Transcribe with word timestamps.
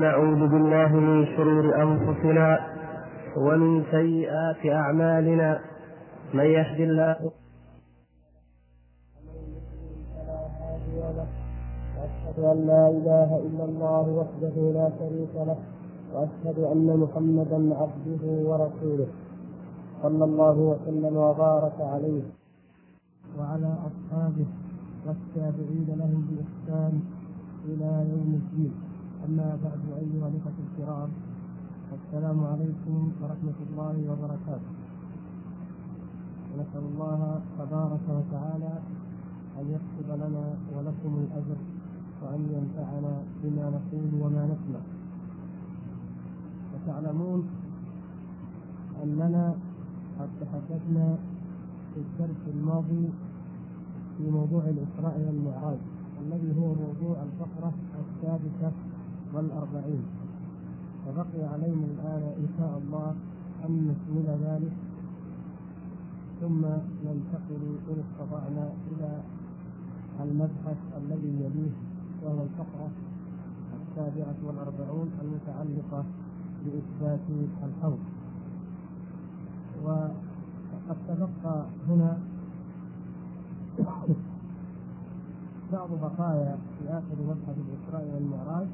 نعوذ 0.00 0.48
بالله 0.48 0.88
من 0.96 1.26
شرور 1.36 1.82
أنفسنا 1.82 2.60
ومن 3.36 3.84
سيئات 3.90 4.66
أعمالنا. 4.66 5.60
من 6.34 6.44
يهد 6.44 6.80
الله 6.80 7.16
وأشهد 11.96 12.38
أن 12.38 12.66
لا 12.66 12.88
إله 12.88 13.30
إلا 13.46 13.64
الله 13.64 14.08
وحده 14.08 14.56
لا 14.72 14.88
شريك 14.98 15.34
له 15.34 15.58
وأشهد 16.14 16.58
أن 16.58 16.96
محمدا 16.96 17.76
عبده 17.76 18.24
ورسوله 18.48 19.08
صلى 20.02 20.24
الله 20.24 20.56
وسلم 20.58 21.16
وبارك 21.16 21.80
عليه 21.80 22.22
وعلى 23.38 23.76
أصحابه 23.88 24.46
والتابعين 25.06 25.88
لهم 26.00 26.26
بإحسان 26.30 27.00
إلى 27.64 27.90
يوم 28.10 28.40
الدين. 28.42 28.91
أما 29.28 29.58
بعد 29.64 29.80
أيها 30.02 30.28
الإخوة 30.28 30.58
الكرام 30.66 31.08
السلام 31.92 32.44
عليكم 32.44 33.12
ورحمة 33.22 33.58
الله 33.66 33.96
وبركاته. 34.10 34.72
ونسأل 36.50 36.84
الله 36.92 37.40
تبارك 37.58 38.04
وتعالى 38.08 38.72
أن 39.58 39.64
يكتب 39.74 40.08
لنا 40.22 40.46
ولكم 40.74 41.12
الأجر 41.22 41.58
وأن 42.22 42.40
ينفعنا 42.56 43.14
بما 43.42 43.64
نقول 43.76 44.10
وما 44.22 44.44
نسمع. 44.44 44.82
وتعلمون 46.74 47.48
أننا 49.02 49.54
قد 50.20 50.28
تحدثنا 50.40 51.16
في 51.94 52.00
الدرس 52.00 52.42
الماضي 52.54 53.08
في 54.18 54.30
موضوع 54.30 54.62
الإسراء 54.64 55.16
والمعراج 55.26 55.78
الذي 56.22 56.60
هو 56.60 56.66
موضوع 56.74 57.16
الفقرة 57.22 57.72
السادسة 58.02 58.72
والأربعين. 59.34 60.04
وبقي 61.08 61.42
علينا 61.52 61.86
الآن 61.94 62.22
إن 62.38 62.48
شاء 62.58 62.78
الله 62.78 63.14
أن 63.64 63.72
نكمل 63.88 64.28
ذلك. 64.46 64.72
ثم 66.40 66.62
ننتقل 67.04 67.62
إن 67.90 68.02
استطعنا 68.04 68.66
إلى 68.90 69.10
المبحث 70.22 70.78
الذي 70.96 71.32
يليه 71.44 71.74
وهو 72.22 72.42
الفقرة 72.42 72.88
السابعة 73.82 74.34
والأربعون 74.46 75.08
المتعلقة 75.22 76.04
بإثبات 76.64 77.26
الحوض. 77.64 77.98
وقد 79.84 80.96
تبقى 81.08 81.66
هنا 81.88 82.18
بعض 85.72 85.90
بقايا 86.02 86.58
في 86.78 86.88
آخر 86.88 87.16
مبحث 87.28 87.56
الإسراء 87.58 88.14
والمعراج. 88.14 88.66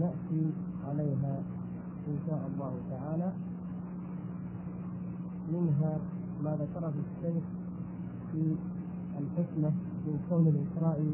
نأتي 0.00 0.50
عليها 0.88 1.42
إن 2.08 2.18
شاء 2.26 2.50
الله 2.54 2.72
تعالى 2.90 3.32
منها 5.52 5.98
ما 6.44 6.50
ذكره 6.56 6.92
الشيخ 7.06 7.44
في 8.32 8.54
الحكمة 9.20 9.70
من 10.06 10.18
كون 10.30 10.46
الإسراء 10.48 11.12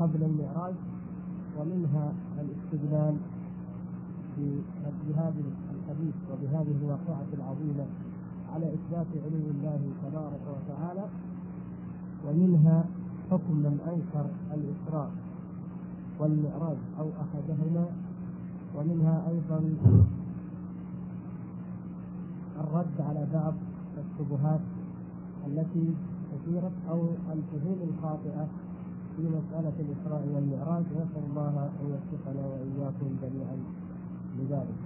قبل 0.00 0.22
المعراج 0.22 0.74
ومنها 1.58 2.12
الاستدلال 2.40 3.16
بهذا 5.08 5.42
الحديث 5.74 6.14
وبهذه 6.32 6.74
الواقعة 6.82 7.26
العظيمة 7.32 7.86
على 8.54 8.66
إثبات 8.74 9.06
علو 9.24 9.50
الله 9.50 9.80
تبارك 10.02 10.40
وتعالى 10.56 11.04
ومنها 12.28 12.84
حكم 13.30 13.54
من 13.56 13.78
أنكر 13.92 14.26
الإسراء 14.54 15.10
والمعراج 16.18 16.76
أو 16.98 17.08
أحدهما 17.22 17.86
ومنها 18.76 19.28
أيضا 19.28 19.60
الرد 22.60 23.00
على 23.00 23.26
بعض 23.34 23.54
الشبهات 23.98 24.60
التي 25.46 25.94
أثيرت 26.34 26.72
أو 26.90 27.08
الفهوم 27.32 27.78
الخاطئة 27.88 28.48
في 29.16 29.22
مسألة 29.22 29.72
الإسراء 29.80 30.28
والمعراج 30.34 30.84
نسأل 30.84 31.22
الله 31.30 31.70
أن 31.80 31.86
يوفقنا 31.90 32.46
وإياكم 32.46 33.16
جميعا 33.22 33.56
لذلك. 34.38 34.83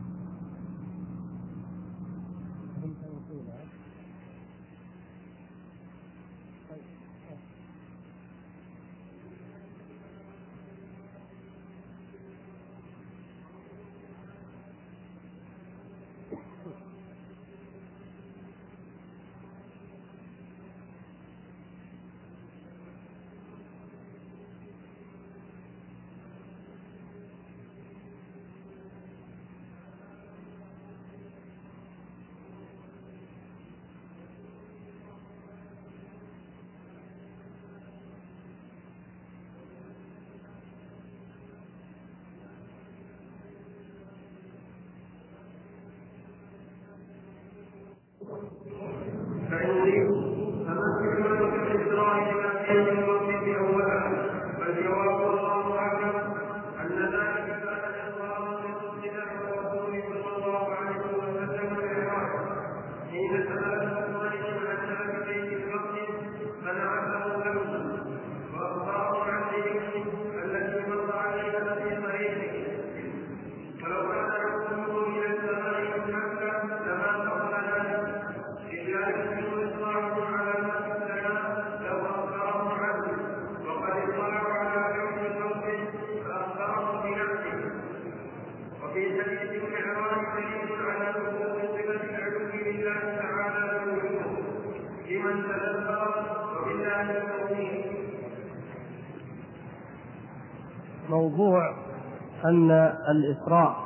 الإسراء 103.11 103.77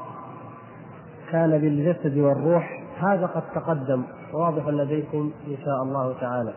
كان 1.31 1.51
بالجسد 1.59 2.19
والروح 2.19 2.83
هذا 3.01 3.27
قد 3.27 3.43
تقدم 3.55 4.03
واضح 4.35 4.67
لديكم 4.69 5.31
إن 5.47 5.57
شاء 5.65 5.83
الله 5.83 6.15
تعالى. 6.21 6.53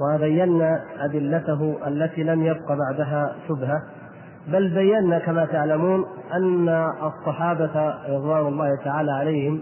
وبينا 0.00 0.80
أدلته 1.00 1.76
التي 1.86 2.22
لم 2.22 2.44
يبق 2.44 2.72
بعدها 2.72 3.36
شبهة 3.48 3.82
بل 4.48 4.74
بينا 4.74 5.18
كما 5.18 5.44
تعلمون 5.44 6.04
أن 6.34 6.68
الصحابة 7.02 7.94
رضوان 8.08 8.46
الله 8.46 8.76
تعالى 8.84 9.12
عليهم 9.12 9.60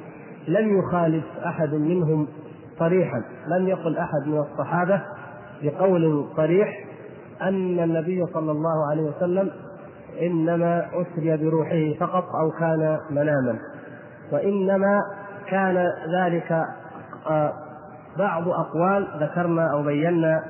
لم 0.48 0.78
يخالف 0.78 1.24
أحد 1.46 1.74
منهم 1.74 2.28
صريحا 2.78 3.22
لم 3.48 3.68
يقل 3.68 3.96
أحد 3.98 4.26
من 4.26 4.38
الصحابة 4.38 5.02
بقول 5.62 6.26
صريح 6.36 6.84
أن 7.42 7.78
النبي 7.78 8.26
صلى 8.26 8.52
الله 8.52 8.90
عليه 8.90 9.02
وسلم 9.02 9.50
إنما 10.20 10.86
أسري 10.92 11.36
بروحه 11.36 11.94
فقط 12.00 12.24
أو 12.24 12.50
كان 12.50 12.98
مناما 13.10 13.58
وإنما 14.32 15.02
كان 15.48 15.92
ذلك 16.14 16.52
آه، 17.30 17.52
بعض 18.18 18.48
أقوال 18.48 19.08
ذكرنا 19.20 19.72
أو 19.72 19.82
بينا 19.82 20.44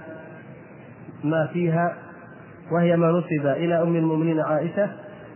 ما 1.25 1.47
فيها 1.53 1.95
وهي 2.73 2.97
ما 2.97 3.11
نسب 3.11 3.47
إلى 3.47 3.83
أم 3.83 3.97
المؤمنين 3.97 4.41
عائشة 4.41 4.91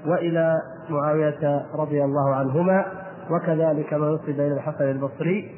وإلى 0.07 0.55
معاوية 0.89 1.63
رضي 1.75 2.05
الله 2.05 2.35
عنهما 2.35 2.85
وكذلك 3.31 3.95
ما 3.95 4.11
نسب 4.11 4.41
إلى 4.41 4.55
الحسن 4.55 4.85
البصري 4.85 5.51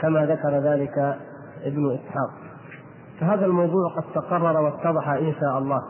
كما 0.00 0.26
ذكر 0.26 0.50
ذلك 0.50 1.16
ابن 1.64 1.94
إسحاق. 1.94 2.30
فهذا 3.20 3.46
الموضوع 3.46 3.90
قد 3.96 4.04
تقرر 4.14 4.60
واتضح 4.60 5.08
إن 5.08 5.32
شاء 5.40 5.58
الله. 5.58 5.82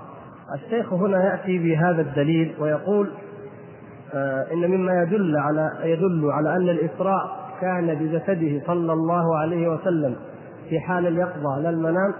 الشيخ 0.54 0.92
هنا 0.92 1.24
يأتي 1.24 1.58
بهذا 1.58 2.02
الدليل 2.02 2.54
ويقول 2.60 3.10
آه، 4.14 4.46
إن 4.52 4.70
مما 4.70 5.02
يدل 5.02 5.36
على 5.36 5.70
يدل 5.84 6.30
على 6.30 6.56
أن 6.56 6.68
الإسراء 6.68 7.46
كان 7.60 7.94
بجسده 7.94 8.66
صلى 8.66 8.92
الله 8.92 9.36
عليه 9.36 9.68
وسلم 9.68 10.16
في 10.68 10.80
حال 10.80 11.06
اليقظة 11.06 11.58
لا 11.58 11.70
المنام 11.70 12.14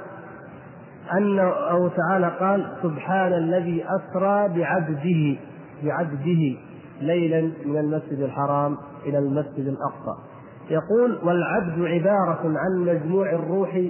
أن 1.12 1.38
أو 1.38 1.88
تعالى 1.88 2.28
قال 2.40 2.66
سبحان 2.82 3.32
الذي 3.32 3.84
أسرى 3.84 4.48
بعبده 4.48 5.36
بعبده 5.84 6.56
ليلا 7.00 7.40
من 7.66 7.76
المسجد 7.76 8.20
الحرام 8.20 8.76
إلى 9.06 9.18
المسجد 9.18 9.66
الأقصى. 9.66 10.22
يقول 10.70 11.18
والعبد 11.24 11.84
عبارة 11.84 12.40
عن 12.44 12.84
مجموع 12.86 13.30
الروح 13.30 13.80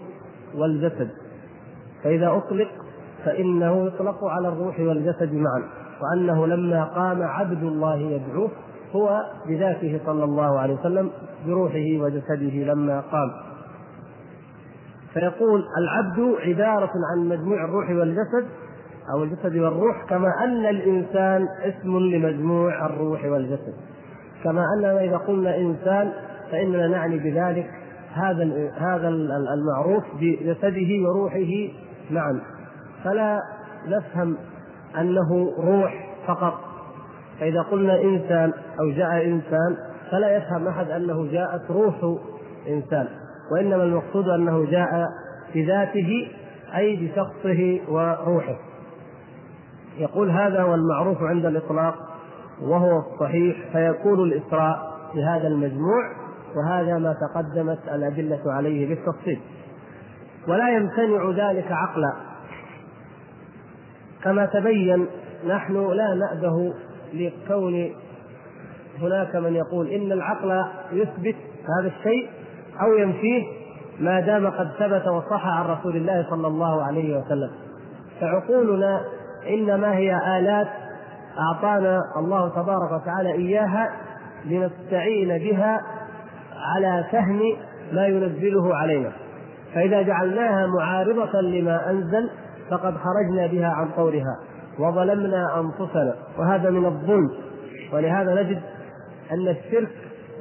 والجسد. 0.55 1.11
فإذا 2.05 2.29
أطلق 2.29 2.69
فإنه 3.27 3.87
يطلق 3.87 4.25
على 4.25 4.49
الروح 4.49 4.81
والجسد 4.81 5.35
معا 5.35 5.63
وأنه 6.03 6.47
لما 6.47 6.85
قام 6.85 7.23
عبد 7.23 7.63
الله 7.63 7.97
يدعوه 7.97 8.51
هو 8.93 9.21
بذاته 9.49 10.01
صلى 10.07 10.25
الله 10.25 10.59
عليه 10.59 10.75
وسلم 10.75 11.11
بروحه 11.47 11.99
وجسده 11.99 12.73
لما 12.73 13.01
قام. 13.01 13.31
فيقول 15.15 15.65
العبد 15.79 16.37
عبارة 16.41 16.91
عن 17.13 17.29
مجموع 17.29 17.65
الروح 17.65 17.91
والجسد 17.91 18.47
أو 19.15 19.23
الجسد 19.23 19.57
والروح 19.57 20.07
كما 20.09 20.45
أن 20.45 20.67
الإنسان 20.67 21.49
اسم 21.65 21.99
لمجموع 21.99 22.87
الروح 22.87 23.25
والجسد. 23.25 23.75
كما 24.45 24.65
أننا 24.77 25.05
إذا 25.05 25.17
قلنا 25.17 25.57
إنسان 25.57 26.13
فإننا 26.51 26.89
نعني 26.89 27.19
بذلك 27.19 27.71
هذا 28.13 28.71
هذا 28.77 29.09
المعروف 29.55 30.05
بجسده 30.21 31.09
وروحه 31.09 31.73
معا. 32.11 32.41
فلا 33.05 33.41
نفهم 33.87 34.37
أنه 34.99 35.53
روح 35.59 36.07
فقط. 36.27 36.55
فإذا 37.41 37.63
قلنا 37.63 38.03
إنسان 38.03 38.53
أو 38.81 38.91
جاء 38.91 39.27
إنسان 39.27 39.77
فلا 40.11 40.37
يفهم 40.37 40.69
أحد 40.69 40.91
أنه 40.91 41.31
جاءت 41.33 41.71
روح 41.71 42.19
إنسان. 42.69 43.09
وإنما 43.53 43.83
المقصود 43.83 44.29
أنه 44.29 44.71
جاء 44.71 45.07
بذاته 45.55 46.29
أي 46.77 46.97
بشخصه 46.97 47.81
وروحه. 47.89 48.57
يقول 49.99 50.31
هذا 50.31 50.63
هو 50.63 50.75
المعروف 50.75 51.23
عند 51.23 51.47
الإطلاق 51.47 51.95
وهو 52.63 52.99
الصحيح 52.99 53.57
فيكون 53.73 54.21
الإسراء 54.21 54.79
بهذا 55.15 55.49
المجموع 55.49 56.03
وهذا 56.57 56.99
ما 56.99 57.15
تقدمت 57.21 57.79
الأدلة 57.95 58.41
عليه 58.47 58.89
بالتفصيل. 58.89 59.41
ولا 60.49 60.69
يمتنع 60.69 61.31
ذلك 61.31 61.73
عقلا. 61.73 62.13
كما 64.25 64.47
تبين 64.47 65.07
نحن 65.47 65.91
لا 65.93 66.15
نأبه 66.15 66.75
لكون 67.15 67.93
هناك 69.03 69.37
من 69.37 69.55
يقول 69.55 69.89
إن 69.89 70.13
العقل 70.13 70.65
يثبت 70.93 71.37
هذا 71.79 71.89
الشيء 71.99 72.29
أو 72.83 72.93
ينفيه 72.93 73.43
ما 74.01 74.21
دام 74.21 74.47
قد 74.47 74.69
ثبت 74.79 75.07
وصح 75.09 75.47
عن 75.47 75.67
رسول 75.67 75.97
الله 75.97 76.27
صلى 76.31 76.47
الله 76.47 76.83
عليه 76.83 77.19
وسلم. 77.19 77.51
فعقولنا 78.21 79.01
إنما 79.49 79.97
هي 79.97 80.39
آلات 80.39 80.69
أعطانا 81.39 82.01
الله 82.17 82.49
تبارك 82.49 83.03
وتعالى 83.03 83.33
إياها 83.33 83.91
لنستعين 84.45 85.29
بها 85.39 85.81
على 86.75 87.05
فهم 87.13 87.41
ما 87.93 88.07
ينزله 88.07 88.77
علينا. 88.77 89.13
فإذا 89.75 90.03
جعلناها 90.03 90.67
معارضة 90.67 91.41
لما 91.41 91.91
أنزل 91.91 92.31
فقد 92.71 92.95
خرجنا 92.97 93.47
بها 93.47 93.69
عن 93.69 93.89
طورها 93.97 94.39
وظلمنا 94.79 95.61
أنفسنا 95.61 96.15
وهذا 96.39 96.71
من 96.71 96.87
الظلم. 96.87 97.31
ولهذا 97.93 98.43
نجد 98.43 98.61
أن 99.33 99.49
الشرك 99.49 99.91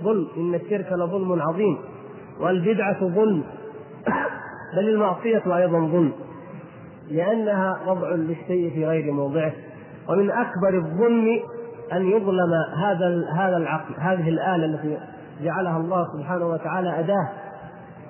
ظلم 0.04 0.28
إن 0.38 0.56
الشرك 0.56 0.92
لظلم 0.92 1.42
عظيم 1.42 1.78
والبدعة 2.40 3.00
ظلم. 3.00 3.44
بل 4.76 4.90
المعصية 4.90 5.58
أيضا 5.58 5.80
ظلم 5.80 6.12
لأنها 7.12 7.80
وضع 7.88 8.10
للشيء 8.10 8.72
في 8.74 8.86
غير 8.86 9.12
موضعه. 9.12 9.52
ومن 10.10 10.32
أكبر 10.32 10.78
الظلم 10.78 11.40
أن 11.94 12.06
يظلم 12.06 12.54
هذا 12.84 13.26
هذا 13.38 13.58
العقل 13.58 13.94
هذه 14.00 14.30
الآلة 14.30 14.66
التي 14.66 14.98
جعلها 15.44 15.78
الله 15.78 16.08
سبحانه 16.18 16.46
وتعالى 16.46 17.00
أداة 17.00 17.30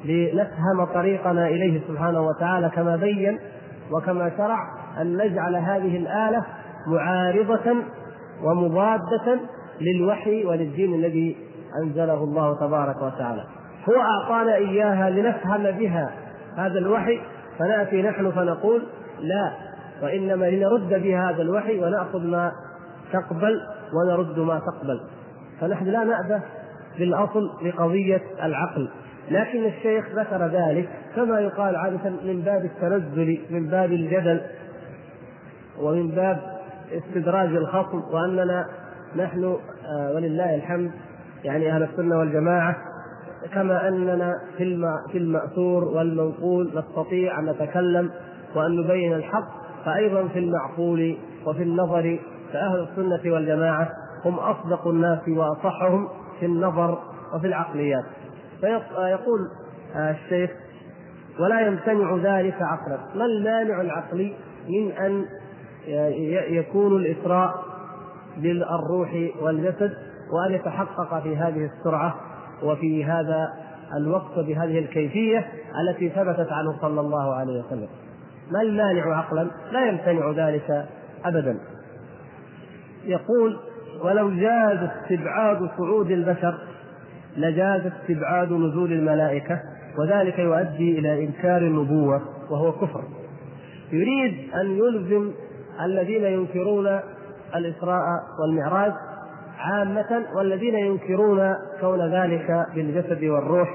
لنفهم 0.05 0.85
طريقنا 0.93 1.47
إليه 1.47 1.81
سبحانه 1.87 2.21
وتعالى 2.27 2.69
كما 2.69 2.95
بين 2.95 3.39
وكما 3.91 4.31
شرع 4.37 4.57
أن 5.01 5.17
نجعل 5.17 5.55
هذه 5.55 5.97
الآلة 5.97 6.43
معارضة 6.87 7.75
ومضادة 8.43 9.39
للوحي 9.81 10.45
وللدين 10.45 10.93
الذي 10.93 11.37
أنزله 11.83 12.23
الله 12.23 12.59
تبارك 12.59 13.01
وتعالى. 13.01 13.43
هو 13.89 14.01
أعطانا 14.01 14.55
إياها 14.55 15.09
لنفهم 15.09 15.63
بها 15.63 16.11
هذا 16.57 16.79
الوحي 16.79 17.21
فنأتي 17.59 18.01
نحن 18.01 18.31
فنقول 18.31 18.83
لا 19.21 19.51
وإنما 20.03 20.45
لنرد 20.45 20.89
بهذا 20.89 21.41
الوحي 21.41 21.79
ونأخذ 21.79 22.27
ما 22.27 22.51
تقبل 23.13 23.61
ونرد 23.93 24.39
ما 24.39 24.59
تقبل. 24.59 25.01
فنحن 25.61 25.85
لا 25.85 26.03
نأبه 26.03 26.41
بالأصل 26.99 27.49
لقضية 27.61 28.21
العقل. 28.43 28.89
لكن 29.31 29.65
الشيخ 29.65 30.05
ذكر 30.15 30.47
ذلك 30.47 30.89
كما 31.15 31.39
يقال 31.39 31.75
عادة 31.75 32.09
من 32.09 32.41
باب 32.41 32.65
التنزل 32.65 33.39
من 33.49 33.67
باب 33.67 33.91
الجدل 33.91 34.41
ومن 35.79 36.07
باب 36.07 36.39
استدراج 36.91 37.49
الخصم 37.49 38.03
وأننا 38.11 38.65
نحن 39.15 39.43
آه، 39.85 40.13
ولله 40.15 40.55
الحمد 40.55 40.91
يعني 41.43 41.71
أهل 41.71 41.83
السنة 41.83 42.17
والجماعة 42.19 42.75
كما 43.53 43.87
أننا 43.87 44.33
في 44.57 44.81
في 45.11 45.17
المأثور 45.17 45.83
والمنقول 45.83 46.71
نستطيع 46.75 47.39
أن 47.39 47.45
نتكلم 47.45 48.11
وأن 48.55 48.75
نبين 48.75 49.13
الحق 49.13 49.47
فايضا 49.85 50.27
في 50.27 50.39
المعقول 50.39 51.17
وفي 51.45 51.63
النظر 51.63 52.19
فأهل 52.53 52.87
السنة 52.89 53.33
والجماعة 53.33 53.89
هم 54.25 54.39
أصدق 54.39 54.87
الناس 54.87 55.19
وأصحهم 55.27 56.07
في 56.39 56.45
النظر 56.45 56.99
وفي 57.35 57.47
العقليات. 57.47 58.03
فيقول 58.61 59.39
الشيخ 59.95 60.49
ولا 61.39 61.67
يمتنع 61.67 62.15
ذلك 62.15 62.55
عقلا. 62.61 62.97
ما 63.15 63.25
المانع 63.25 63.81
العقلي 63.81 64.33
من 64.69 64.91
أن 64.91 65.25
يكون 66.49 66.95
الإسراء 66.95 67.63
بالروح 68.37 69.29
والجسد 69.41 69.93
وأن 70.31 70.53
يتحقق 70.53 71.23
في 71.23 71.37
هذه 71.37 71.65
السرعة 71.65 72.15
وفي 72.63 73.05
هذا 73.05 73.53
الوقت 73.97 74.39
بهذه 74.39 74.79
الكيفية 74.79 75.47
التي 75.81 76.09
ثبتت 76.09 76.51
عنه 76.51 76.81
صلى 76.81 77.01
الله 77.01 77.35
عليه 77.35 77.63
وسلم. 77.63 77.87
ما 78.51 78.61
المانع 78.61 79.17
عقلا؟ 79.17 79.47
لا 79.71 79.85
يمتنع 79.85 80.47
ذلك 80.47 80.85
أبدا. 81.25 81.59
يقول 83.05 83.59
ولو 84.03 84.29
جاز 84.29 84.89
استبعاد 84.89 85.69
صعود 85.77 86.11
البشر 86.11 86.57
لجاز 87.37 87.81
استبعاد 87.85 88.51
نزول 88.51 88.93
الملائكة 88.93 89.59
وذلك 89.99 90.39
يؤدي 90.39 90.99
إلى 90.99 91.25
إنكار 91.25 91.57
النبوة 91.61 92.21
وهو 92.49 92.71
كفر. 92.71 93.03
يريد 93.91 94.53
أن 94.55 94.77
يلزم 94.77 95.31
الذين 95.85 96.23
ينكرون 96.23 96.99
الإسراء 97.55 98.01
والمعراج 98.41 98.93
عامة 99.59 100.25
والذين 100.37 100.75
ينكرون 100.75 101.55
كون 101.81 102.01
ذلك 102.13 102.65
بالجسد 102.75 103.23
والروح 103.23 103.69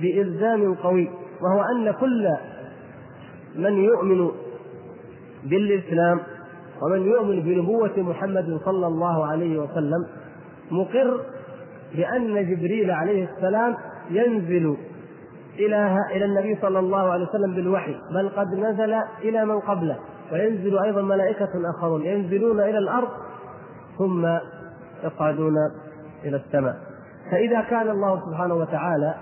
بإلزام 0.00 0.74
قوي 0.74 1.10
وهو 1.40 1.62
أن 1.62 1.90
كل 2.00 2.28
من 3.56 3.72
يؤمن 3.84 4.30
بالإسلام 5.44 6.20
ومن 6.82 7.06
يؤمن 7.06 7.40
بنبوة 7.42 7.92
محمد 7.96 8.60
صلى 8.64 8.86
الله 8.86 9.26
عليه 9.26 9.58
وسلم 9.58 10.06
مقر 10.70 11.20
بأن 11.94 12.34
جبريل 12.50 12.90
عليه 12.90 13.28
السلام 13.28 13.76
ينزل 14.10 14.76
إلى 15.58 15.96
إلى 16.10 16.24
النبي 16.24 16.58
صلى 16.62 16.78
الله 16.78 17.10
عليه 17.10 17.24
وسلم 17.24 17.54
بالوحي. 17.54 17.94
بل 18.14 18.28
قد 18.28 18.54
نزل 18.54 18.94
إلى 19.22 19.44
من 19.44 19.60
قبله. 19.60 19.96
وينزل 20.32 20.78
أيضا 20.78 21.02
ملائكة 21.02 21.48
آخرون 21.76 22.02
ينزلون 22.02 22.60
إلى 22.60 22.78
الأرض 22.78 23.08
ثم 23.98 24.26
يصعدون 25.04 25.54
إلى 26.24 26.36
السماء. 26.36 26.76
فإذا 27.30 27.60
كان 27.60 27.90
الله 27.90 28.20
سبحانه 28.26 28.54
وتعالى 28.54 29.14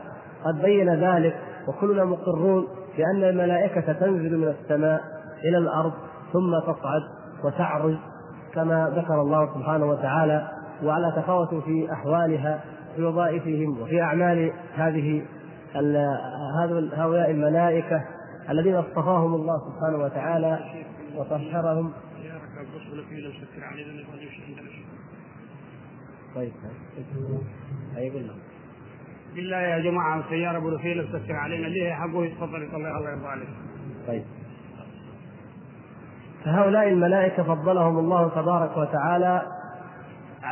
قد 0.45 0.63
بين 0.63 0.95
ذلك 0.95 1.37
وكلنا 1.69 2.05
مقرون 2.05 2.67
بأن 2.97 3.25
الملائكة 3.25 3.93
تنزل 3.93 4.39
من 4.39 4.49
السماء 4.49 5.01
إلى 5.45 5.59
الأرض 5.59 5.93
ثم 6.33 6.59
تصعد 6.59 7.03
وتعرج 7.45 7.97
كما 8.55 8.93
ذكر 8.97 9.21
الله 9.21 9.55
سبحانه 9.55 9.87
وتعالى 9.87 10.49
وعلى 10.83 11.13
تفاوت 11.17 11.55
في 11.55 11.93
أحوالها 11.93 12.65
في 12.97 13.03
وظائفهم 13.03 13.81
وفي 13.81 14.03
أعمال 14.03 14.53
هذه 14.75 15.23
هؤلاء 16.97 17.31
الملائكة 17.31 18.05
الذين 18.51 18.75
اصطفاهم 18.75 19.35
الله 19.35 19.59
سبحانه 19.59 20.05
وتعالى 20.05 20.59
وطهرهم. 21.17 21.93
طيب 27.97 28.15
لهم؟ 28.15 28.39
بالله 29.35 29.57
يا 29.57 29.79
جماعة 29.79 30.21
السياره 30.21 30.59
أبو 30.59 30.69
رفيل 30.69 31.09
تسكر 31.09 31.33
علينا. 31.33 31.67
ليه 31.67 31.93
حقه 31.93 32.25
يتفضل 32.25 32.63
الله 32.63 32.99
الله 32.99 33.11
يرضى 33.11 33.27
عليك. 33.27 33.49
طيب. 34.07 34.25
فهؤلاء 36.45 36.89
الملائكة 36.89 37.43
فضلهم 37.43 37.99
الله 37.99 38.29
تبارك 38.29 38.77
وتعالى 38.77 39.58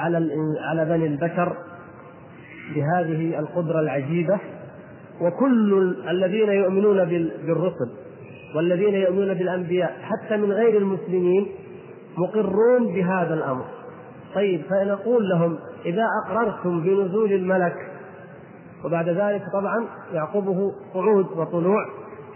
على 0.03 0.31
على 0.61 0.85
بني 0.85 1.07
البشر 1.07 1.57
بهذه 2.75 3.39
القدرة 3.39 3.81
العجيبة. 3.81 4.39
وكل 5.21 5.97
الذين 6.09 6.49
يؤمنون 6.49 7.05
بالرسل 7.47 7.91
والذين 8.57 8.95
يؤمنون 8.95 9.35
بالأنبياء 9.35 9.97
حتى 10.03 10.37
من 10.37 10.53
غير 10.53 10.79
المسلمين 10.79 11.47
مقرون 12.19 12.95
بهذا 12.95 13.35
الأمر. 13.35 13.65
طيب 14.35 14.63
فنقول 14.71 15.29
لهم 15.29 15.59
إذا 15.87 16.05
أقررتم 16.25 16.81
بنزول 16.81 17.33
الملك 17.33 17.77
وبعد 18.85 19.09
ذلك 19.09 19.43
طبعا 19.53 19.87
يعقبه 20.13 20.73
صعود 20.95 21.27
وطلوع 21.37 21.87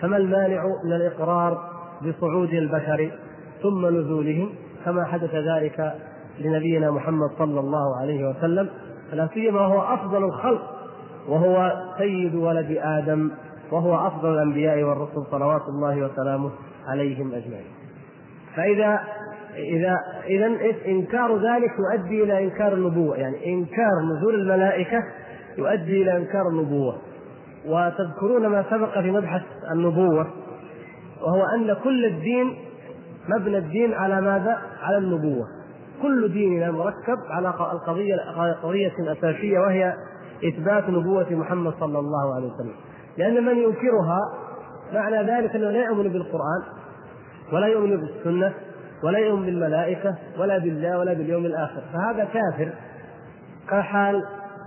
فما 0.00 0.17
المانع 0.17 0.64
من 0.85 0.93
الإقرار 0.93 1.71
بصعود 2.02 2.55
البشر 2.55 3.11
ثم 3.62 3.87
نزولهم؟ 3.87 4.50
كما 4.85 5.05
حدث 5.05 5.35
ذلك 5.35 5.95
لنبينا 6.40 6.90
محمد 6.90 7.30
صلى 7.38 7.61
الله 7.61 8.00
عليه 8.00 8.28
وسلم 8.28 8.68
لا 9.12 9.28
سيما 9.35 9.61
هو 9.61 9.80
أفضل 9.94 10.25
الخلق 10.25 10.62
وهو 11.28 11.73
سيد 11.99 12.35
ولد 12.35 12.78
آدم 12.82 13.30
وهو 13.73 14.06
أفضل 14.06 14.35
الأنبياء 14.35 14.82
والرسل 14.82 15.25
صلوات 15.30 15.62
الله 15.68 15.97
وسلامه 15.97 16.50
عليهم 16.88 17.35
أجمعين. 17.35 17.70
فإذا 18.56 19.00
إذا 19.56 19.97
إذا 20.26 20.47
إنكار 20.87 21.37
ذلك 21.37 21.73
يؤدي 21.78 22.23
إلى 22.23 22.44
إنكار 22.44 22.73
النبوة، 22.73 23.16
يعني 23.16 23.54
إنكار 23.54 23.90
نزول 24.16 24.35
الملائكة 24.35 24.99
يؤدي 25.59 26.02
إلى 26.02 26.16
إنكار 26.16 26.49
النبوة. 26.49 26.97
وتذكرون 27.66 28.47
ما 28.47 28.64
سبق 28.70 29.00
في 29.00 29.11
مبحث 29.11 29.42
النبوة 29.73 30.26
وهو 31.23 31.44
أن 31.56 31.76
كل 31.85 32.04
الدين 32.04 32.56
مبنى 33.28 33.59
الدين 33.59 33.94
على 33.94 34.20
ماذا؟ 34.20 34.59
على 34.82 34.99
النبوة 34.99 35.47
كل 36.02 36.33
ديننا 36.33 36.71
مركب 36.71 37.19
على 37.30 37.49
القضية 37.49 38.16
قضية 38.62 38.92
أساسية 39.12 39.59
وهي 39.59 39.95
إثبات 40.49 40.88
نبوة 40.88 41.26
محمد 41.30 41.73
صلى 41.80 41.99
الله 41.99 42.35
عليه 42.35 42.47
وسلم. 42.47 42.75
لأن 43.16 43.45
من 43.45 43.57
ينكرها 43.57 44.19
معنى 44.92 45.16
ذلك 45.16 45.57
أنه 45.57 45.71
لا 45.71 45.85
يؤمن 45.85 46.09
بالقرآن 46.09 46.62
ولا 47.52 47.66
يؤمن 47.66 47.97
بالسنة 47.97 48.52
ولا 49.04 49.19
يؤمن 49.19 49.47
بالملائكة 49.47 50.14
ولا 50.38 50.59
بالله 50.59 50.99
ولا 50.99 51.12
باليوم 51.12 51.45
الآخر. 51.47 51.83
فهذا 51.92 52.25
كافر 52.25 52.73
كحال 53.71 54.23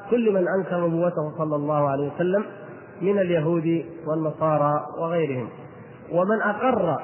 كل 0.10 0.32
من 0.32 0.48
أنكر 0.48 0.88
نبوته 0.88 1.38
صلى 1.38 1.56
الله 1.56 1.90
عليه 1.90 2.12
وسلم 2.16 2.44
من 3.02 3.20
اليهود 3.20 3.86
والنصارى 4.08 4.86
وغيرهم. 5.00 5.50
ومن 6.12 6.42
أقر 6.42 6.98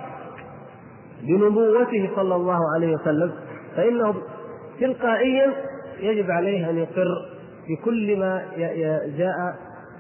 بنبوته 1.24 2.10
صلى 2.16 2.36
الله 2.36 2.60
عليه 2.76 2.96
وسلم 2.96 3.32
فإنه 3.76 4.16
تلقائيا 4.80 5.54
يجب 6.00 6.32
عليه 6.32 6.70
أن 6.70 6.78
يقر 6.78 7.26
بكل 7.70 8.20
ما 8.20 8.42
جاء 9.18 9.56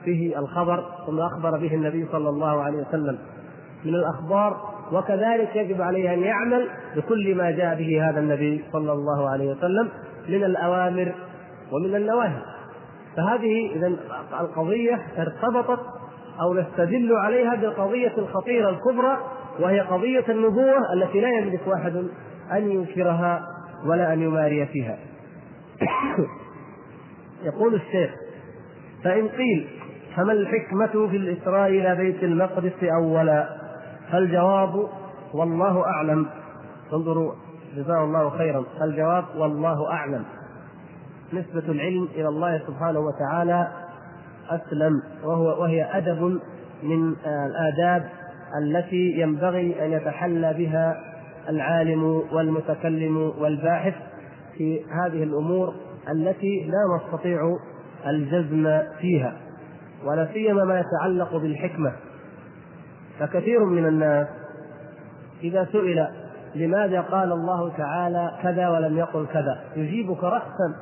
به 0.05 0.33
الخبر 0.37 0.83
ثم 1.07 1.19
أخبر 1.19 1.57
به 1.57 1.73
النبي 1.75 2.07
صلى 2.11 2.29
الله 2.29 2.63
عليه 2.63 2.77
وسلم 2.77 3.17
من 3.85 3.95
الأخبار 3.95 4.57
وكذلك 4.91 5.55
يجب 5.55 5.81
عليه 5.81 6.13
أن 6.13 6.19
يعمل 6.19 6.67
بكل 6.95 7.35
ما 7.35 7.51
جاء 7.51 7.75
به 7.75 8.09
هذا 8.09 8.19
النبي 8.19 8.63
صلى 8.73 8.91
الله 8.91 9.29
عليه 9.29 9.51
وسلم 9.51 9.89
من 10.29 10.43
الأوامر 10.43 11.15
ومن 11.71 11.95
النواهي. 11.95 12.41
فهذه 13.17 13.71
إذا 13.75 13.91
القضية 14.39 14.99
ارتبطت 15.17 15.79
أو 16.41 16.53
نستدل 16.53 17.15
عليها 17.15 17.55
بالقضية 17.55 18.13
الخطيرة 18.17 18.69
الكبرى 18.69 19.17
وهي 19.59 19.79
قضية 19.79 20.25
النبوة 20.29 20.93
التي 20.93 21.21
لا 21.21 21.29
يملك 21.29 21.61
واحد 21.67 21.95
أن 22.51 22.71
ينكرها. 22.71 23.58
ولا 23.85 24.13
أن 24.13 24.21
يماري 24.21 24.65
فيها. 24.65 24.97
يقول 27.43 27.75
الشيخ 27.75 28.11
فإن 29.03 29.27
قيل 29.27 29.67
فما 30.15 30.33
الحكمة 30.33 31.07
في 31.07 31.17
الإسراء 31.17 31.69
إلى 31.69 31.95
بيت 31.95 32.23
المقدس 32.23 32.83
أولا؟ 32.83 33.49
فالجواب 34.11 34.89
والله 35.33 35.85
أعلم. 35.85 36.27
انظروا 36.93 37.33
جزاه 37.75 38.03
الله 38.03 38.29
خيرا. 38.29 38.63
الجواب 38.81 39.25
والله 39.35 39.91
أعلم. 39.91 40.25
نسبة 41.33 41.71
العلم 41.71 42.07
إلى 42.15 42.27
الله 42.27 42.61
سبحانه 42.67 42.99
وتعالى 42.99 43.67
أسلم 44.49 45.01
وهو 45.23 45.61
وهي 45.61 45.97
أدب 45.97 46.39
من 46.83 47.15
الآداب 47.25 48.09
التي 48.63 49.11
ينبغي 49.17 49.85
أن 49.85 49.91
يتحلى 49.91 50.53
بها 50.53 51.08
العالم 51.49 52.03
والمتكلم 52.31 53.17
والباحث 53.39 53.93
في 54.57 54.81
هذه 54.83 55.23
الأمور 55.23 55.73
التي 56.09 56.65
لا 56.65 56.97
نستطيع 56.97 57.57
الجزم 58.07 58.81
فيها 58.99 59.37
ولا 60.05 60.27
سيما 60.33 60.63
ما 60.63 60.79
يتعلق 60.79 61.37
بالحكمة. 61.37 61.91
فكثير 63.19 63.65
من 63.65 63.85
الناس 63.85 64.27
إذا 65.43 65.67
سئل 65.71 66.07
لماذا 66.55 67.01
قال 67.01 67.31
الله 67.31 67.77
تعالى 67.77 68.31
كذا 68.43 68.69
ولم 68.69 68.97
يقل 68.97 69.25
كذا 69.33 69.59
يجيبك 69.75 70.23
راسا 70.23 70.75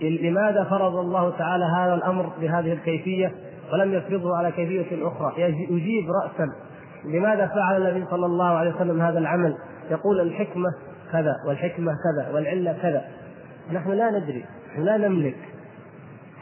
لماذا 0.00 0.64
فرض 0.64 0.96
الله 0.96 1.30
تعالى 1.30 1.64
هذا 1.64 1.94
الأمر 1.94 2.32
بهذه 2.40 2.72
الكيفية 2.72 3.32
ولم 3.72 3.94
يفرضه 3.94 4.36
على 4.36 4.52
كيفية 4.52 5.08
أخرى 5.08 5.42
يجيب 5.70 6.10
رأسا. 6.10 6.52
لماذا 7.04 7.46
فعل 7.46 7.86
النبي 7.86 8.06
صلى 8.10 8.26
الله 8.26 8.48
عليه 8.48 8.74
وسلم 8.74 9.02
هذا 9.02 9.18
العمل؟ 9.18 9.56
يقول 9.90 10.20
الحكمة 10.20 10.68
كذا 11.12 11.34
والحكمة 11.48 11.92
كذا 11.92 12.34
والعلة 12.34 12.78
كذا. 12.82 13.04
نحن 13.72 13.90
لا 13.90 14.10
ندري 14.10 14.44
نحن 14.70 14.82
لا 14.82 14.96
نملك. 14.96 15.36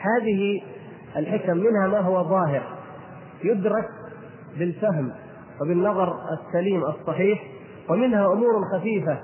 هذه 0.00 0.62
الحكم 1.16 1.56
منها 1.56 1.86
ما 1.86 2.00
هو 2.00 2.24
ظاهر. 2.24 2.62
يدرك 3.44 3.88
بالفهم 4.58 5.12
وبالنظر 5.60 6.16
السليم 6.32 6.84
الصحيح 6.84 7.42
ومنها 7.88 8.32
أمور 8.32 8.64
خفيفة 8.72 9.18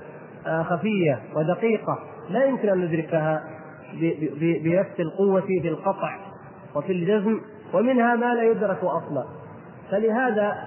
آه، 0.47 0.63
خفية 0.63 1.19
ودقيقة 1.35 1.99
لا 2.29 2.45
يمكن 2.45 2.69
أن 2.69 2.77
ندركها 2.77 3.43
بنفس 4.63 4.99
القوة 4.99 5.41
في 5.41 5.67
القطع 5.67 6.17
وفي 6.75 6.91
الجزم 6.91 7.39
ومنها 7.73 8.15
ما 8.15 8.35
لا 8.35 8.43
يدرك 8.43 8.83
أصلا. 8.83 9.25
فلهذا 9.91 10.66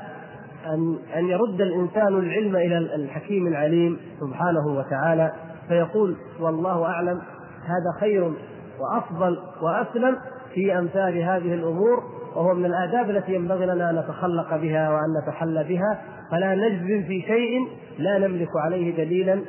أن 0.66 0.98
أن 1.16 1.28
يرد 1.28 1.60
الإنسان 1.60 2.18
العلم 2.18 2.56
إلى 2.56 2.78
الحكيم 2.78 3.46
العليم 3.46 3.98
سبحانه 4.20 4.66
وتعالى 4.66 5.32
فيقول 5.68 6.16
والله 6.40 6.84
أعلم 6.84 7.20
هذا 7.64 8.00
خير 8.00 8.32
وأفضل 8.80 9.38
وأسلم 9.62 10.16
في 10.54 10.78
أمثال 10.78 11.18
هذه 11.18 11.54
الأمور 11.54 12.02
وهو 12.36 12.54
من 12.54 12.64
الآداب 12.64 13.10
التي 13.10 13.34
ينبغي 13.34 13.66
لنا 13.66 13.90
أن 13.90 13.98
نتخلق 13.98 14.56
بها 14.56 14.90
وأن 14.90 15.22
نتحلى 15.22 15.64
بها 15.64 16.02
فلا 16.30 16.54
نجزم 16.54 17.02
في 17.02 17.22
شيء 17.22 17.68
لا 17.98 18.18
نملك 18.18 18.48
عليه 18.56 18.96
دليلا 18.96 19.40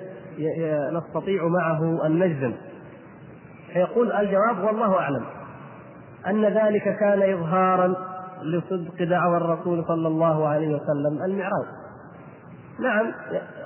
نستطيع 0.92 1.48
معه 1.48 2.06
أن 2.06 2.20
نجزم. 2.20 2.54
فيقول 3.74 4.12
الجواب 4.12 4.64
والله 4.64 4.96
أعلم 4.96 5.24
أن 6.28 6.46
ذلك 6.46 6.98
كان 7.00 7.34
إظهارا 7.34 7.96
لصدق 8.44 9.04
دعوى 9.04 9.38
الرسول 9.38 9.86
صلى 9.88 10.08
الله 10.08 10.48
عليه 10.48 10.76
وسلم 10.76 11.24
المعراج. 11.26 11.66
نعم 12.80 13.12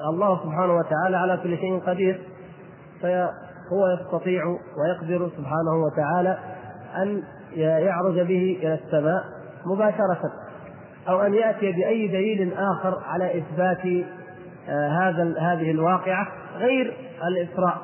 الله 0.10 0.44
سبحانه 0.44 0.74
وتعالى 0.74 1.17
على 1.17 1.38
كل 1.44 1.58
شيء 1.58 1.79
قدير 1.79 2.22
فهو 3.01 3.88
يستطيع 4.00 4.44
ويقدر 4.48 5.29
سبحانه 5.38 5.84
وتعالى 5.86 6.38
أن 6.98 7.24
يعرج 7.55 8.20
به 8.20 8.58
إلى 8.62 8.74
السماء 8.74 9.24
مباشرة 9.65 10.22
أو 11.10 11.22
أن 11.22 11.34
يأتي 11.34 11.72
بأي 11.72 12.08
دليل 12.08 12.53
آخر 12.53 13.00
على 13.05 13.38
إثبات 13.38 14.05
آه، 14.70 14.88
هذا 14.88 15.36
هذه 15.39 15.72
الواقعة 15.72 16.27
غير 16.58 16.98
الإسراء 17.27 17.77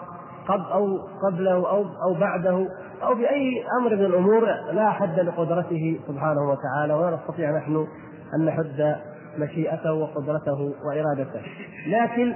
قبل 0.47 0.71
أو 0.71 0.97
قبله 1.25 1.69
أو 1.69 1.85
أو 2.07 2.13
بعده. 2.19 2.67
أو 3.03 3.15
باي 3.15 3.63
أمر 3.81 3.95
من 3.95 4.05
الأمور 4.05 4.45
لا 4.71 4.89
حد 4.89 5.19
لقدرته 5.19 5.99
سبحانه 6.07 6.41
وتعالى 6.41 6.93
ولا 6.93 7.15
نستطيع 7.15 7.57
نحن 7.57 7.87
أن 8.35 8.45
نحد 8.45 8.95
مشيئته 9.37 9.93
وقدرته 9.93 10.73
وإرادته. 10.85 11.41
لكن 11.87 12.33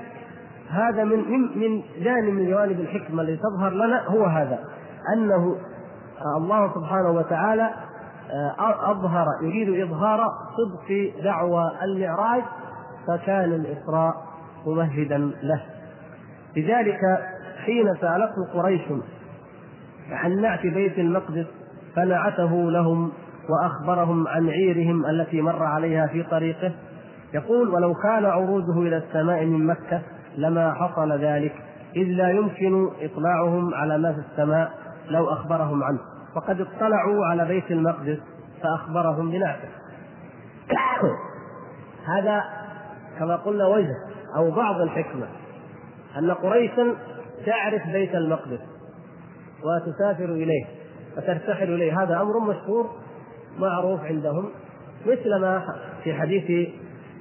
هذا 0.69 1.03
من 1.03 1.31
من 1.31 1.59
من 1.59 1.81
جانب 2.03 2.33
من 2.33 2.49
جوانب 2.49 2.79
الحكمة 2.79 3.21
التي 3.21 3.37
تظهر 3.37 3.73
لنا 3.73 4.07
هو 4.07 4.25
هذا 4.25 4.59
أنه 5.13 5.55
الله 6.37 6.73
سبحانه 6.73 7.09
وتعالى 7.09 7.69
آه، 8.31 8.91
أظهر 8.91 9.25
يريد 9.41 9.89
إظهار 9.89 10.29
صدق 10.57 11.13
دعوى 11.23 11.71
المعراج 11.83 12.43
فكان 13.07 13.53
الإسراء 13.53 14.13
ممهدا 14.65 15.17
له. 15.43 15.61
لذلك 16.57 16.99
حين 17.65 17.95
سالته 18.01 18.53
قريش 18.53 18.81
عن 20.11 20.41
نعت 20.41 20.65
بيت 20.67 20.99
المقدس؟ 20.99 21.45
فنعته 21.95 22.71
لهم 22.71 23.11
وأخبرهم 23.49 24.27
عن 24.27 24.49
عيرهم 24.49 25.05
التي 25.05 25.41
مر 25.41 25.63
عليها 25.63 26.07
في 26.07 26.23
طريقه. 26.23 26.71
يقول 27.33 27.69
ولو 27.69 27.93
كان 27.93 28.25
عروجه 28.25 28.79
إلى 28.79 28.97
السماء 28.97 29.45
من 29.45 29.67
مكة 29.67 30.01
لما 30.37 30.73
حصل 30.73 31.11
ذلك 31.11 31.53
إذ 31.95 32.03
لا 32.03 32.29
يمكن 32.29 32.89
إطلاعهم 33.01 33.73
على 33.73 33.97
ما 33.97 34.13
في 34.13 34.19
السماء 34.19 34.71
لو 35.09 35.29
أخبرهم 35.29 35.83
عنه. 35.83 35.99
وقد 36.35 36.61
اطلعوا 36.61 37.25
على 37.25 37.45
بيت 37.45 37.71
المقدس 37.71 38.19
فأخبرهم 38.63 39.31
بنعته. 39.31 39.69
هذا 42.17 42.43
كما 43.19 43.35
قلنا 43.35 43.67
وجه 43.67 43.95
أو 44.37 44.51
بعض 44.51 44.81
الحكمة 44.81 45.27
أن 46.17 46.31
قريشا 46.31 46.95
تعرف 47.45 47.87
بيت 47.87 48.15
المقدس. 48.15 48.74
وتسافر 49.63 50.25
إليه 50.25 50.65
وترتحل 51.17 51.73
إليه. 51.73 52.03
هذا 52.03 52.21
أمر 52.21 52.39
مشهور 52.39 52.89
معروف 53.59 53.99
عندهم 54.03 54.49
مثل 55.05 55.35
ما 55.35 55.75
في 56.03 56.13
حديث 56.13 56.69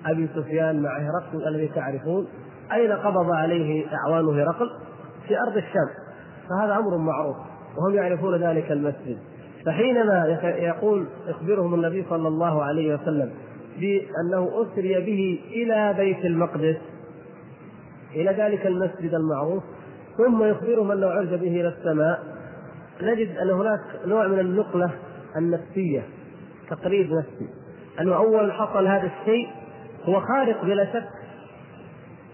أبي 0.07 0.29
سفيان 0.35 0.83
مع 0.83 0.99
هرقل 0.99 1.49
الذي 1.49 1.69
تعرفون 1.69 2.27
أين 2.73 2.93
قبض 2.93 3.31
عليه 3.31 3.87
أعوان 3.95 4.41
هرقل؟ 4.41 4.71
في 5.29 5.39
أرض 5.41 5.57
الشام. 5.57 5.89
فهذا 6.49 6.77
أمر 6.77 6.97
معروف 6.97 7.37
وهم 7.77 7.95
يعرفون 7.95 8.35
ذلك 8.37 8.73
المسجد. 8.73 9.19
فحينما 9.67 10.39
يقول 10.45 11.07
يخبرهم 11.27 11.75
النبي 11.75 12.05
صلى 12.11 12.29
الله 12.29 12.63
عليه 12.63 12.95
وسلم 12.95 13.31
بأنه 13.79 14.51
أسري 14.63 14.95
به 15.01 15.41
إلى 15.51 15.95
بيت 15.97 16.25
المقدس 16.25 16.77
إلى 18.15 18.31
ذلك 18.31 18.67
المسجد 18.67 19.15
المعروف 19.15 19.63
ثم 20.17 20.45
يخبرهم 20.45 20.91
انه 20.91 21.07
عرج 21.07 21.29
به 21.29 21.61
إلى 21.61 21.69
السماء. 21.69 22.23
نجد 23.03 23.37
أن 23.37 23.51
هناك 23.51 23.81
نوع 24.07 24.27
من 24.27 24.39
النقلة 24.39 24.91
النفسية 25.37 26.03
تقريب 26.71 27.13
نفسي. 27.13 27.49
أنه 28.01 28.17
أول 28.17 28.53
حصل 28.53 28.87
هذا 28.87 29.11
الشيء 29.21 29.49
هو 30.05 30.21
خارق 30.21 30.65
بلا 30.65 30.85
شك. 30.93 31.09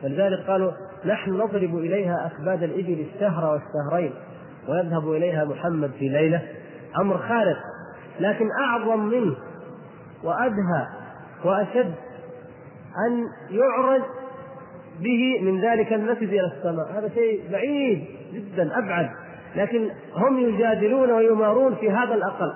ولذلك 0.04 0.46
قالوا 0.46 0.72
نحن 1.04 1.30
نضرب 1.30 1.78
إليها 1.78 2.26
أكباد 2.26 2.62
الإبل 2.62 3.06
الشهر 3.14 3.52
والشهرين 3.52 4.12
ويذهب 4.68 5.12
إليها 5.12 5.44
محمد 5.44 5.90
في 5.99 6.08
ليلة. 6.08 6.42
أمر 7.00 7.18
خارق 7.18 7.56
لكن 8.20 8.46
أعظم 8.60 9.00
منه 9.00 9.37
وأدهى 10.25 10.87
وأشد 11.44 11.94
أن 13.06 13.25
يعرج 13.50 14.02
به 15.00 15.40
من 15.42 15.61
ذلك 15.61 15.92
المسجد 15.92 16.28
إلى 16.28 16.52
السماء. 16.57 16.99
هذا 16.99 17.09
شيء 17.14 17.42
بعيد 17.52 18.04
جدا 18.33 18.78
أبعد. 18.78 19.11
لكن 19.57 19.90
هم 20.14 20.38
يجادلون 20.38 21.11
ويمارون 21.11 21.75
في 21.75 21.90
هذا 21.90 22.14
الأقل. 22.14 22.52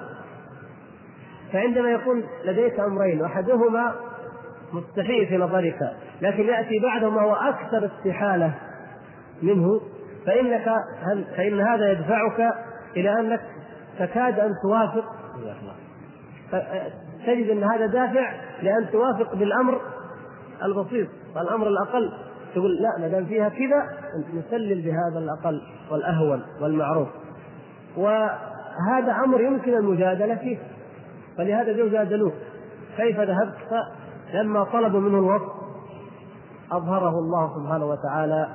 فعندما 1.52 1.90
يكون 1.90 2.24
لديك 2.44 2.80
أمرين 2.80 3.24
أحدهما 3.24 3.94
مستحيل 4.72 5.26
في 5.26 5.36
نظرك 5.36 5.78
لكن 6.22 6.44
يأتي 6.44 6.78
بعده 6.78 7.10
ما 7.10 7.22
هو 7.22 7.34
أكثر 7.34 7.90
استحالة 7.96 8.54
منه 9.42 9.80
فإنك 10.26 10.64
فإن 11.36 11.60
هذا 11.60 11.92
يدفعك 11.92 12.54
إلى 12.96 13.20
أنك 13.20 13.40
تكاد 13.98 14.40
أن 14.40 14.50
توافق. 14.62 15.04
تجد 17.26 17.50
إن 17.50 17.64
هذا 17.64 17.86
دافع 17.86 18.32
لأن 18.62 18.90
توافق 18.92 19.34
بالأمر 19.34 19.80
البسيط 20.64 21.08
والامر 21.36 21.68
الأقل. 21.68 22.12
تقول 22.54 22.74
لا 22.82 23.00
ما 23.00 23.08
دام 23.08 23.24
فيها 23.24 23.48
كذا 23.48 23.86
نسلل 24.34 24.82
بهذا 24.82 25.18
الأقل 25.18 25.60
والأهون 25.90 26.42
والمعروف. 26.60 27.08
وهذا 27.96 29.12
أمر 29.24 29.40
يمكن 29.40 29.74
المجادلة 29.74 30.34
فيه 30.34 30.58
فلهذا 31.36 31.88
جادلوه 31.88 32.32
كيف 32.96 33.20
ذهبت؟ 33.20 33.54
فلما 34.32 34.64
طلبوا 34.64 35.00
منه 35.00 35.18
الوصف 35.18 35.52
أظهره 36.72 37.18
الله 37.18 37.54
سبحانه 37.54 37.86
وتعالى 37.86 38.48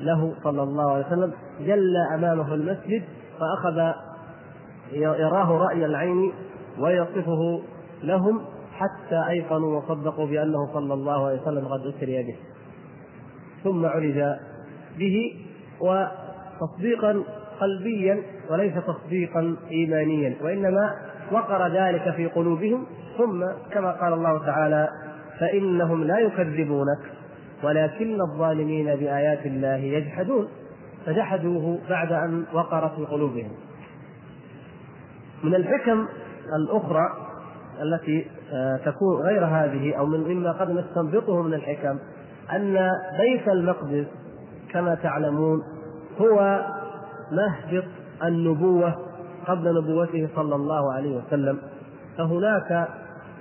له 0.00 0.34
صلى 0.44 0.62
الله 0.62 0.92
عليه 0.92 1.06
وسلم 1.06 1.32
جل 1.60 1.96
أمامه 2.14 2.54
المسجد 2.54 3.02
فأخذ 3.40 3.92
يراه 4.92 5.52
رأي 5.52 5.84
العين 5.86 6.32
ويصفه 6.78 7.60
لهم 8.02 8.40
حتى 8.72 9.28
أيقنوا 9.28 9.78
وصدقوا 9.80 10.26
بأنه 10.26 10.72
صلى 10.74 10.94
الله 10.94 11.26
عليه 11.26 11.42
وسلم 11.42 11.68
قد 11.68 11.80
أسري 11.80 12.22
به. 12.22 12.36
ثم 13.64 13.86
عرج 13.86 14.36
به 14.98 15.32
وتصديقا 15.80 17.22
قلبيا 17.60 18.22
وليس 18.50 18.74
تصديقا 18.86 19.56
ايمانيا 19.70 20.36
وإنما 20.42 20.94
وقر 21.32 21.68
ذلك 21.68 22.14
في 22.16 22.26
قلوبهم. 22.26 22.86
ثم 23.18 23.44
كما 23.72 23.90
قال 23.90 24.12
الله 24.12 24.46
تعالى 24.46 24.88
فإنهم 25.40 26.04
لا 26.04 26.18
يكذبونك 26.18 26.98
ولكن 27.62 28.20
الظالمين 28.20 28.86
بآيات 28.86 29.46
الله 29.46 29.76
يجحدون. 29.76 30.48
فجحدوه 31.06 31.78
بعد 31.88 32.12
أن 32.12 32.44
وقر 32.52 32.88
في 32.88 33.04
قلوبهم. 33.04 33.50
من 35.44 35.54
الحكم 35.54 36.06
الأخرى 36.56 37.26
التي 37.82 38.26
آه، 38.52 38.76
تكون 38.76 39.22
غير 39.22 39.44
هذه 39.44 39.94
أو 39.98 40.06
من 40.06 40.20
مما 40.20 40.52
قد 40.52 40.70
نستنبطه 40.70 41.42
من 41.42 41.54
الحكم 41.54 41.98
أن 42.52 42.90
بيت 43.18 43.48
المقدس 43.48 44.06
كما 44.72 44.94
تعلمون 44.94 45.62
هو 46.20 46.66
مهبط 47.32 47.84
النبوة 48.24 48.94
قبل 49.46 49.82
نبوته 49.82 50.28
صلى 50.36 50.54
الله 50.54 50.92
عليه 50.92 51.16
وسلم. 51.16 51.58
فهناك 52.18 52.72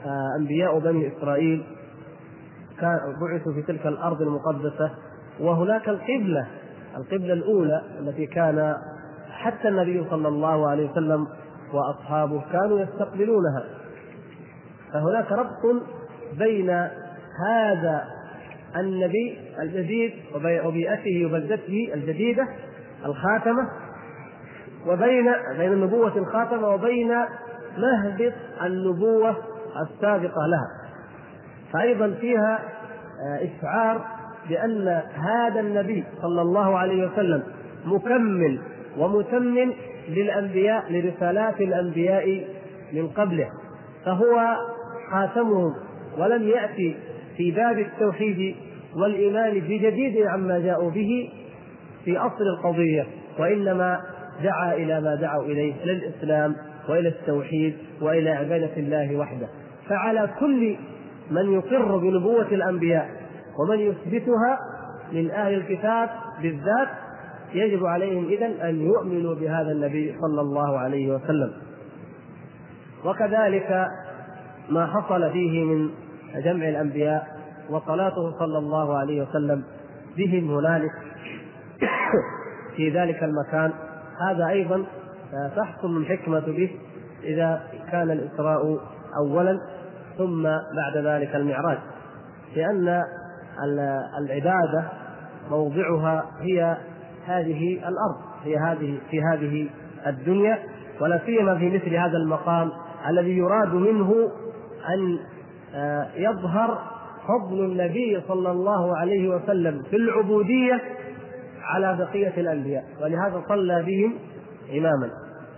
آه، 0.06 0.36
أنبياء 0.40 0.80
بني 0.80 1.18
إسرائيل 1.18 1.64
بعثوا 3.22 3.54
في 3.54 3.62
تلك 3.62 3.88
الأرض 3.88 4.22
المقدسة 4.22 4.92
وهناك 5.40 5.90
القبلة 5.90 6.48
القبلة 6.98 7.34
الأولى 7.34 7.82
التي 8.00 8.26
كان 8.26 8.76
حتى 9.30 9.68
النبي 9.68 10.06
صلى 10.10 10.28
الله 10.28 10.70
عليه 10.70 10.92
وسلم 10.92 11.28
وأصحابه 11.74 12.44
كانوا 12.52 12.80
يستقبلونها. 12.80 13.64
فهناك 14.94 15.32
ربط 15.32 15.84
بين 16.38 16.70
هذا 17.48 18.04
النبي 18.76 19.38
الجديد 19.60 20.14
وبيئته 20.66 21.26
وبلدته 21.26 21.92
الجديدة 21.94 22.48
الخاتمة 23.06 23.70
وبين 24.88 25.32
بين 25.58 25.74
النبوة 25.74 26.18
الخاتمة 26.18 26.70
وبين 26.70 27.12
مهبط 27.78 28.34
النبوة 28.64 29.36
السابقة 29.82 30.48
لها. 30.48 30.68
فأيضا 31.74 32.12
فيها 32.22 32.60
آه، 32.60 33.40
إشعار 33.46 34.06
بأن 34.50 35.02
هذا 35.14 35.60
النبي 35.60 36.04
صلى 36.22 36.42
الله 36.42 36.78
عليه 36.78 37.08
وسلم 37.08 37.44
مكمل 37.86 38.60
ومتمم 38.98 39.74
للأنبياء 40.10 40.92
لرسالات 40.92 41.62
الأنبياء 41.62 42.48
من 42.94 43.08
قبله. 43.08 43.50
فهو 44.06 44.56
خاتمهم 45.12 45.74
ولم 46.18 46.48
يأتي 46.48 46.98
في 47.38 47.52
باب 47.52 47.80
التوحيد 47.80 48.56
والإيمان 48.96 49.60
بجديد 49.60 50.28
عما 50.28 50.60
جاءوا 50.60 50.92
به 50.92 51.30
في 52.06 52.18
أصل 52.18 52.44
القضية 52.58 53.06
وإنما 53.40 54.00
دعا 54.44 54.74
إلى 54.74 55.02
ما 55.02 55.16
دعوا 55.16 55.44
إليه 55.44 55.74
إلى 55.84 55.92
الإسلام 55.92 56.56
وإلى 56.90 57.10
التوحيد 57.10 57.76
وإلى 58.02 58.30
عبادة 58.30 58.78
الله 58.78 59.16
وحده. 59.16 59.48
فعلى 59.90 60.30
كل 60.40 60.76
من 61.32 61.54
يقر 61.54 61.98
بنبوة 61.98 62.48
الأنبياء 62.48 63.10
ومن 63.60 63.80
يثبتها 63.80 64.60
من 65.12 65.32
أهل 65.32 65.54
الكتاب 65.54 66.10
بالذات 66.42 66.88
يجب 67.54 67.86
عليهم 67.86 68.26
إذن 68.26 68.52
أن 68.62 68.82
يؤمنوا 68.82 69.36
بهذا 69.36 69.72
النبي 69.72 70.16
صلى 70.22 70.42
الله 70.42 70.80
عليه 70.80 71.16
وسلم. 71.16 71.52
وكذلك 73.06 73.88
ما 74.70 74.86
حصل 74.88 75.32
فيه 75.32 75.64
من 75.64 75.90
جمع 76.44 76.70
الأنبياء 76.70 77.35
وصلاته 77.70 78.40
صلى 78.40 78.58
الله 78.58 78.98
عليه 78.98 79.22
وسلم 79.22 79.64
بهم 80.18 80.52
هنالك. 80.52 80.92
في 82.76 82.90
ذلك 82.90 83.24
المكان. 83.24 83.72
هذا 84.30 84.48
أيضا 84.48 84.84
تحصل 85.56 85.98
الحكمه 85.98 86.40
به. 86.40 86.72
إذا 87.24 87.64
كان 87.92 88.12
الإسراء 88.12 88.80
اولا 89.18 89.60
ثم 90.18 90.44
بعد 90.76 90.98
ذلك 90.98 91.36
المعراج. 91.36 91.78
لأن 92.56 93.04
العبادة 94.20 94.84
موضعها 95.52 96.26
هي 96.40 96.78
هذه 97.28 97.74
الأرض 97.74 98.18
هي 98.44 98.58
هذه 98.58 98.98
في 99.12 99.22
هذه 99.22 99.70
الدنيا 100.08 100.60
ولا 101.02 101.22
سيما 101.26 101.58
في 101.58 101.70
مثل 101.70 101.96
هذا 101.96 102.18
المقام 102.18 102.72
الذي 103.10 103.38
يراد 103.38 103.74
منه 103.74 104.32
أن 104.90 105.20
آه، 105.76 106.08
يظهر 106.16 106.80
فضل 107.28 107.60
النبي 107.66 108.22
صلى 108.28 108.52
الله 108.52 108.98
عليه 108.98 109.30
وسلم 109.30 109.84
في 109.90 109.96
العبودية 109.96 110.82
على 111.64 111.98
بقية 111.98 112.34
الأنبياء 112.42 112.84
ولهذا 113.02 113.44
صلى 113.50 113.84
بهم 113.84 114.14
إماما 114.78 115.10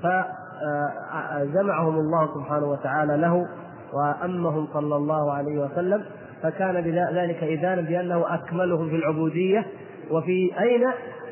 فجمعهم 0.04 1.96
الله 1.96 2.34
سبحانه 2.36 2.66
وتعالى 2.66 3.18
له 3.18 3.46
وأمهم 3.94 4.68
صلى 4.74 4.96
الله 4.96 5.34
عليه 5.34 5.58
وسلم 5.58 6.04
فكان 6.44 6.82
بذلك 6.82 7.44
إذانا 7.44 7.82
بأنه 7.82 8.34
أكملهم 8.36 8.90
في 8.90 8.96
العبودية 8.96 9.66
وفي 10.12 10.52
أين؟ 10.60 10.84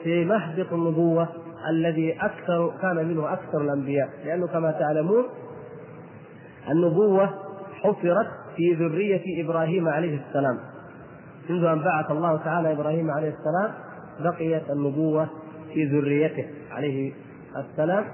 في 0.04 0.26
مهبط 0.26 0.74
النبوة 0.74 1.28
الذي 1.70 2.14
أكثر 2.22 2.74
كان 2.82 2.96
منه 2.96 3.34
أكثر 3.34 3.62
الأنبياء 3.62 4.10
لأنه 4.26 4.48
كما 4.48 4.72
تعلمون 4.72 5.24
النبوة 6.72 7.30
حفرت 7.82 8.28
في 8.56 8.74
ذرية 8.74 9.46
إبراهيم 9.46 9.88
عليه 9.88 10.20
السلام. 10.28 10.60
منذ 11.50 11.66
أن 11.66 11.80
بعث 11.80 12.12
الله 12.12 12.38
تعالى 12.38 12.72
إبراهيم 12.72 13.12
عليه 13.12 13.34
السلام 13.34 13.72
بقيت 14.20 14.70
النبوة 14.70 15.30
في 15.74 15.86
ذريته 15.86 16.46
عليه 16.72 17.14
السلام. 17.58 18.06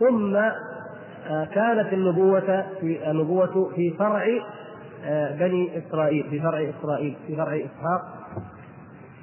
ثم 0.00 0.36
آه، 0.36 1.44
كانت 1.44 1.92
النبوة 1.92 2.64
في 2.80 3.10
النبوة 3.10 3.72
في 3.76 3.90
فرع 3.98 4.26
آه، 5.04 5.36
بني 5.36 5.78
إسرائيل 5.78 6.24
في 6.30 6.40
فرع 6.40 6.70
إسرائيل 6.78 7.16
في 7.26 7.36
فرع 7.36 7.56
إسحاق. 7.56 8.02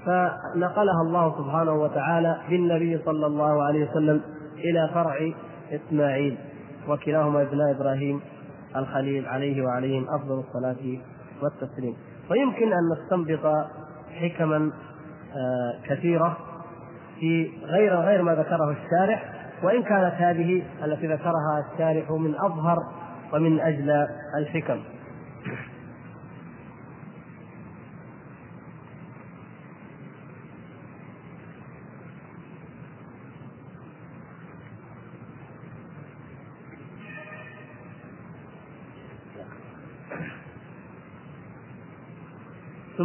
فنقلها 0.05 1.01
الله 1.01 1.37
سبحانه 1.37 1.73
وتعالى 1.73 2.37
بالنبي 2.49 2.97
صلى 3.05 3.25
الله 3.25 3.63
عليه 3.63 3.89
وسلم 3.89 4.21
إلى 4.57 4.89
فرع 4.93 5.31
إسماعيل 5.71 6.37
وكلاهما 6.87 7.41
ابناء 7.41 7.71
إبراهيم. 7.71 8.21
الخليل 8.75 9.25
عليه 9.25 9.63
وعليهم 9.63 10.05
أفضل 10.09 10.39
الصلاة 10.39 10.99
والتسليم. 11.41 11.95
ويمكن 12.31 12.73
أن 12.73 12.79
نستنبط 12.93 13.67
حكما 14.21 14.71
آه، 15.35 15.73
كثيرة 15.87 16.37
في 17.19 17.51
غير 17.63 17.95
غير 17.95 18.21
ما 18.21 18.35
ذكره 18.35 18.71
الشارح 18.71 19.33
وإن 19.63 19.83
كانت 19.83 20.13
هذه 20.13 20.63
التي 20.85 21.07
ذكرها 21.07 21.65
الشارح 21.73 22.11
من 22.11 22.35
أظهر 22.35 22.77
ومن 23.33 23.59
أجل 23.59 24.07
الحكم. 24.37 24.83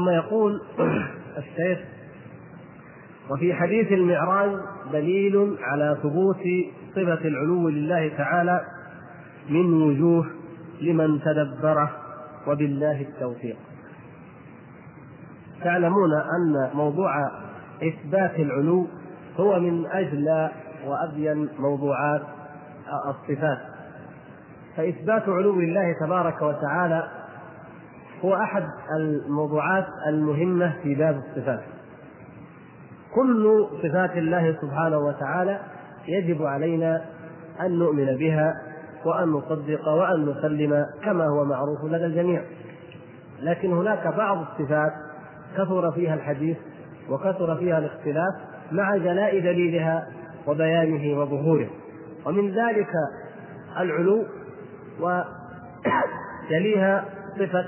ثم 0.05 0.11
يقول 0.11 0.61
الشيخ 1.39 1.79
وفي 3.31 3.55
حديث 3.55 3.93
المعراج 3.93 4.51
دليل 4.93 5.57
على 5.61 5.99
ثبوت 6.03 6.41
صفة 6.91 7.29
العلو 7.29 7.69
لله 7.69 8.09
تعالى 8.17 8.61
من 9.49 9.83
وجوه 9.83 10.27
لمن 10.81 11.21
تدبره 11.21 11.91
وبالله 12.47 13.01
التوفيق. 13.01 13.57
تعلمون 15.65 16.13
أن 16.13 16.71
موضوع 16.75 17.11
إثبات 17.83 18.35
العلو 18.39 18.87
هو 19.37 19.61
من 19.61 19.87
أجلى 19.87 20.51
وأبين 20.87 21.49
موضوعات 21.59 22.23
الصفات. 23.09 23.59
فإثبات 24.77 25.29
علو 25.29 25.61
الله 25.61 25.95
تبارك 26.01 26.43
وتعالى 26.43 27.24
هو 28.25 28.35
أحد 28.35 28.65
الموضوعات 28.97 29.87
المهمة 30.09 30.75
في 30.83 30.95
باب 30.95 31.17
الصفات. 31.17 31.61
كل 33.15 33.67
صفات 33.83 34.17
الله 34.17 34.57
سبحانه 34.63 34.99
وتعالى 34.99 35.61
يجب 36.09 36.43
علينا 36.43 37.05
أن 37.61 37.79
نؤمن 37.79 38.17
بها 38.17 38.55
وأن 39.05 39.29
نصدق 39.29 39.89
وأن 39.89 40.29
نسلم 40.29 40.87
كما 41.05 41.27
هو 41.27 41.45
معروف 41.45 41.85
لدى 41.85 42.05
الجميع 42.05 42.43
لكن 43.41 43.73
هناك 43.73 44.07
بعض 44.17 44.39
الصفات 44.39 44.93
كثر 45.57 45.93
فيها 45.93 46.15
الحديث 46.15 46.57
وكثر 47.11 47.57
فيها 47.57 47.79
الاختلاف 47.79 48.35
مع 48.73 48.97
جلاء 48.97 49.39
دليلها 49.41 50.07
وبيانه 50.47 51.21
وظهوره 51.21 51.71
ومن 52.27 52.51
ذلك 52.51 52.91
العلو 53.81 54.25
ويليها 56.51 57.05
صفة 57.39 57.65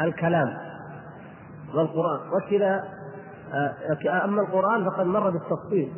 الكلام 0.00 0.56
والقرآن. 1.74 2.20
وكلا 2.36 2.84
آه، 3.54 4.24
أما 4.24 4.42
القرآن 4.42 4.84
فقد 4.84 5.06
مر 5.06 5.30
بالتفصيل. 5.30 5.92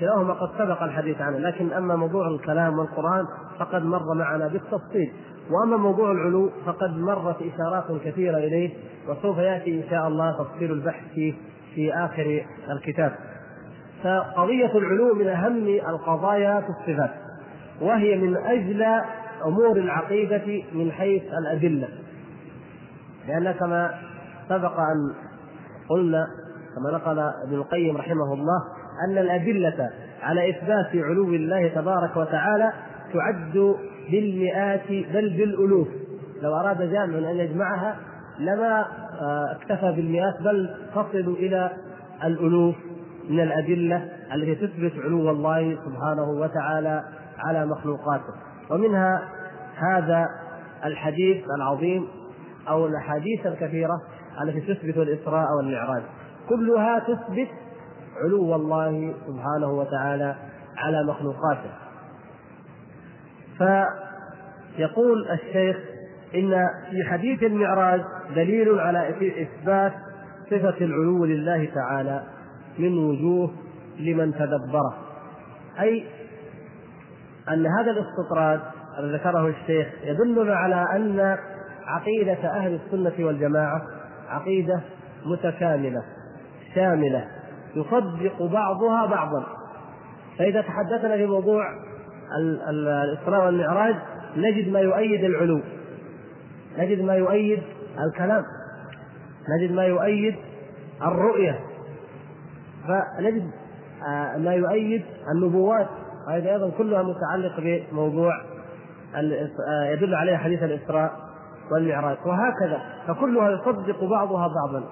كلاهما 0.00 0.32
قد 0.32 0.48
سبق 0.58 0.82
الحديث 0.82 1.20
عنه 1.20 1.38
لكن 1.38 1.72
أما 1.72 1.96
موضوع 1.96 2.28
الكلام 2.28 2.78
والقرآن 2.78 3.26
فقد 3.58 3.84
مر 3.84 4.14
معنا 4.14 4.48
بالتفصيل. 4.48 5.12
وأما 5.50 5.76
موضوع 5.76 6.12
العلو 6.12 6.50
فقد 6.66 6.96
مرت 6.96 7.36
إشارات 7.42 8.02
كثيرة 8.04 8.36
إليه 8.36 8.70
وسوف 9.08 9.38
يأتي 9.38 9.84
إن 9.84 9.90
شاء 9.90 10.08
الله 10.08 10.32
تفصيل 10.32 10.72
البحث 10.72 11.04
فيه 11.14 11.34
في 11.74 11.94
آخر 11.94 12.44
الكتاب. 12.70 13.12
فقضية 14.04 14.78
العلو 14.78 15.14
من 15.14 15.28
أهم 15.28 15.66
القضايا 15.66 16.60
في 16.60 16.68
الصفات 16.68 17.10
وهي 17.80 18.16
من 18.16 18.36
أجل 18.36 18.84
أمور 19.46 19.76
العقيدة 19.76 20.62
من 20.72 20.92
حيث 20.92 21.22
الأدلة. 21.22 21.88
لأن 23.28 23.52
كما 23.52 23.94
سبق 24.48 24.80
أن 24.80 25.14
قلنا 25.88 26.26
كما 26.76 26.98
نقل 26.98 27.18
ابن 27.18 27.54
القيم 27.54 27.96
رحمه 27.96 28.34
الله 28.34 28.62
أن 29.08 29.18
الأدلة 29.18 29.90
على 30.22 30.50
إثبات 30.50 30.90
علو 30.94 31.34
الله 31.34 31.68
تبارك 31.68 32.16
وتعالى 32.16 32.72
تعد 33.12 33.76
بالمئات 34.10 34.88
بل 34.88 35.36
بالألوف. 35.36 35.88
لو 36.42 36.56
أراد 36.56 36.82
جامع 36.82 37.18
أن 37.30 37.36
يجمعها 37.36 37.96
لما 38.38 38.84
آه، 39.20 39.56
اكتفى 39.56 39.92
بالمئات 39.92 40.42
بل 40.42 40.70
تصل 40.94 41.36
إلى 41.38 41.70
الألوف 42.24 42.74
من 43.30 43.40
الأدلة 43.40 44.08
التي 44.34 44.54
تثبت 44.54 44.92
علو 45.04 45.30
الله 45.30 45.78
سبحانه 45.84 46.30
وتعالى 46.30 47.02
على 47.38 47.66
مخلوقاته. 47.66 48.34
ومنها 48.70 49.22
هذا 49.76 50.26
الحديث 50.84 51.44
العظيم 51.56 52.06
أو 52.68 52.86
الأحاديث 52.86 53.46
الكثيرة 53.46 54.02
التي 54.42 54.60
تثبت 54.60 54.96
الإسراء 54.96 55.46
والمعراج. 55.56 56.02
كلها 56.48 56.98
تثبت 56.98 57.48
علو 58.24 58.54
الله 58.54 59.14
سبحانه 59.26 59.70
وتعالى 59.70 60.36
على 60.76 61.04
مخلوقاته. 61.04 61.70
فيقول 63.58 65.28
الشيخ 65.30 65.76
إن 66.34 66.68
في 66.90 67.04
حديث 67.04 67.42
المعراج 67.42 68.00
دليل 68.34 68.80
على 68.80 69.08
إثبات 69.42 69.92
صفة 70.50 70.84
العلو 70.84 71.24
لله 71.24 71.68
تعالى 71.74 72.22
من 72.78 72.98
وجوه 72.98 73.50
لمن 73.98 74.34
تدبره. 74.34 74.94
أي 75.80 76.04
أن 77.48 77.66
هذا 77.66 77.90
الاستطراد 77.90 78.60
الذي 78.98 79.14
ذكره 79.14 79.46
الشيخ 79.48 79.88
يدلنا 80.04 80.54
على 80.54 80.86
أن 80.96 81.38
عقيدة 81.86 82.50
أهل 82.50 82.74
السنة 82.84 83.26
والجماعة 83.26 83.82
عقيدة 84.28 84.80
متكاملة 85.26 86.02
شاملة 86.74 87.24
يصدق 87.76 88.42
بعضها 88.42 89.06
بعضا. 89.06 89.46
فإذا 90.38 90.60
تحدثنا 90.60 91.16
في 91.16 91.26
موضوع 91.26 91.64
الإسراء 92.70 93.46
والمعراج 93.46 93.94
نجد 94.36 94.68
ما 94.68 94.80
يؤيد 94.80 95.24
العلو 95.24 95.60
نجد 96.78 97.00
ما 97.00 97.14
يؤيد 97.14 97.62
الكلام 98.06 98.44
نجد 99.48 99.72
ما 99.72 99.84
يؤيد 99.84 100.34
الرؤية. 101.02 101.60
فنجد 102.88 103.50
آه، 104.08 104.36
ما 104.38 104.54
يؤيد 104.54 105.04
النبوات. 105.34 105.88
وهذا 106.28 106.52
أيضا 106.52 106.70
كلها 106.70 107.02
متعلق 107.02 107.60
بموضوع 107.60 108.32
آه، 109.14 109.90
يدل 109.90 110.14
عليه 110.14 110.36
حديث 110.36 110.62
الإسراء. 110.62 111.25
والمعراج 111.72 112.16
وهكذا. 112.26 112.80
فكلها 113.08 113.50
يصدق 113.50 114.04
بعضها 114.04 114.48
بعضا. 114.48 114.84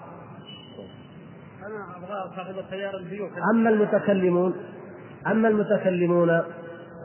أما 3.54 3.70
المتكلمون 3.70 4.54
أما 5.26 5.48
المتكلمون 5.48 6.42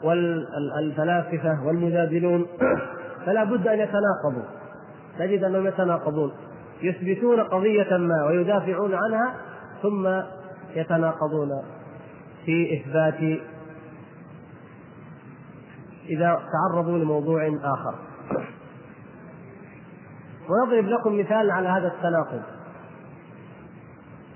والفلاسفه 0.04 1.66
والمجادلون 1.66 2.46
فلا 3.26 3.44
بد 3.44 3.68
أن 3.68 3.78
يتناقضوا. 3.78 4.44
تجد 5.18 5.44
أنهم 5.44 5.66
يتناقضون. 5.66 6.32
يثبتون 6.82 7.40
قضية 7.40 7.96
ما 7.96 8.26
ويدافعون 8.26 8.94
عنها 8.94 9.34
ثم 9.82 10.08
يتناقضون 10.76 11.50
في 12.44 12.80
إثبات 12.80 13.40
إذا 16.08 16.40
تعرضوا 16.52 16.98
لموضوع 16.98 17.58
آخر. 17.62 17.94
ونضرب 20.48 20.84
لكم 20.84 21.18
مثال 21.18 21.50
على 21.50 21.68
هذا 21.68 21.86
التناقض. 21.86 22.42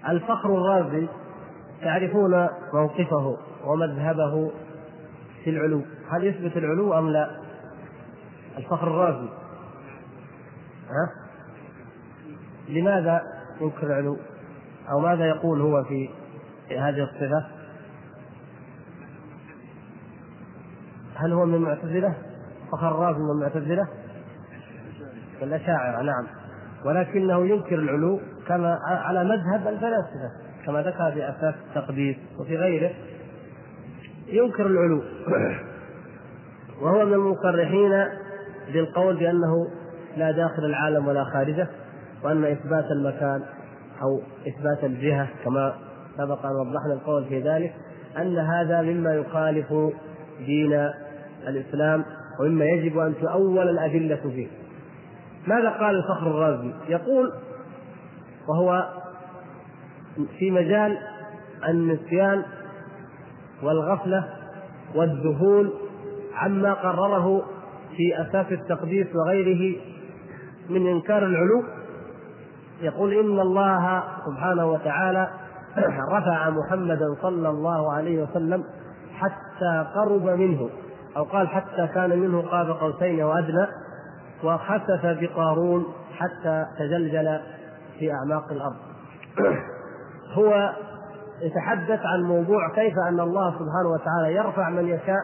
الفخر 0.09 0.49
الرازي 0.49 1.09
تعرفون 1.81 2.49
موقفه 2.75 3.37
ومذهبه 3.65 4.51
في 5.45 5.51
العلو. 5.51 5.83
هل 6.11 6.25
يثبت 6.25 6.57
العلو 6.57 6.99
أم 6.99 7.11
لا؟ 7.11 7.31
الفخر 8.59 8.87
الرازي. 8.87 9.29
ها؟ 10.89 11.11
لماذا 12.69 13.23
ينكر 13.61 13.87
العلو؟ 13.87 14.17
أو 14.91 15.01
ماذا 15.01 15.27
يقول 15.27 15.61
هو 15.61 15.85
في 15.85 16.09
هذه 16.71 17.03
الصفة؟ 17.03 17.47
هل 21.15 21.33
هو 21.33 21.47
من 21.47 21.55
المعتزلة 21.55 22.15
فخر 22.73 22.89
الرازي 22.89 23.19
من 23.19 23.31
المعتزلة 23.31 23.89
الأشاعرة 25.45 26.03
نعم. 26.03 26.27
ولكنه 26.85 27.47
ينكر 27.47 27.75
العلو 27.75 28.21
كما 28.49 28.79
على 28.87 29.25
مذهب 29.25 29.69
الفلاسفة 29.69 30.31
كما 30.67 30.83
ذكر 30.83 31.13
في 31.13 31.29
أساس 31.29 31.55
التقديس 31.69 32.17
وفي 32.39 32.57
غيره. 32.57 32.91
ينكر 34.29 34.67
العلو. 34.67 35.03
وهو 36.83 37.07
من 37.07 37.13
المصرحين 37.13 38.05
بالقول 38.73 39.17
بأنه 39.17 39.69
لا 40.17 40.31
داخل 40.31 40.65
العالم 40.65 41.07
ولا 41.07 41.25
خارجه 41.25 41.69
وأن 42.25 42.45
إثبات 42.45 42.85
المكان 42.91 43.43
أو 44.03 44.21
إثبات 44.49 44.85
الجهة 44.85 45.29
كما 45.45 45.75
سبق 46.17 46.47
أن 46.47 46.57
وضحنا 46.57 46.93
القول 46.93 47.25
في 47.25 47.41
ذلك 47.41 47.73
أن 48.19 48.39
هذا 48.39 48.83
مما 48.83 49.15
يخالف 49.15 49.73
دين 50.47 50.91
الإسلام 51.49 52.05
ومما 52.41 52.65
يجب 52.65 52.99
أن 52.99 53.15
تؤول 53.21 53.69
الأدلة 53.69 54.21
فيه. 54.35 54.49
ماذا 55.47 55.71
قال 55.71 55.97
الفخر 55.97 56.27
الرازي؟ 56.27 56.73
يقول 56.89 57.33
وهو 58.49 58.89
في 60.39 60.51
مجال 60.51 60.99
النسيان 61.69 62.43
والغفلة 63.63 64.25
والذهول 64.95 65.73
عما 66.35 66.73
قرره 66.73 67.43
في 67.97 68.21
أساس 68.23 68.53
التقديس 68.53 69.07
وغيره 69.17 69.77
من 70.71 70.87
إنكار 70.87 71.27
العلو 71.27 71.65
يقول 72.81 73.13
إن 73.13 73.41
الله 73.41 74.03
سبحانه 74.27 74.67
وتعالى 74.67 75.29
رفع 76.17 76.51
محمدا 76.51 77.17
صلى 77.23 77.49
الله 77.49 77.93
عليه 77.93 78.23
وسلم 78.23 78.65
حتى 79.15 79.87
قرب 79.95 80.27
منه 80.27 80.71
أو 81.17 81.23
قال 81.23 81.49
حتى 81.49 81.87
كان 81.95 82.19
منه 82.19 82.43
قاب 82.43 82.71
قوسين 82.71 83.23
وأدنى. 83.23 83.67
وخسف 84.45 85.07
بقارون 85.21 85.87
حتى 86.19 86.67
تجلجل 86.79 87.41
في 87.99 88.13
أعماق 88.13 88.53
الأرض. 88.53 88.77
هو 90.39 90.73
يتحدث 91.43 92.01
عن 92.05 92.23
موضوع 92.23 92.75
كيف 92.75 92.95
أن 93.09 93.21
الله 93.21 93.51
سبحانه 93.51 93.89
وتعالى 93.89 94.35
يرفع 94.35 94.69
من 94.69 94.89
يشاء 94.89 95.21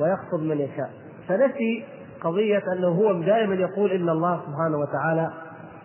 ويخفض 0.00 0.40
من 0.40 0.60
يشاء. 0.60 0.90
فنسي 1.28 1.84
قضية 2.20 2.62
أنه 2.72 2.88
هو 2.88 3.22
دائما 3.22 3.54
يقول 3.54 3.90
إن 3.90 4.08
الله 4.08 4.40
سبحانه 4.46 4.76
وتعالى 4.78 5.30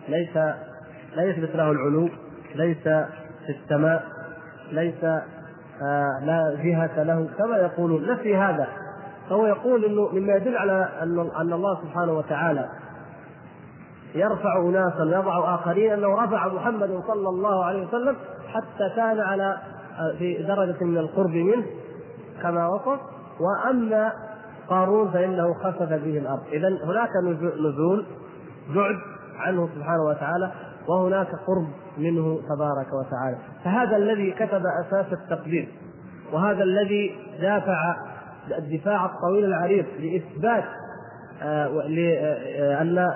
ليس 0.08 0.36
لا 1.16 1.22
يثبت 1.22 1.56
له 1.56 1.70
العلو 1.70 2.08
ليس 2.54 2.82
في 3.46 3.52
السماء 3.62 4.04
ليس 4.72 5.04
آه 5.82 6.20
لا 6.24 6.56
جهة 6.62 7.02
له 7.02 7.28
كما 7.38 7.56
يقولون. 7.56 8.10
نفي 8.10 8.36
هذا. 8.36 8.68
فهو 9.30 9.46
يقول 9.46 9.84
إنه 9.84 10.08
مما 10.12 10.32
يدل 10.36 10.56
على 10.56 10.88
أن 11.02 11.30
أن 11.40 11.52
الله 11.52 11.80
سبحانه 11.82 12.12
وتعالى 12.12 12.68
يرفع 14.14 14.60
أناسا 14.60 15.02
ويضع 15.02 15.54
آخرين 15.54 15.92
أنه 15.92 16.24
رفع 16.24 16.48
محمد 16.48 17.02
صلى 17.06 17.28
الله 17.28 17.64
عليه 17.64 17.86
وسلم 17.86 18.16
حتى 18.52 18.90
كان 18.96 19.20
على 19.20 19.58
في 20.18 20.42
درجة 20.42 20.84
من 20.84 20.98
القرب 20.98 21.30
منه 21.30 21.66
كما 22.42 22.68
وصف. 22.68 23.00
وأما 23.40 24.12
قارون 24.68 25.10
فإنه 25.10 25.54
خسف 25.54 25.88
به 25.88 26.18
الأرض. 26.18 26.42
اذا 26.52 26.68
هناك 26.68 27.10
نزول 27.58 28.06
بعد 28.74 28.96
عنه 29.38 29.68
سبحانه 29.74 30.02
وتعالى 30.02 30.52
وهناك 30.88 31.28
قرب 31.46 31.68
منه 31.98 32.40
تبارك 32.48 32.92
وتعالى. 32.92 33.36
فهذا 33.64 33.96
الذي 33.96 34.30
كتب 34.30 34.62
أساس 34.86 35.06
التقدير 35.12 35.68
وهذا 36.32 36.62
الذي 36.62 37.16
دافع 37.40 37.96
الدفاع 38.58 39.04
الطويل 39.04 39.44
العريض 39.44 39.84
لإثبات 39.98 40.64
آه 41.42 41.68
لأن 41.68 42.98
آه، 42.98 43.14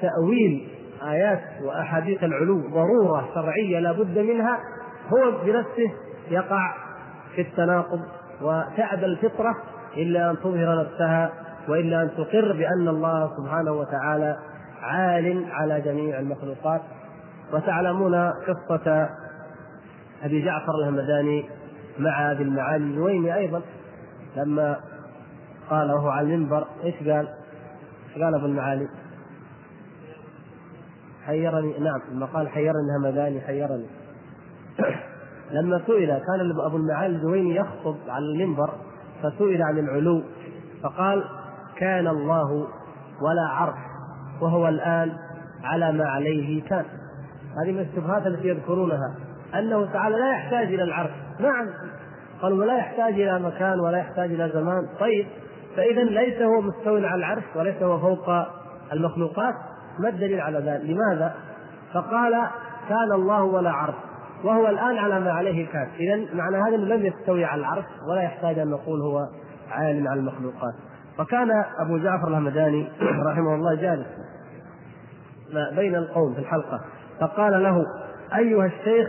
تأويل 0.00 0.68
آيات 1.02 1.40
وأحاديث 1.62 2.24
العلو 2.24 2.60
ضرورة 2.60 3.28
شرعية 3.34 3.78
لا 3.78 3.92
بد 3.92 4.18
منها 4.18 4.58
هو 5.08 5.30
بنفسه 5.44 5.92
يقع 6.30 6.74
في 7.34 7.40
التناقض 7.40 8.00
وتعب 8.42 9.04
الفطرة 9.04 9.56
إلا 9.96 10.30
أن 10.30 10.36
تظهر 10.36 10.80
نفسها 10.80 11.32
وإلا 11.68 12.02
أن 12.02 12.10
تقر 12.16 12.52
بأن 12.52 12.88
الله 12.88 13.30
سبحانه 13.36 13.72
وتعالى 13.72 14.36
عال 14.82 15.44
على 15.52 15.80
جميع 15.80 16.18
المخلوقات. 16.18 16.80
وتعلمون 17.52 18.14
قصة 18.30 19.08
أبي 20.22 20.44
جعفر 20.44 20.72
الهمداني 20.82 21.44
مع 21.98 22.32
أبي 22.32 22.42
المعالي 22.42 22.84
الجويني 22.84 23.34
أيضا. 23.34 23.62
لما 24.36 24.80
قال 25.70 25.92
وهو 25.92 26.08
على 26.08 26.34
المنبر 26.34 26.66
إيش 26.84 26.94
قال؟ 26.94 27.28
إيش 28.08 28.22
قال 28.22 28.34
أبو 28.34 28.46
المعالي؟ 28.46 28.88
حيرني 31.26 31.78
نعم 31.78 32.00
لما 32.12 32.26
قال 32.26 32.48
حيرني 32.48 32.80
الهمداني 32.90 33.40
حيرني 33.40 33.86
لما 35.56 35.82
سئل 35.86 36.06
كان 36.06 36.60
أبو 36.66 36.76
المعالي 36.76 37.16
الجويني 37.16 37.56
يخطب 37.56 37.96
على 38.08 38.24
المنبر 38.24 38.70
فسئل 39.22 39.62
عن 39.62 39.78
العلو 39.78 40.22
فقال 40.82 41.24
كان 41.76 42.06
الله 42.06 42.66
ولا 43.20 43.48
عرش 43.48 43.78
وهو 44.40 44.68
الآن 44.68 45.12
على 45.64 45.92
ما 45.92 46.04
عليه 46.04 46.62
كان 46.62 46.84
هذه 47.62 47.72
من 47.72 47.80
الشبهات 47.80 48.26
التي 48.26 48.48
يذكرونها 48.48 49.14
أنه 49.54 49.92
تعالى 49.92 50.16
لا 50.16 50.30
يحتاج 50.32 50.66
إلى 50.66 50.82
العرش 50.82 51.10
نعم 51.40 51.68
قالوا 52.42 52.64
لا 52.64 52.78
يحتاج 52.78 53.14
إلى 53.14 53.40
مكان 53.40 53.80
ولا 53.80 53.98
يحتاج 53.98 54.32
إلى 54.32 54.50
زمان. 54.54 54.88
طيب 55.00 55.26
فإذا 55.76 56.02
ليس 56.02 56.42
هو 56.42 56.60
مستوى 56.60 57.06
على 57.06 57.18
العرش 57.18 57.44
وليس 57.56 57.82
هو 57.82 57.98
فوق 57.98 58.30
المخلوقات. 58.92 59.54
ما 59.98 60.08
الدليل 60.08 60.40
على 60.40 60.58
ذلك؟ 60.58 60.90
لماذا؟ 60.90 61.34
فقال 61.92 62.32
كان 62.88 63.12
الله 63.14 63.42
ولا 63.42 63.70
عرش 63.70 63.94
وهو 64.44 64.68
الآن 64.68 64.98
على 64.98 65.20
ما 65.20 65.32
عليه 65.32 65.66
كان 65.66 65.88
إذا 65.98 66.34
معنى 66.34 66.56
هذا 66.56 66.76
أنه 66.76 66.94
لم 66.94 67.06
يستوي 67.06 67.44
على 67.44 67.60
العرش 67.60 67.84
ولا 68.10 68.22
يحتاج 68.22 68.58
أن 68.58 68.70
نقول 68.70 69.00
هو 69.00 69.18
عالم 69.70 70.08
على 70.08 70.20
المخلوقات. 70.20 70.74
وكان 71.18 71.50
أبو 71.78 71.98
جعفر 71.98 72.28
الهمداني 72.28 72.88
رحمه 73.30 73.54
الله 73.54 73.74
جالس 73.74 74.06
بين 75.76 75.94
القوم 75.94 76.34
في 76.34 76.40
الحلقة 76.40 76.80
فقال 77.20 77.62
له 77.62 77.84
أيها 78.36 78.66
الشيخ 78.66 79.08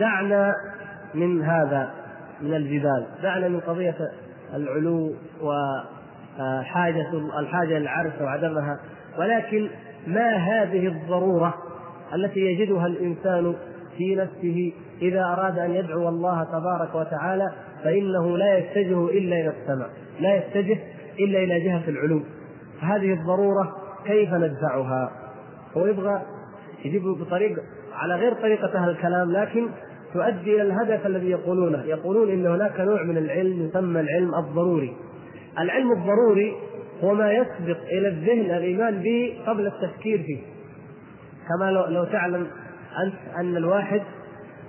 دعنا 0.00 0.54
من 1.14 1.42
هذا. 1.42 1.90
من 2.42 2.54
الجبال. 2.54 3.06
دعنا 3.22 3.48
من 3.48 3.60
قضية 3.60 3.96
العلو 4.54 5.14
وحاجة 5.42 7.10
الحاجة 7.38 7.78
للعرش 7.78 8.12
وعدمها. 8.20 8.80
ولكن 9.18 9.70
ما 10.06 10.36
هذه 10.36 10.86
الضرورة 10.86 11.54
التي 12.14 12.40
يجدها 12.40 12.86
الإنسان 12.86 13.54
في 13.96 14.14
نفسه 14.14 14.72
إذا 15.02 15.24
أراد 15.24 15.58
أن 15.58 15.70
يدعو 15.70 16.08
الله 16.08 16.44
تبارك 16.44 16.94
وتعالى؟ 16.94 17.52
فإنه 17.84 18.38
لا 18.38 18.58
يتجه 18.58 19.08
إلا 19.08 19.36
إلى 19.40 19.52
السماء 19.60 19.90
لا 20.20 20.36
يتجه 20.36 20.78
إلا 21.20 21.38
إلى 21.38 21.60
جهة 21.60 21.88
العلو. 21.88 22.22
هذه 22.80 23.12
الضرورة 23.12 23.76
كيف 24.06 24.34
ندفعها؟ 24.34 25.10
هو 25.76 25.86
يبغى 25.86 26.22
يجيب 26.84 27.02
بطريق 27.02 27.58
على 27.92 28.14
غير 28.14 28.34
طريقة 28.34 28.78
أهل 28.78 28.90
الكلام 28.90 29.32
لكن 29.32 29.68
تؤدي 30.14 30.54
إلى 30.54 30.62
الهدف 30.62 31.06
الذي 31.06 31.30
يقولونه. 31.30 31.84
يقولون 31.84 32.30
إن 32.30 32.46
هناك 32.46 32.80
نوع 32.80 33.02
من 33.02 33.18
العلم 33.18 33.66
يسمى 33.66 34.00
العلم 34.00 34.34
الضروري. 34.34 34.96
العلم 35.58 35.92
الضروري 35.92 36.56
هو 37.04 37.14
ما 37.14 37.32
يسبق 37.32 37.78
إلى 37.92 38.08
الذهن 38.08 38.56
الإيمان 38.56 39.02
به 39.02 39.38
قبل 39.46 39.66
التفكير 39.66 40.22
فيه. 40.22 40.38
كما 41.48 41.70
لو, 41.70 41.86
لو 41.86 42.04
تعلم 42.04 42.46
أنت 43.04 43.14
أن 43.40 43.56
الواحد 43.56 44.02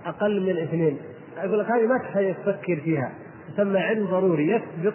أقل 0.05 0.41
من 0.41 0.49
الاثنين 0.49 0.97
يقول 1.43 1.59
لك 1.59 1.65
هذه 1.65 1.87
ما 1.87 1.97
تحتاج 1.97 2.35
تفكر 2.35 2.75
فيها. 2.75 3.11
تسمى 3.53 3.79
علم 3.79 4.05
ضروري. 4.05 4.47
يسبق 4.47 4.93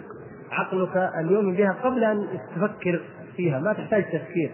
عقلك 0.51 0.97
ان 0.97 1.29
يؤمن 1.31 1.55
بها 1.55 1.77
قبل 1.83 2.03
أن 2.03 2.27
تفكر 2.55 3.01
فيها. 3.35 3.59
ما 3.59 3.73
تحتاج 3.73 4.03
تفكير. 4.03 4.51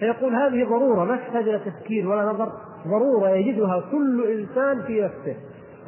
فيقول 0.00 0.34
هذه 0.34 0.64
ضرورة. 0.64 1.04
ما 1.04 1.16
تحتاج 1.16 1.48
إلى 1.48 1.58
تفكير 1.58 2.08
ولا 2.08 2.22
نظر. 2.22 2.52
ضرورة 2.86 3.28
يجدها 3.28 3.82
كل 3.90 4.24
إنسان 4.30 4.82
في 4.82 5.02
نفسه 5.02 5.36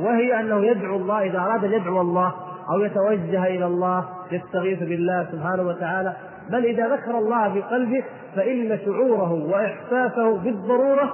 وهي 0.00 0.40
أنه 0.40 0.64
يدعو 0.66 0.96
الله 0.96 1.22
إذا 1.22 1.38
أراد 1.38 1.64
أن 1.64 1.72
يدعو 1.72 2.00
الله 2.00 2.34
أو 2.70 2.80
يتوجه 2.80 3.46
إلى 3.46 3.66
الله 3.66 4.08
يستغيث 4.32 4.78
بالله 4.78 5.28
سبحانه 5.32 5.62
وتعالى. 5.62 6.16
بل 6.50 6.64
إذا 6.64 6.96
ذكر 6.96 7.18
الله 7.18 7.52
في 7.52 7.62
قلبه 7.62 8.04
فإن 8.36 8.78
شعوره 8.84 9.32
وإحساسه 9.32 10.38
بالضرورة 10.38 11.12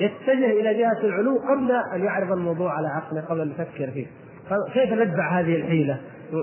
يتجه 0.00 0.60
إلى 0.60 0.74
جهة 0.74 1.00
العلو 1.04 1.38
قبل 1.38 1.72
أن 1.94 2.04
يعرض 2.04 2.32
الموضوع 2.32 2.72
على 2.72 2.88
عقله 2.88 3.20
قبل 3.20 3.40
أن 3.40 3.50
يفكر 3.50 3.90
فيه. 3.90 4.06
كيف 4.74 4.92
ندفع 4.92 5.40
هذه 5.40 5.56
الحيلة؟ 5.56 6.00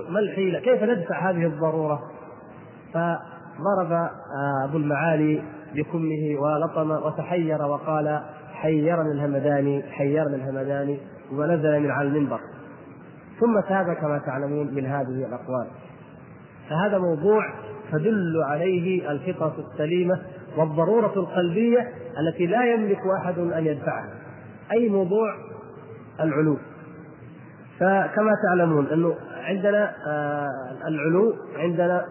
ما 0.08 0.20
الحيلة؟ 0.20 0.60
كيف 0.60 0.82
ندفع 0.82 1.30
هذه 1.30 1.46
الضرورة؟ 1.46 2.02
فضرب 2.92 3.92
آه، 3.92 4.64
أبو 4.68 4.76
المعالي 4.76 5.42
بكمه 5.74 6.40
ولطم 6.40 6.90
وتحير 6.90 7.62
وقال 7.62 8.20
حيرني 8.54 9.12
الهمداني 9.12 9.82
حيرني 9.82 10.36
الهمداني 10.36 10.98
ونزل 11.32 11.80
من 11.80 11.90
على 11.90 12.08
المنبر. 12.08 12.40
ثم 13.40 13.60
تاب 13.68 13.94
كما 13.94 14.18
تعلمون 14.18 14.74
من 14.74 14.86
هذه 14.86 15.26
الأقوال. 15.26 15.66
فهذا 16.70 16.98
موضوع 16.98 17.44
تدل 17.92 18.42
عليه 18.42 19.10
الفطرة 19.10 19.54
السليمة 19.58 20.22
والضرورة 20.56 21.12
القلبية 21.16 21.88
التي 22.20 22.46
لا 22.46 22.74
يملك 22.74 23.00
أحد 23.18 23.38
أن 23.38 23.66
يدفعها. 23.66 24.10
أي 24.72 24.88
موضوع؟ 24.88 25.34
العلو. 26.20 26.56
فكما 27.80 28.32
تعلمون 28.48 28.86
أنه 28.86 29.14
عندنا 29.44 29.92
آه، 30.06 30.48
العلو 30.88 31.34
عندنا 31.56 32.04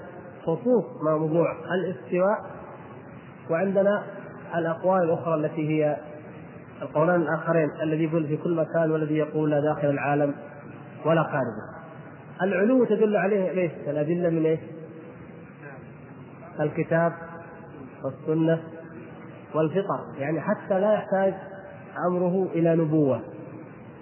خصوص 0.44 0.84
موضوع 1.04 1.48
الاستواء 1.74 2.38
وعندنا 3.50 4.04
الأقوال 4.56 5.04
الأخرى 5.04 5.36
التي 5.36 5.70
هي 5.70 5.98
القولان 6.84 7.22
الآخرين 7.22 7.70
الذي 7.84 8.04
يقول 8.04 8.28
في 8.28 8.38
كل 8.38 8.56
مكان 8.56 8.92
والذي 8.92 9.18
يقول 9.18 9.52
لا 9.52 9.60
داخل 9.60 9.90
العالم 9.90 10.34
ولا 11.06 11.24
خارجه 11.24 11.84
العلو 12.42 12.86
تدل 12.86 13.16
عليه 13.16 13.52
ليش؟ 13.52 13.72
الأدلة 13.88 14.30
من 14.30 14.46
إيش؟ 14.46 14.60
الكتاب 16.60 17.14
والسنة 18.04 18.60
والفطر 19.56 20.00
يعني 20.18 20.42
حتى 20.42 20.80
لا 20.80 20.94
يحتاج 20.94 21.34
أمره 22.08 22.48
إلى 22.54 22.76
نبوة 22.76 23.22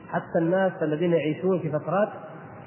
حتى 0.09 0.37
الناس 0.39 0.71
الذين 0.81 1.13
يعيشون 1.13 1.59
في 1.59 1.69
فترات 1.69 2.09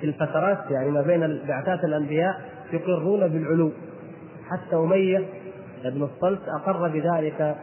في 0.00 0.06
الفترات 0.06 0.70
يعني 0.70 0.90
ما 0.90 1.02
بين 1.02 1.40
بعثات 1.48 1.84
الأنبياء 1.84 2.40
يقرون 2.72 3.28
بالعلو 3.28 3.72
حتى 4.50 4.76
أمية 4.76 5.28
بن 5.84 6.02
الصلت 6.02 6.40
أقر 6.48 6.88
بذلك 6.88 7.56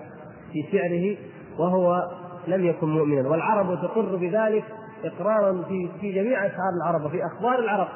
في 0.52 0.64
شعره 0.72 1.18
وهو 1.58 2.12
لم 2.48 2.66
يكن 2.66 2.88
مؤمنا 2.88 3.30
والعرب 3.30 3.82
تقر 3.82 4.16
بذلك 4.16 4.64
إقرارا 5.06 5.64
في 5.68 5.90
في 6.02 6.12
جميع 6.12 6.46
أشعار 6.46 6.74
العرب 6.82 7.06
وفي 7.06 7.26
أخبار 7.26 7.60
العرب. 7.60 7.88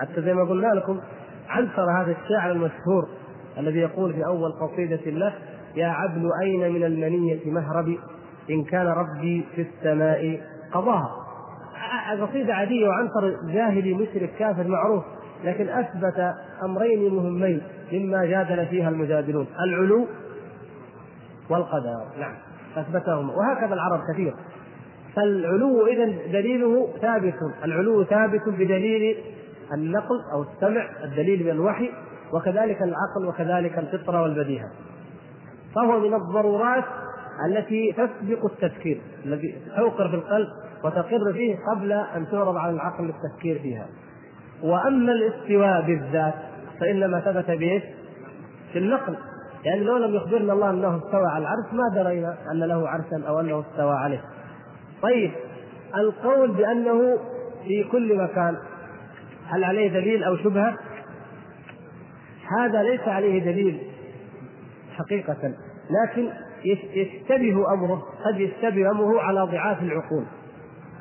حتى 0.00 0.22
زي 0.22 0.34
ما 0.34 0.44
قلنا 0.44 0.66
لكم 0.66 1.00
عنصر 1.48 1.90
هذا 2.02 2.16
الشاعر 2.22 2.50
المشهور 2.50 3.08
الذي 3.58 3.78
يقول 3.78 4.12
في 4.12 4.26
أول 4.26 4.52
قصيدة 4.52 5.10
له 5.10 5.34
يا 5.76 5.86
عبد 5.86 6.30
أين 6.42 6.72
من 6.72 6.84
المنية 6.84 7.50
مهربي 7.50 7.98
إن 8.50 8.64
كان 8.64 8.86
ربي 8.86 9.44
في 9.54 9.62
السماء 9.62 10.40
قضاها 10.72 11.24
قصيدة 12.20 12.54
عادية 12.54 12.88
وعنصر 12.88 13.52
جاهلي 13.52 13.94
مشرك 13.94 14.30
كافر 14.38 14.68
معروف 14.68 15.04
لكن 15.44 15.68
أثبت 15.68 16.34
أمرين 16.64 17.14
مهمين 17.14 17.62
مما 17.92 18.24
جادل 18.24 18.66
فيها 18.66 18.88
المجادلون 18.88 19.46
العلو 19.66 20.06
والقدر. 21.50 22.04
نعم. 22.20 22.34
أثبتهما 22.76 23.32
وهكذا 23.32 23.74
العرب 23.74 24.00
كثير 24.12 24.34
فالعلو 25.16 25.86
إذا 25.86 26.04
دليله 26.32 26.88
ثابت 27.00 27.34
العلو 27.64 28.04
ثابت 28.04 28.48
بدليل 28.48 29.16
النقل 29.74 30.20
أو 30.32 30.42
السمع 30.42 30.88
الدليل 31.04 31.44
من 31.44 31.50
الوحي 31.50 31.90
وكذلك 32.32 32.82
العقل 32.82 33.26
وكذلك 33.28 33.78
الفطرة 33.78 34.22
والبديهة 34.22 34.70
فهو 35.74 36.00
من 36.00 36.14
الضرورات 36.14 36.84
التي 37.46 37.92
تسبق 37.92 38.44
التفكير 38.44 39.00
الذي 39.24 39.54
توقر 39.76 40.08
في 40.08 40.14
القلب 40.14 40.48
وتقر 40.84 41.32
فيه 41.32 41.56
قبل 41.70 41.92
أن 41.92 42.26
تعرض 42.30 42.56
على 42.56 42.72
العقل 42.72 43.04
للتفكير 43.04 43.58
فيها. 43.58 43.86
وأما 44.62 45.12
الاستواء 45.12 45.86
بالذات 45.86 46.34
فإنما 46.80 47.20
ثبت 47.20 47.50
بإيش؟ 47.50 47.82
في 48.72 48.78
النقل 48.78 49.16
يعني 49.64 49.80
لو 49.80 49.96
لم 49.96 50.14
يخبرنا 50.14 50.52
الله 50.52 50.70
أنه 50.70 50.96
استوى 50.96 51.26
على 51.26 51.42
العرش 51.42 51.72
ما 51.72 52.02
درينا 52.02 52.36
أن 52.52 52.60
له 52.60 52.88
عرشا 52.88 53.28
أو 53.28 53.40
أنه 53.40 53.60
استوى 53.60 53.94
عليه. 53.96 54.20
طيب 55.02 55.30
القول 55.96 56.52
بأنه 56.52 57.18
في 57.64 57.84
كل 57.84 58.16
مكان 58.16 58.56
هل 59.46 59.64
عليه 59.64 59.88
دليل 59.88 60.24
أو 60.24 60.36
شبهة؟ 60.36 60.76
هذا 62.58 62.82
ليس 62.82 63.00
عليه 63.00 63.44
دليل 63.44 63.80
حقيقة 64.96 65.54
لكن 65.90 66.28
يشتبه 66.94 67.72
أمره 67.74 68.02
قد 68.24 68.40
يشتبه 68.40 68.90
أمره 68.90 69.20
على 69.20 69.40
ضعاف 69.40 69.82
العقول 69.82 70.24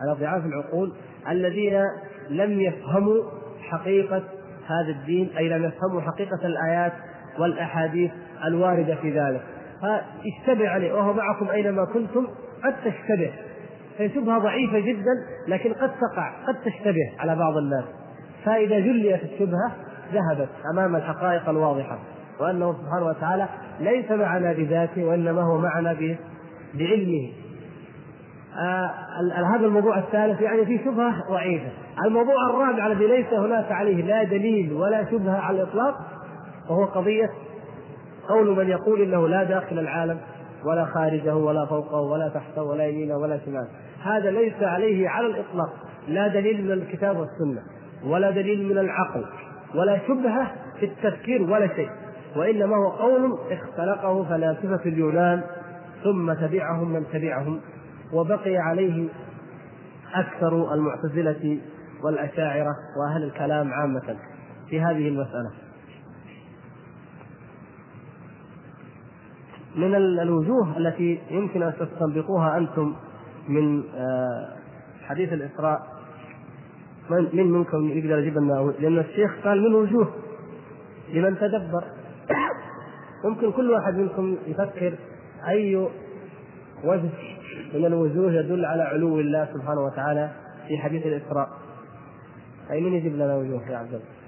على 0.02 0.19
ضعاف 0.19 0.45
العقول 0.45 0.93
الذين 1.30 1.82
لم 2.30 2.62
يفهموا 2.62 3.23
حقيقة 3.62 4.23
هذا 4.67 4.89
الدين 4.89 5.30
أي 5.38 5.49
لم 5.49 5.63
يفهموا 5.63 6.02
حقيقة 6.02 6.45
الآيات 6.45 6.93
والأحاديث 7.39 8.12
الواردة 8.48 8.96
في 8.96 9.20
ذلك. 9.20 9.42
فيشتبه 9.82 10.70
عليه 10.70 10.94
وهو 10.94 11.14
معكم 11.14 11.50
أينما 11.50 11.86
كنتم 11.86 12.28
قد 12.64 12.76
تشتبه. 12.86 13.32
هي 13.98 14.10
شبهة 14.10 14.40
ضعيفة 14.40 14.80
جدا 14.80 15.12
لكن 15.48 15.74
قد 15.74 15.92
تقع 15.92 16.32
قد 16.48 16.56
تشتبه 16.66 17.12
على 17.20 17.36
بعض 17.36 17.58
الناس. 17.58 17.84
فإذا 18.46 18.80
جليت 18.80 19.24
الشبهة 19.24 19.72
ذهبت 20.14 20.50
أمام 20.74 20.96
الحقائق 20.96 21.50
الواضحة. 21.50 22.00
وأنه 22.40 22.74
سبحانه 22.74 23.06
وتعالى 23.06 23.48
ليس 23.80 24.12
معنا 24.12 24.54
بذاته 24.54 25.06
وإنما 25.06 25.42
هو 25.42 25.58
معنا 25.58 25.94
بعلمه. 26.74 27.32
آه 28.60 28.92
هذا 29.56 29.66
الموضوع 29.66 29.98
الثالث 29.98 30.42
يعني 30.42 30.66
في 30.66 30.80
شبهة 30.86 31.14
ضعيفة. 31.30 31.70
الموضوع 32.06 32.50
الرابع 32.50 32.88
الذي 32.88 33.08
ليس 33.08 33.34
هناك 33.34 33.72
عليه 33.72 34.04
لا 34.04 34.24
دليل 34.24 34.74
ولا 34.74 35.06
شبهة 35.12 35.38
على 35.38 35.62
الإطلاق 35.62 35.96
وهو 36.70 36.86
قضية 36.86 37.30
قول 38.30 38.58
من 38.58 38.70
يقول 38.70 39.02
إنه 39.02 39.28
لا 39.28 39.44
داخل 39.44 39.80
العالم 39.80 40.18
ولا 40.66 40.86
خارجه 40.86 41.36
ولا 41.36 41.66
فوقه 41.66 42.02
ولا 42.02 42.30
تحته 42.30 42.64
ولا 42.64 42.88
يمينه 42.88 43.18
ولا 43.18 43.40
شماله. 43.46 43.68
هذا 44.04 44.32
ليس 44.32 44.64
عليه 44.64 45.10
على 45.10 45.28
الإطلاق. 45.28 45.74
لا 46.08 46.28
دليل 46.28 46.66
من 46.66 46.72
الكتاب 46.72 47.18
والسنة 47.18 47.62
ولا 48.06 48.32
دليل 48.32 48.70
من 48.70 48.78
العقل 48.78 49.26
ولا 49.76 50.00
شبهة 50.08 50.52
في 50.80 50.86
التفكير 50.86 51.42
ولا 51.42 51.68
شيء. 51.68 51.90
وإنما 52.36 52.76
هو 52.76 52.90
قول 52.90 53.38
اختلقه 53.52 54.24
فلاسفة 54.24 54.86
اليونان 54.86 55.42
ثم 56.04 56.34
تبعهم 56.34 56.94
من 56.94 57.04
تبعهم 57.14 57.60
وبقي 58.14 58.58
عليه 58.58 59.08
أكثر 60.16 60.74
المعتزلة 60.74 61.58
والأشاعرة 62.04 62.76
وأهل 63.00 63.24
الكلام 63.24 63.74
عامة 63.74 64.16
في 64.70 64.82
هذه 64.82 65.08
المسألة. 65.08 65.52
من 69.76 69.96
الوجوه 69.96 70.78
التي 70.78 71.20
يمكن 71.32 71.64
أن 71.64 71.74
تستنبطوها 71.80 72.58
أنتم 72.58 72.96
من 73.48 73.84
آه، 73.96 74.48
حديث 75.02 75.34
الإسراء. 75.34 75.94
من 77.10 77.52
منكم 77.52 77.90
يقدر 77.90 78.20
يجيب 78.20 78.38
لنا 78.38 78.74
لأن 78.80 79.00
الشيخ 79.00 79.32
قال 79.44 79.62
من 79.62 79.76
وجوه 79.76 80.14
لمن 81.14 81.38
تدبر. 81.38 81.84
ممكن 83.26 83.52
كل 83.52 83.72
واحد 83.72 83.96
منكم 83.96 84.38
يفكر 84.48 84.94
أي 85.48 85.76
وجه 86.84 87.10
من 87.74 87.86
الوجوه 87.86 88.32
يدل 88.32 88.66
على 88.66 88.84
علو 88.84 89.20
الله 89.20 89.48
سبحانه 89.54 89.82
وتعالى 89.82 90.32
في 90.68 90.78
حديث 90.78 91.06
الإسراء. 91.06 91.50
أي 92.72 92.82
من 92.82 92.94
يجيب 92.94 93.16
لنا 93.16 93.36
وجوه 93.36 93.70
يا 93.70 93.78
عبد 93.78 93.94
الله؟ 93.94 94.23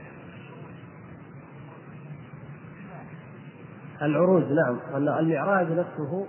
العروج 4.01 4.43
نعم. 4.43 4.79
أن 4.95 5.08
المعراج 5.08 5.71
نفسه 5.71 6.25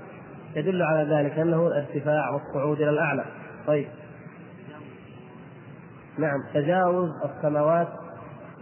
يدل 0.56 0.82
على 0.82 1.14
ذلك 1.14 1.38
أنه 1.38 1.66
الارتفاع 1.66 2.30
والصعود 2.30 2.80
إلى 2.80 2.90
الأعلى. 2.90 3.24
طيب. 3.66 3.88
نعم. 6.18 6.42
تجاوز 6.54 7.10
السماوات 7.24 7.88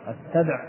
السبع 0.08 0.60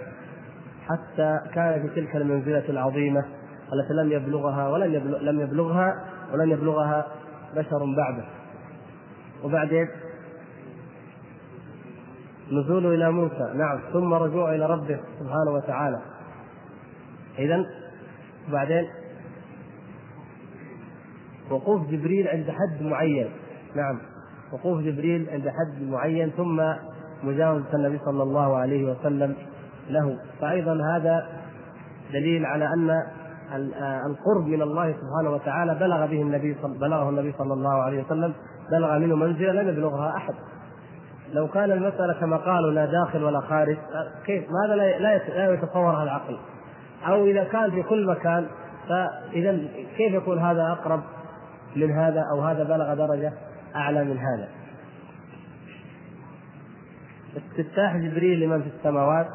حتى 0.87 1.39
كان 1.53 1.81
في 1.81 2.01
تلك 2.01 2.15
المنزلة 2.15 2.69
العظيمة 2.69 3.25
التي 3.73 3.93
لم 3.93 4.11
يبلغها 4.11 4.67
ولم 4.67 4.93
يبلغ 4.93 5.19
لم 5.19 5.41
يبلغها 5.41 6.05
ولن 6.33 6.51
يبلغها 6.51 7.07
بشر 7.55 7.85
بعده. 7.97 8.25
وبعدين؟ 9.43 9.87
نزول 12.51 12.93
إلى 12.93 13.11
موسى. 13.11 13.53
نعم. 13.55 13.79
ثم 13.93 14.13
رجوع 14.13 14.55
إلى 14.55 14.65
ربه 14.65 14.99
سبحانه 15.19 15.51
وتعالى. 15.51 16.01
اذا 17.39 17.65
وبعدين 18.49 18.87
وقوف 21.51 21.87
جبريل 21.87 22.27
عند 22.27 22.51
حد 22.51 22.83
معين. 22.83 23.29
نعم. 23.75 23.99
وقوف 24.53 24.81
جبريل 24.81 25.29
عند 25.29 25.49
حد 25.49 25.83
معين 25.83 26.29
ثم 26.29 26.61
مجاوزة 27.23 27.73
النبي 27.73 27.99
صلى 28.05 28.23
الله 28.23 28.57
عليه 28.57 28.91
وسلم 28.91 29.35
له. 29.89 30.17
فأيضا 30.41 30.95
هذا 30.95 31.27
دليل 32.13 32.45
على 32.45 32.65
أن 32.65 32.89
آه، 32.89 34.01
القرب 34.05 34.47
من 34.47 34.61
الله 34.61 34.91
سبحانه 34.93 35.29
وتعالى 35.35 35.75
بلغ 35.75 36.05
به 36.05 36.21
النبي. 36.21 36.55
بلغه 36.63 37.09
النبي 37.09 37.33
صلى 37.37 37.53
الله 37.53 37.83
عليه 37.83 38.03
وسلم 38.03 38.33
بلغ 38.71 38.99
منه 38.99 39.15
منزلة 39.15 39.51
لم 39.51 39.69
يبلغها 39.69 40.17
أحد. 40.17 40.33
لو 41.33 41.47
كان 41.47 41.71
المسألة 41.71 42.13
كما 42.13 42.37
قالوا 42.37 42.71
لا 42.71 42.85
داخل 42.85 43.23
ولا 43.23 43.39
خارج 43.39 43.77
كيف؟ 44.25 44.43
ماذا 44.51 44.75
لا 44.75 45.53
يتصورها 45.53 46.03
العقل؟ 46.03 46.37
أو 47.07 47.25
إذا 47.25 47.43
كان 47.43 47.71
في 47.71 47.83
كل 47.83 48.07
مكان 48.07 48.47
فإذا 48.89 49.59
كيف 49.97 50.13
يكون 50.13 50.39
هذا 50.39 50.71
أقرب 50.71 51.01
من 51.75 51.91
هذا 51.91 52.23
أو 52.31 52.41
هذا 52.41 52.63
بلغ 52.63 52.93
درجة 52.93 53.33
أعلى 53.75 54.03
من 54.03 54.17
هذا؟ 54.17 54.47
استفتاح 57.37 57.97
جبريل 57.97 58.39
لمن 58.39 58.61
في 58.61 58.69
السماوات 58.77 59.27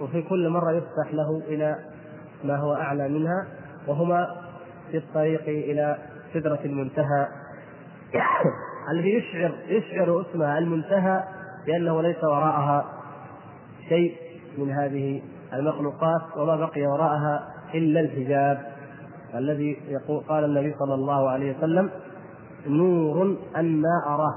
وفي 0.00 0.22
كل 0.22 0.48
مرة 0.48 0.72
يفتح 0.72 1.12
له 1.12 1.42
إلى 1.48 1.78
ما 2.44 2.56
هو 2.56 2.74
أعلى 2.74 3.08
منها 3.08 3.46
وهما 3.86 4.36
في 4.90 4.96
الطريق 4.96 5.42
إلى 5.42 5.96
سدرة 6.34 6.58
المنتهى. 6.64 7.28
الذي 8.92 9.14
يشعر 9.14 9.52
يشعر 9.68 10.20
اسمها 10.20 10.58
المنتهى 10.58 11.24
بأنه 11.66 12.02
ليس 12.02 12.24
وراءها 12.24 12.84
شيء 13.88 14.16
من 14.58 14.70
هذه 14.70 15.22
المخلوقات 15.54 16.22
وما 16.36 16.56
بقي 16.56 16.86
وراءها 16.86 17.48
إلا 17.74 18.00
الحجاب. 18.00 18.72
الذي 19.34 19.76
يقول 19.88 20.20
قال 20.28 20.44
النبي 20.44 20.74
صلى 20.78 20.94
الله 20.94 21.30
عليه 21.30 21.56
وسلم 21.58 21.90
نور 22.66 23.36
أنا 23.56 24.04
أراه. 24.06 24.34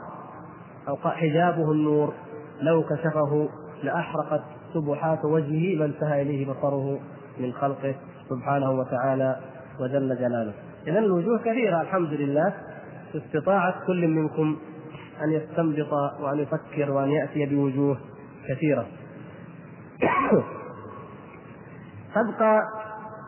أو 0.88 0.98
حجابه 0.98 1.72
النور 1.72 2.14
لو 2.62 2.84
كشفه 2.84 3.50
لأحرقت 3.84 4.42
سبحات 4.74 5.26
وجهه 5.26 5.80
ما 5.80 5.86
انتهى 5.86 6.22
إليه 6.22 6.48
بصره 6.48 7.00
من 7.40 7.54
خلقه 7.54 7.96
سبحانه 8.30 8.72
وتعالى 8.72 9.40
وجل 9.80 10.16
جلاله. 10.16 10.54
إذا 10.88 11.00
الوجوه 11.00 11.40
كثيرة 11.40 11.82
الحمد 11.82 12.14
لله. 12.14 12.54
في 13.12 13.18
استطاعة 13.18 13.86
كل 13.88 14.08
منكم 14.08 14.58
أن 15.24 15.32
يستنبط 15.32 15.94
وأن 15.94 16.40
يفكر 16.40 16.92
وأن 16.92 17.12
يأتي 17.12 17.46
بوجوه 17.46 17.98
كثيرة. 18.50 18.86
تبقى 22.16 22.62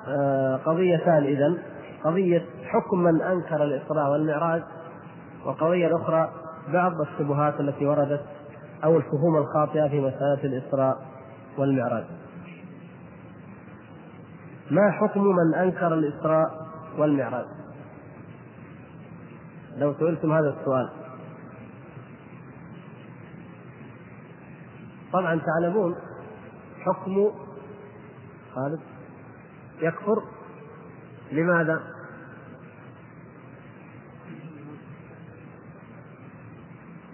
آه، 0.08 0.56
قضيتان 0.56 1.24
إذا 1.24 1.58
قضية 2.04 2.46
حكم 2.66 3.00
من 3.00 3.22
أنكر 3.22 3.64
الإسراء 3.64 4.12
والمعراج 4.12 4.64
وقضية 5.46 5.96
أخرى 5.96 6.30
بعض 6.74 7.02
الشبهات 7.02 7.60
التي 7.60 7.86
وردت 7.86 8.26
أو 8.84 8.98
الفهوم 8.98 9.38
الخاطئة 9.38 9.88
في 9.88 10.00
مسألة 10.00 10.44
الإسراء 10.44 10.98
والمعراج. 11.58 12.04
ما 14.72 14.92
حكم 14.92 15.24
من 15.24 15.56
أنكر 15.56 15.94
الإسراء 15.94 16.68
والمعراج؟ 16.98 17.46
لو 19.78 19.94
سئلتم 19.94 20.32
هذا 20.32 20.56
السؤال. 20.60 20.90
طبعا 25.14 25.40
تعلمون 25.46 25.96
حكم 26.86 27.32
خالد 28.58 28.80
يكفر. 29.82 30.24
لماذا؟ 31.32 31.80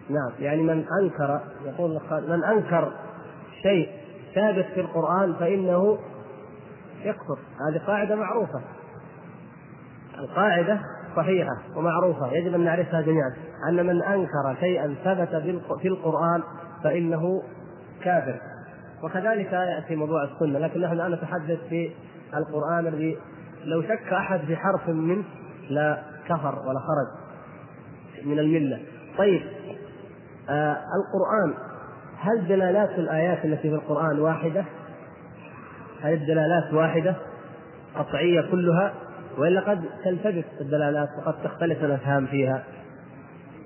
نعم 0.10 0.32
يعني 0.40 0.64
من 0.64 0.86
أنكر 1.02 1.42
يقول 1.66 2.02
من 2.12 2.44
أنكر 2.44 2.94
شيء 3.62 3.90
ثابت 4.36 4.66
في 4.66 4.82
القرآن 4.82 5.34
فإنه 5.34 6.00
يكفر. 7.02 7.40
هذه 7.70 7.82
قاعدة 7.88 8.16
معروفة. 8.16 8.62
القاعدة 10.18 10.80
صحيحة 11.16 11.58
ومعروفة 11.76 12.34
يجب 12.34 12.54
أن 12.54 12.64
نعرفها 12.64 13.02
جميعا. 13.02 13.34
أن 13.70 13.86
من 13.86 14.04
أنكر 14.04 14.56
شيئا 14.60 14.96
ثبت 15.04 15.36
في 15.82 15.88
القرآن 15.88 16.44
فإنه 16.84 17.44
كافر. 18.04 18.53
وكذلك 19.04 19.54
يأتي 19.54 19.96
موضوع 19.96 20.24
السنة 20.24 20.60
لكن 20.60 20.82
نحن 20.82 20.94
الآن 20.94 21.12
نتحدث 21.12 21.60
في 21.70 21.92
القرآن 22.34 22.88
الذي 22.88 23.18
لو 23.66 23.82
شك 23.82 24.14
أحد 24.14 24.40
في 24.40 24.56
حرف 24.56 24.90
منه 24.90 25.24
لا 25.70 26.04
كفر 26.26 26.60
ولا 26.60 26.80
خرج 26.80 27.08
من 28.26 28.40
الملة. 28.40 28.80
طيب 29.18 29.42
آه 30.50 30.78
القرآن 30.78 31.54
هل 32.18 32.48
دلالات 32.48 32.90
الآيات 32.90 33.46
التي 33.46 33.70
في 33.70 33.76
القرآن 33.76 34.20
واحدة؟ 34.20 34.66
هل 36.02 36.14
الدلالات 36.14 36.74
واحدة؟ 36.74 37.16
قطعية 37.96 38.42
كلها؟ 38.52 38.94
وإلا 39.38 39.62
قد 39.62 39.84
تلتبس 40.04 40.46
الدلالات 40.62 41.10
وقد 41.18 41.34
تختلف 41.44 41.84
الأفهام 41.84 42.26
فيها. 42.26 42.64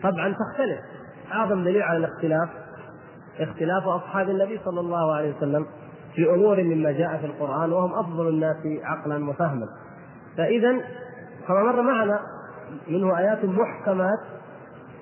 طبعا 0.04 0.34
تختلف. 0.34 0.80
أعظم 1.32 1.64
دليل 1.64 1.82
على 1.82 1.98
الاختلاف 1.98 2.50
اختلاف 3.40 3.88
أصحاب 3.88 4.30
النبي 4.30 4.60
صلى 4.66 4.80
الله 4.80 5.16
عليه 5.16 5.36
وسلم 5.38 5.66
في 6.16 6.30
أمور 6.30 6.64
مما 6.64 6.92
جاء 6.92 7.18
في 7.18 7.26
القرآن 7.26 7.72
وهم 7.72 7.94
أفضل 7.94 8.30
الناس 8.30 8.56
عقلا 8.84 9.30
وفهما. 9.30 9.68
فاذا 10.38 10.72
كما 11.48 11.64
مر 11.64 11.82
معنا 11.82 12.20
منه 12.88 13.18
آيات 13.18 13.46
محكمات 13.46 14.20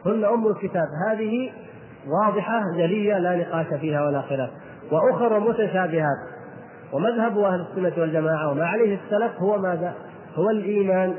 هن 0.05 0.25
أم 0.25 0.47
الكتاب. 0.47 0.87
هذه 1.09 1.51
واضحة 2.07 2.61
جلية 2.77 3.17
لا 3.17 3.35
نقاش 3.35 3.79
فيها 3.79 4.05
ولا 4.05 4.21
خلاف. 4.21 4.49
وأخر 4.91 5.39
متشابهات. 5.39 6.35
ومذهب 6.93 7.39
أهل 7.39 7.65
السنة 7.71 8.01
والجماعة 8.01 8.51
وما 8.51 8.65
عليه 8.65 8.99
السلف 9.03 9.31
هو 9.39 9.57
ماذا؟ 9.57 9.95
هو 10.35 10.49
الإيمان 10.49 11.15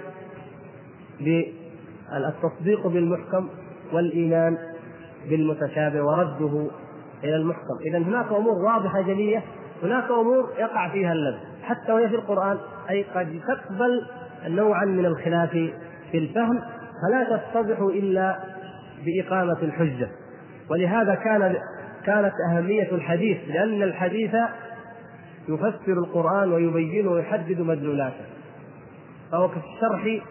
بالتصديق 1.20 2.86
بالمحكم 2.86 3.48
والإيمان 3.92 4.58
بالمتشابه 5.30 6.02
ورده 6.02 6.70
إلى 7.24 7.36
المحكم. 7.36 7.78
اذا 7.86 7.98
هناك 7.98 8.26
أمور 8.32 8.64
واضحة 8.64 9.00
جلية 9.00 9.42
هناك 9.82 10.10
أمور 10.10 10.52
يقع 10.58 10.88
فيها 10.88 11.12
اللبس 11.12 11.40
حتى 11.62 11.92
وهي 11.92 12.08
في 12.08 12.14
القرآن 12.14 12.58
أي 12.90 13.02
قد 13.02 13.40
تقبل 13.48 14.06
نوعا 14.46 14.84
من 14.84 15.06
الخلاف 15.06 15.50
في 16.12 16.18
الفهم 16.18 16.60
فلا 17.02 17.36
تتضح 17.36 17.78
إلا 17.78 18.38
بإقامة 19.04 19.58
الحجة. 19.62 20.08
ولهذا 20.70 21.14
كان 21.14 21.56
كانت 22.06 22.32
أهمية 22.50 22.92
الحديث 22.92 23.38
لأن 23.48 23.82
الحديث 23.82 24.34
يفسر 25.48 25.92
القرآن 25.92 26.52
ويبينه 26.52 27.10
ويحدد 27.10 27.60
مدلولاته. 27.60 28.24
فهو 29.32 29.48
كالشرح 29.48 30.22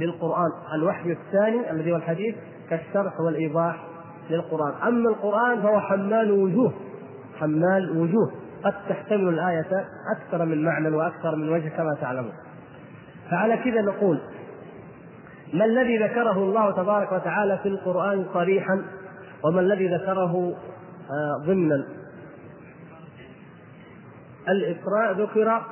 للقرآن 0.00 0.50
الوحي 0.74 1.12
الثاني 1.12 1.70
الذي 1.70 1.92
هو 1.92 1.96
الحديث 1.96 2.34
كالشرح 2.70 3.20
والإيضاح 3.20 3.85
للقرآن. 4.30 4.74
أما 4.88 5.10
القرآن 5.10 5.62
فهو 5.62 5.80
حمال 5.80 6.30
وجوه 6.30 6.72
حمال 7.38 7.98
وجوه. 7.98 8.32
قد 8.64 8.74
تحتمل 8.88 9.28
الآية 9.28 9.86
أكثر 10.16 10.44
من 10.44 10.64
معنى 10.64 10.88
وأكثر 10.88 11.36
من 11.36 11.48
وجه 11.48 11.68
كما 11.68 11.96
تعلمون. 12.00 12.32
فعلى 13.30 13.56
كذا 13.56 13.80
نقول 13.80 14.20
ما 15.54 15.64
الذي 15.64 15.98
ذكره 15.98 16.38
الله 16.38 16.70
تبارك 16.70 17.12
وتعالى 17.12 17.58
في 17.62 17.68
القرآن 17.68 18.26
صريحا 18.34 18.82
وما 19.44 19.60
الذي 19.60 19.88
ذكره 19.94 20.54
آه، 21.10 21.46
ضمنا؟ 21.46 21.86
الإسراء 24.48 25.12
ذكر 25.12 25.62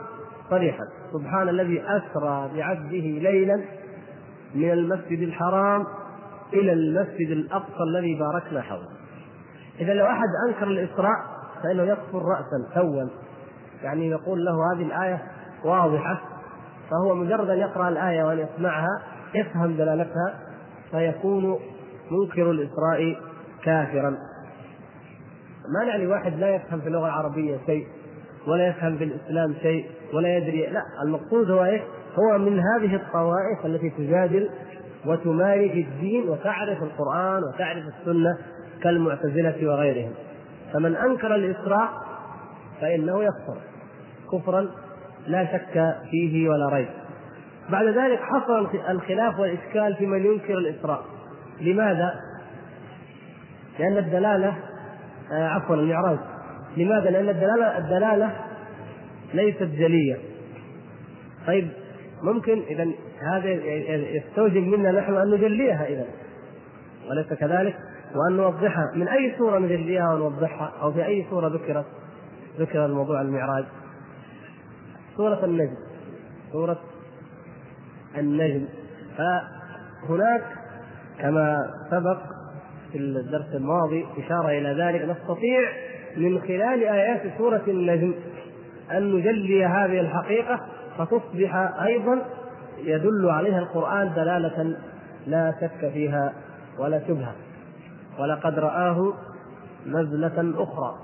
صريحا. 0.51 0.85
سبحان 1.13 1.49
الذي 1.49 1.83
أسرى 1.83 2.51
بعبده 2.57 3.31
ليلا 3.31 3.65
من 4.55 4.71
المسجد 4.71 5.19
الحرام 5.23 5.87
إلى 6.53 6.73
المسجد 6.73 7.31
الأقصى 7.31 7.83
الذي 7.89 8.15
باركنا 8.15 8.63
حوله. 8.63 8.89
إذا 9.81 9.95
لو 9.95 10.07
أحد 10.07 10.29
أنكر 10.49 10.67
الإسراء 10.67 11.17
فإنه 11.63 11.83
يكفر 11.83 12.23
راسا 12.23 12.75
توا 12.75 13.09
يعني 13.83 14.09
يقول 14.09 14.45
له 14.45 14.73
هذه 14.73 14.83
الآية 14.83 15.23
واضحة 15.65 16.21
فهو 16.91 17.15
مجرد 17.15 17.51
أن 17.51 17.59
يقرأ 17.59 17.89
الآية 17.89 18.25
وأن 18.25 18.39
يسمعها 18.39 19.03
يفهم 19.35 19.77
دلالتها 19.77 20.35
فيكون 20.91 21.59
منكر 22.11 22.51
الإسراء 22.51 23.17
كافرا. 23.65 24.11
ما 25.75 25.85
نعني 25.87 26.07
واحد 26.07 26.39
لا 26.39 26.55
يفهم 26.55 26.81
في 26.81 26.87
اللغة 26.87 27.07
العربية 27.07 27.57
شيء 27.67 27.87
ولا 28.47 28.69
يفهم 28.69 28.97
في 28.99 29.05
الإسلام 29.05 29.55
شيء 29.63 29.87
ولا 30.15 30.37
يدري 30.37 30.67
لا 30.67 30.83
المقصود 31.03 31.51
هو 31.51 31.65
إيه؟ 31.65 31.83
هو 32.19 32.39
من 32.39 32.61
هذه 32.61 32.97
الطوائف 32.97 33.67
التي 33.67 33.91
تجادل 33.91 34.51
وتماري 35.07 35.71
في 35.71 35.81
الدين 35.81 36.29
وتعرف 36.29 36.83
القرآن 36.83 37.43
وتعرف 37.45 37.85
السنة 37.87 38.39
كالمعتزلة 38.83 39.69
وغيرهم. 39.69 40.13
فمن 40.73 40.97
أنكر 40.97 41.35
الإسراء 41.35 41.89
فإنه 42.81 43.23
يكفر. 43.23 43.57
كفرا 44.33 44.69
لا 45.27 45.45
شك 45.53 45.97
فيه 46.11 46.49
ولا 46.49 46.69
ريب. 46.69 46.89
بعد 47.71 47.87
ذلك 47.87 48.21
حصل 48.21 48.69
الخلاف 48.91 49.39
والإشكال 49.39 49.95
في 49.95 50.07
من 50.07 50.27
ينكر 50.27 50.59
الإسراء. 50.59 51.05
لماذا؟ 51.61 52.15
لأن 53.79 53.99
الدلالة 53.99 54.55
آه 55.33 55.49
عفوا 55.49 55.77
المعراج. 55.77 56.19
لماذا؟ 56.77 57.11
لأن 57.11 57.29
الدلالة 57.29 57.79
الدلالة 57.79 58.31
ليست 59.35 59.63
جلية. 59.63 60.17
طيب 61.47 61.69
ممكن 62.23 62.63
إذا 62.71 62.89
هذا 63.23 63.49
يستوجب 64.17 64.63
منا 64.63 64.93
نحن 64.93 65.15
أن 65.15 65.31
نجليها 65.31 65.87
اذا 65.87 66.07
وليس 67.11 67.33
كذلك؟ 67.33 67.77
وأن 68.15 68.37
نوضحها. 68.37 68.93
من 68.95 69.09
أي 69.09 69.35
سورة 69.39 69.59
نجليها 69.59 70.15
ونوضحها؟ 70.15 70.73
أو 70.83 70.93
في 70.93 71.07
أي 71.07 71.27
سورة 71.31 71.49
ذكرت؟ 71.49 71.85
ذكر 72.59 72.87
الموضوع 72.87 73.21
المعراج. 73.21 73.65
سورة 75.17 75.45
النجم. 75.45 75.77
سورة 76.53 76.81
النجم. 78.17 78.65
فهناك 79.17 80.43
كما 81.21 81.71
سبق 81.91 82.19
في 82.93 82.99
الدرس 82.99 83.55
الماضي 83.55 84.07
إشارة 84.19 84.49
إلى 84.49 84.85
ذلك. 84.85 85.03
نستطيع 85.03 85.61
من 86.17 86.41
خلال 86.41 86.85
آيات 86.85 87.23
سورة 87.39 87.63
النجم 87.69 88.15
أن 88.91 89.13
نجلي 89.13 89.65
هذه 89.65 90.01
الحقيقة 90.01 90.61
فتصبح 90.99 91.55
أيضا 91.83 92.23
يدل 92.79 93.31
عليها 93.31 93.59
القرآن 93.59 94.15
دلالة 94.15 94.77
لا 95.27 95.55
شك 95.61 95.91
فيها 95.93 96.33
ولا 96.79 97.07
شبهة. 97.09 97.35
ولقد 98.19 98.59
رآه 98.59 99.13
نزلة 99.87 100.63
أخرى. 100.63 100.95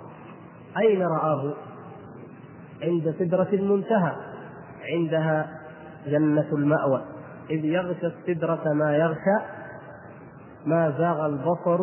أين 0.78 1.02
رآه؟ 1.02 1.54
عند 2.82 3.14
سدرة 3.18 3.48
المنتهى. 3.52 4.12
عندها 4.92 5.60
جنة 6.06 6.48
المأوى. 6.52 7.02
إذ 7.50 7.64
يغشى 7.64 8.06
السدرة 8.06 8.72
ما 8.72 8.96
يغشى 8.96 9.44
ما 10.66 10.94
زاغ 10.98 11.26
البصر 11.26 11.80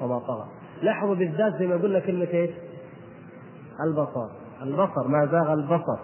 وما 0.00 0.18
طغى. 0.18 0.46
لاحظوا 0.82 1.14
بالذات 1.14 1.54
زي 1.58 1.66
ما 1.66 1.74
قلنا 1.74 1.98
كلمة 1.98 2.28
إيش؟ 2.32 2.50
البصر. 3.80 4.28
البصر 4.62 5.08
ما 5.08 5.26
زاغ 5.26 5.52
البصر. 5.52 5.98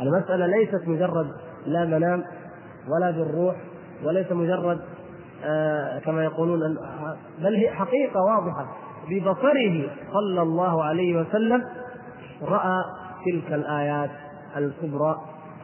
المسألة 0.00 0.46
ليست 0.46 0.88
مجرد 0.88 1.30
لا 1.66 1.84
منام 1.84 2.24
ولا 2.88 3.10
بالروح 3.10 3.56
وليس 4.04 4.32
مجرد 4.32 4.80
آه 5.44 5.98
كما 5.98 6.24
يقولون 6.24 6.60
بل 7.38 7.54
هي 7.54 7.70
حقيقة 7.70 8.20
واضحة. 8.20 8.66
ببصره 9.10 9.88
صلى 10.12 10.42
الله 10.42 10.84
عليه 10.84 11.20
وسلم 11.20 11.64
رأى 12.42 12.84
تلك 13.26 13.52
الآيات 13.52 14.10
الكبرى 14.56 15.16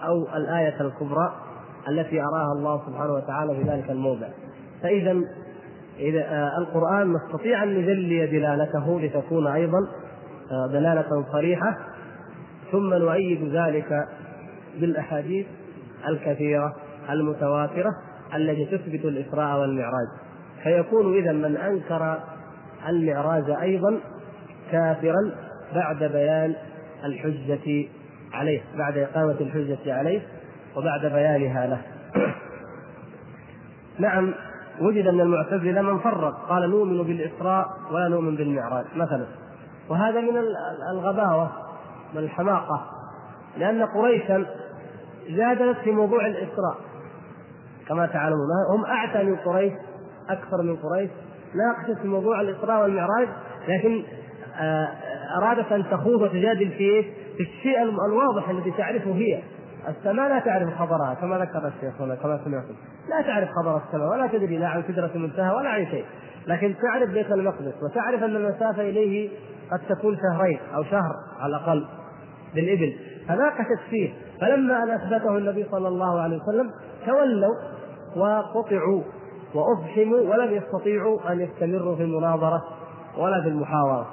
أو 0.05 0.37
الآية 0.37 0.81
الكبرى 0.81 1.33
التي 1.89 2.21
أراها 2.21 2.53
الله 2.53 2.83
سبحانه 2.87 3.13
وتعالى 3.13 3.55
في 3.55 3.71
ذلك 3.71 3.91
الموضع. 3.91 4.27
فإذا 4.83 5.21
إذا 5.99 6.21
آه 6.21 6.59
القرآن 6.59 7.13
نستطيع 7.13 7.63
أن 7.63 7.75
نجلي 7.75 8.27
دلالته 8.27 9.01
لتكون 9.01 9.47
أيضا 9.47 9.79
آه 10.53 10.67
دلالة 10.73 11.25
صريحة. 11.33 11.77
ثم 12.73 12.95
نؤيد 12.95 13.55
ذلك 13.57 14.09
بالأحاديث 14.81 15.47
الكثيرة. 16.09 16.75
المتواترة 17.11 17.91
التي 18.35 18.65
تثبت 18.65 19.05
الإسراء 19.05 19.61
والمعراج. 19.61 20.09
فيكون 20.63 21.19
إذا 21.19 21.33
من 21.33 21.57
أنكر 21.57 22.19
المعراج 22.89 23.51
أيضا 23.51 24.01
كافرا 24.73 25.33
بعد 25.75 26.05
بيان 26.05 26.55
الحجة 27.05 27.89
عليه 28.33 28.61
بعد 28.79 28.99
إقامة 28.99 29.37
الحجة 29.41 29.95
عليه 29.95 30.21
وبعد 30.77 31.01
بيانها 31.01 31.67
له. 31.67 31.83
نعم 33.99 34.35
وجد 34.81 35.09
من 35.09 35.21
المعتزلة 35.21 35.83
من 35.83 35.99
فرق 35.99 36.49
قال 36.49 36.71
نؤمن 36.71 37.03
بالإسراء 37.03 37.67
ولا 37.91 38.09
نؤمن 38.09 38.37
بالمعراج 38.37 38.85
مثلا. 38.97 39.27
وهذا 39.89 40.21
من 40.21 40.37
الغباوة 40.93 41.51
والحماقة 42.15 42.87
لأن 43.59 43.83
قريشا 43.83 44.47
جادلت 45.29 45.79
في 45.79 45.91
موضوع 45.91 46.27
الإسراء. 46.27 46.86
كما 47.89 48.07
تعلمون. 48.07 48.49
هم 48.75 48.85
أعتى 48.85 49.23
من 49.23 49.37
قريش 49.37 49.73
أكثر 50.31 50.63
من 50.63 50.77
قريش. 50.77 51.11
ناقشت 51.55 52.03
في 52.03 52.09
موضوع 52.09 52.41
الإسراء 52.41 52.83
والمعراج 52.83 53.29
لكن 53.69 54.03
أرادت 55.39 55.73
أن 55.73 55.85
تخوض 55.91 56.23
وتجادل 56.23 56.69
في 56.69 57.03
في 57.37 57.43
الشيء 57.43 57.83
الواضح 57.83 58.49
الذي 58.49 58.71
تعرفه 58.71 59.15
هي. 59.15 59.43
السماء 59.89 60.29
لا 60.29 60.39
تعرف 60.39 60.75
خبرها 60.79 61.15
كما 61.15 61.39
ذكر 61.39 61.67
الشيخ 61.67 62.01
هنا 62.01 62.15
كما 62.15 62.41
سمعتم. 62.45 62.75
لا 63.09 63.23
تعرف 63.27 63.49
خبر 63.63 63.81
السماء 63.87 64.11
ولا 64.11 64.27
تدري 64.27 64.59
لا 64.59 64.69
عن 64.69 64.83
سدرة 64.89 65.11
المنتهى 65.15 65.55
ولا 65.55 65.69
عن 65.69 65.87
شيء. 65.87 66.05
لكن 66.47 66.75
تعرف 66.83 67.11
بيت 67.11 67.33
المقدس 67.33 67.75
وتعرف 67.83 68.23
أن 68.23 68.37
المسافة 68.37 68.83
إليه 68.83 69.31
قد 69.73 69.81
تكون 69.89 70.17
شهرين 70.17 70.59
أو 70.75 70.83
شهر 70.83 71.13
على 71.41 71.57
الأقل 71.57 71.87
بالإبل. 72.55 72.97
فناقشت 73.29 73.81
فيه 73.91 74.11
فلما 74.41 74.83
أن 74.83 74.91
أثبته 74.91 75.39
النبي 75.39 75.67
صلى 75.71 75.89
الله 75.89 76.21
عليه 76.21 76.37
وسلم 76.37 76.71
تولوا 77.07 77.55
وقطعوا 78.17 79.03
وأفحموا 79.55 80.19
ولم 80.21 80.55
يستطيعوا 80.55 81.33
أن 81.33 81.41
يستمروا 81.41 81.97
في 81.97 82.03
المناظرة 82.03 82.63
ولا 83.19 83.43
في 83.43 83.49
المحاورة. 83.49 84.07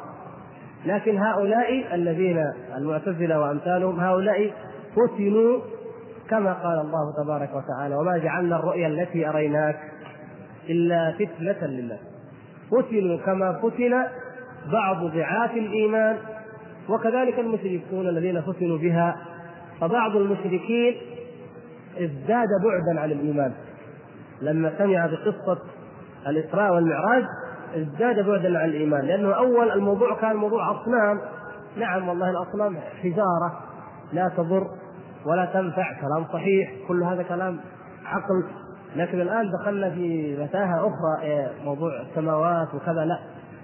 لكن 0.85 1.17
هؤلاء 1.17 1.95
الذين 1.95 2.45
المعتزلة 2.77 3.39
وأمثالهم 3.39 3.99
هؤلاء 3.99 4.51
فتنوا 4.95 5.59
كما 6.29 6.53
قال 6.53 6.79
الله 6.79 7.23
تبارك 7.23 7.49
وتعالى 7.55 7.95
وما 7.95 8.17
جعلنا 8.17 8.55
الرؤيا 8.55 8.87
التي 8.87 9.29
أريناك 9.29 9.79
إلا 10.69 11.11
فتنة 11.19 11.67
لله 11.67 11.97
فتنوا 12.71 13.17
كما 13.17 13.53
فتن 13.53 14.03
بعض 14.71 15.03
ضعاف 15.05 15.51
الإيمان 15.51 16.17
وكذلك 16.89 17.39
المشركون 17.39 18.07
الذين 18.09 18.41
فتنوا 18.41 18.77
بها 18.77 19.17
فبعض 19.81 20.15
المشركين 20.15 20.95
ازداد 21.97 22.47
بعدا 22.63 22.99
عن 22.99 23.11
الإيمان. 23.11 23.53
لما 24.43 24.73
سمع 24.77 25.05
بقصة 25.05 25.61
الإسراء 26.27 26.73
والمعراج 26.73 27.23
ازداد 27.75 28.25
بعدا 28.25 28.59
عن 28.59 28.69
الإيمان. 28.69 29.05
لأنه 29.05 29.33
أول 29.33 29.71
الموضوع 29.71 30.21
كان 30.21 30.35
موضوع 30.35 30.71
أصنام. 30.71 31.19
نعم 31.77 32.09
والله 32.09 32.29
الأصنام 32.29 32.77
حجارة 33.01 33.59
لا 34.13 34.31
تضر 34.37 34.67
ولا 35.25 35.45
تنفع 35.45 36.01
كلام 36.01 36.25
صحيح 36.33 36.71
كل 36.87 37.03
هذا 37.03 37.23
كلام 37.23 37.59
عقل. 38.05 38.43
لكن 38.95 39.21
الآن 39.21 39.51
دخلنا 39.51 39.89
في 39.89 40.37
متاهة 40.43 40.87
أخرى 40.87 41.47
موضوع 41.65 42.01
السماوات 42.01 42.67
وكذا 42.75 43.05
لا. 43.05 43.19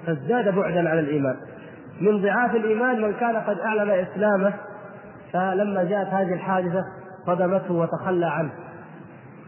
فازداد 0.06 0.56
بعدا 0.56 0.90
عن 0.90 1.00
الإيمان. 1.00 1.36
من 2.02 2.22
ضعاف 2.22 2.56
الإيمان 2.56 3.02
من 3.02 3.14
كان 3.14 3.36
قد 3.36 3.60
أعلن 3.60 3.90
إسلامه 3.90 4.54
فلما 5.34 5.84
جاءت 5.84 6.08
هذه 6.08 6.34
الحادثة 6.34 6.84
صدمته 7.28 7.74
وتخلى 7.74 8.26
عنه. 8.26 8.52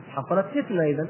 حصلت 0.09 0.45
فتنة 0.45 0.83
إذا 0.83 1.07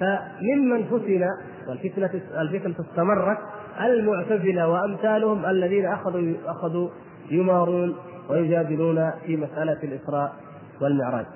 فممن 0.00 0.84
فتن 0.84 1.28
والفتنة 1.68 2.10
الفتنة 2.40 2.74
استمرت 2.80 3.38
المعتزلة 3.80 4.68
وأمثالهم 4.68 5.46
الذين 5.46 5.86
أخذوا 5.86 6.34
أخذوا 6.46 6.88
يمارون 7.30 7.96
ويجادلون 8.30 9.10
في 9.26 9.36
مسألة 9.36 9.78
الإسراء 9.82 10.32
والمعراج. 10.80 11.26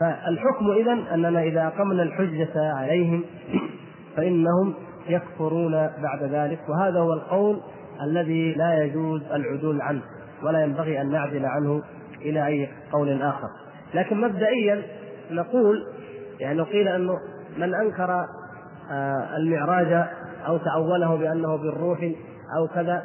فالحكم 0.00 0.70
إذا 0.70 1.14
أننا 1.14 1.42
إذا 1.42 1.66
أقمنا 1.66 2.02
الحجة 2.02 2.74
عليهم 2.74 3.24
فإنهم 4.16 4.74
يكفرون 5.08 5.72
بعد 6.02 6.22
ذلك. 6.22 6.58
وهذا 6.68 7.00
هو 7.00 7.12
القول 7.12 7.60
الذي 8.02 8.54
لا 8.54 8.84
يجوز 8.84 9.22
العدول 9.32 9.80
عنه 9.80 10.02
ولا 10.42 10.64
ينبغي 10.64 11.00
أن 11.00 11.10
نعدل 11.10 11.46
عنه 11.46 11.82
إلى 12.22 12.46
أي 12.46 12.68
قول 12.92 13.22
آخر. 13.22 13.48
لكن 13.94 14.20
مبدئيا 14.20 14.82
نقول 15.30 15.86
يعني 16.40 16.62
قيل 16.62 16.88
أنه 16.88 17.18
من 17.56 17.74
أنكر 17.74 18.26
المعراج 19.36 20.08
أو 20.46 20.56
تأوله 20.56 21.16
بأنه 21.16 21.56
بالروح 21.56 21.98
أو 22.56 22.68
كذا 22.74 23.02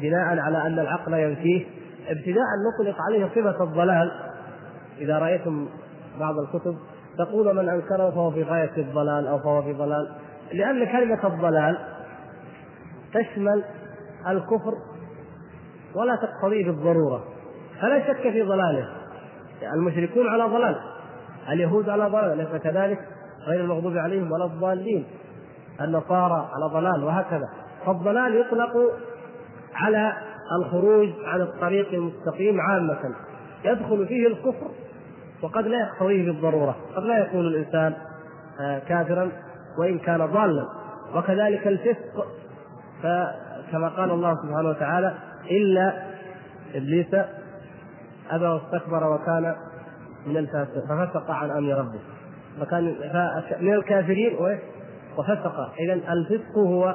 بناء 0.00 0.38
على 0.38 0.66
أن 0.66 0.78
العقل 0.78 1.12
ينفيه 1.14 1.66
ابتداء 2.08 2.44
نطلق 2.68 2.96
عليه 3.02 3.28
صفة 3.28 3.64
الضلال. 3.64 4.12
إذا 4.98 5.18
رأيتم 5.18 5.68
بعض 6.20 6.34
الكتب 6.38 6.76
تقول 7.18 7.56
من 7.56 7.68
أنكره 7.68 8.10
فهو 8.10 8.30
في 8.30 8.42
غاية 8.42 8.76
الضلال 8.76 9.26
أو 9.26 9.38
فهو 9.38 9.62
في 9.62 9.72
ضلال 9.72 10.08
لأن 10.52 10.86
كلمة 10.86 11.26
الضلال 11.26 11.78
تشمل 13.14 13.64
الكفر 14.28 14.74
ولا 15.94 16.16
تقتضي 16.16 16.64
بالضرورة. 16.64 17.24
فلا 17.80 18.06
شك 18.06 18.22
في 18.22 18.42
ضلاله. 18.42 18.88
المشركون 19.74 20.28
على 20.28 20.44
ضلال 20.44 20.76
اليهود 21.48 21.88
على 21.88 22.04
ضلال 22.04 22.38
ليس 22.38 22.62
كذلك؟ 22.62 22.98
غير 23.48 23.60
المغضوب 23.60 23.96
عليهم 23.96 24.32
ولا 24.32 24.44
الضالين. 24.44 25.06
النصارى 25.80 26.48
على 26.52 26.64
ضلال 26.72 27.04
وهكذا. 27.04 27.48
فالضلال 27.86 28.36
يطلق 28.40 28.70
على 29.74 30.12
الخروج 30.60 31.08
عن 31.24 31.40
الطريق 31.40 31.92
المستقيم 31.92 32.60
عامة. 32.60 33.14
يدخل 33.64 34.06
فيه 34.06 34.26
الكفر 34.26 34.70
وقد 35.42 35.66
لا 35.66 35.78
يقتضيه 35.78 36.26
بالضرورة. 36.26 36.76
قد 36.96 37.02
لا 37.02 37.18
يكون 37.18 37.40
الإنسان 37.40 37.94
كافرا 38.88 39.30
وإن 39.78 39.98
كان 39.98 40.26
ضالا. 40.26 40.66
وكذلك 41.14 41.66
الفسق. 41.66 42.26
فكما 43.02 43.88
قال 43.88 44.10
الله 44.10 44.34
سبحانه 44.34 44.68
وتعالى 44.68 45.14
إلا 45.50 46.02
إبليس 46.74 47.14
أبى 48.30 48.46
واستكبر 48.46 49.12
وكان 49.12 49.54
من 50.26 50.36
الفاسق 50.36 50.84
ففسق 50.88 51.30
عن 51.30 51.50
أمر 51.50 51.74
ربه. 51.74 52.00
فكان 52.60 52.94
من 53.60 53.74
الكافرين 53.74 54.36
وفسق. 55.18 55.72
إذا 55.80 55.94
الفسق 55.94 56.58
هو 56.58 56.94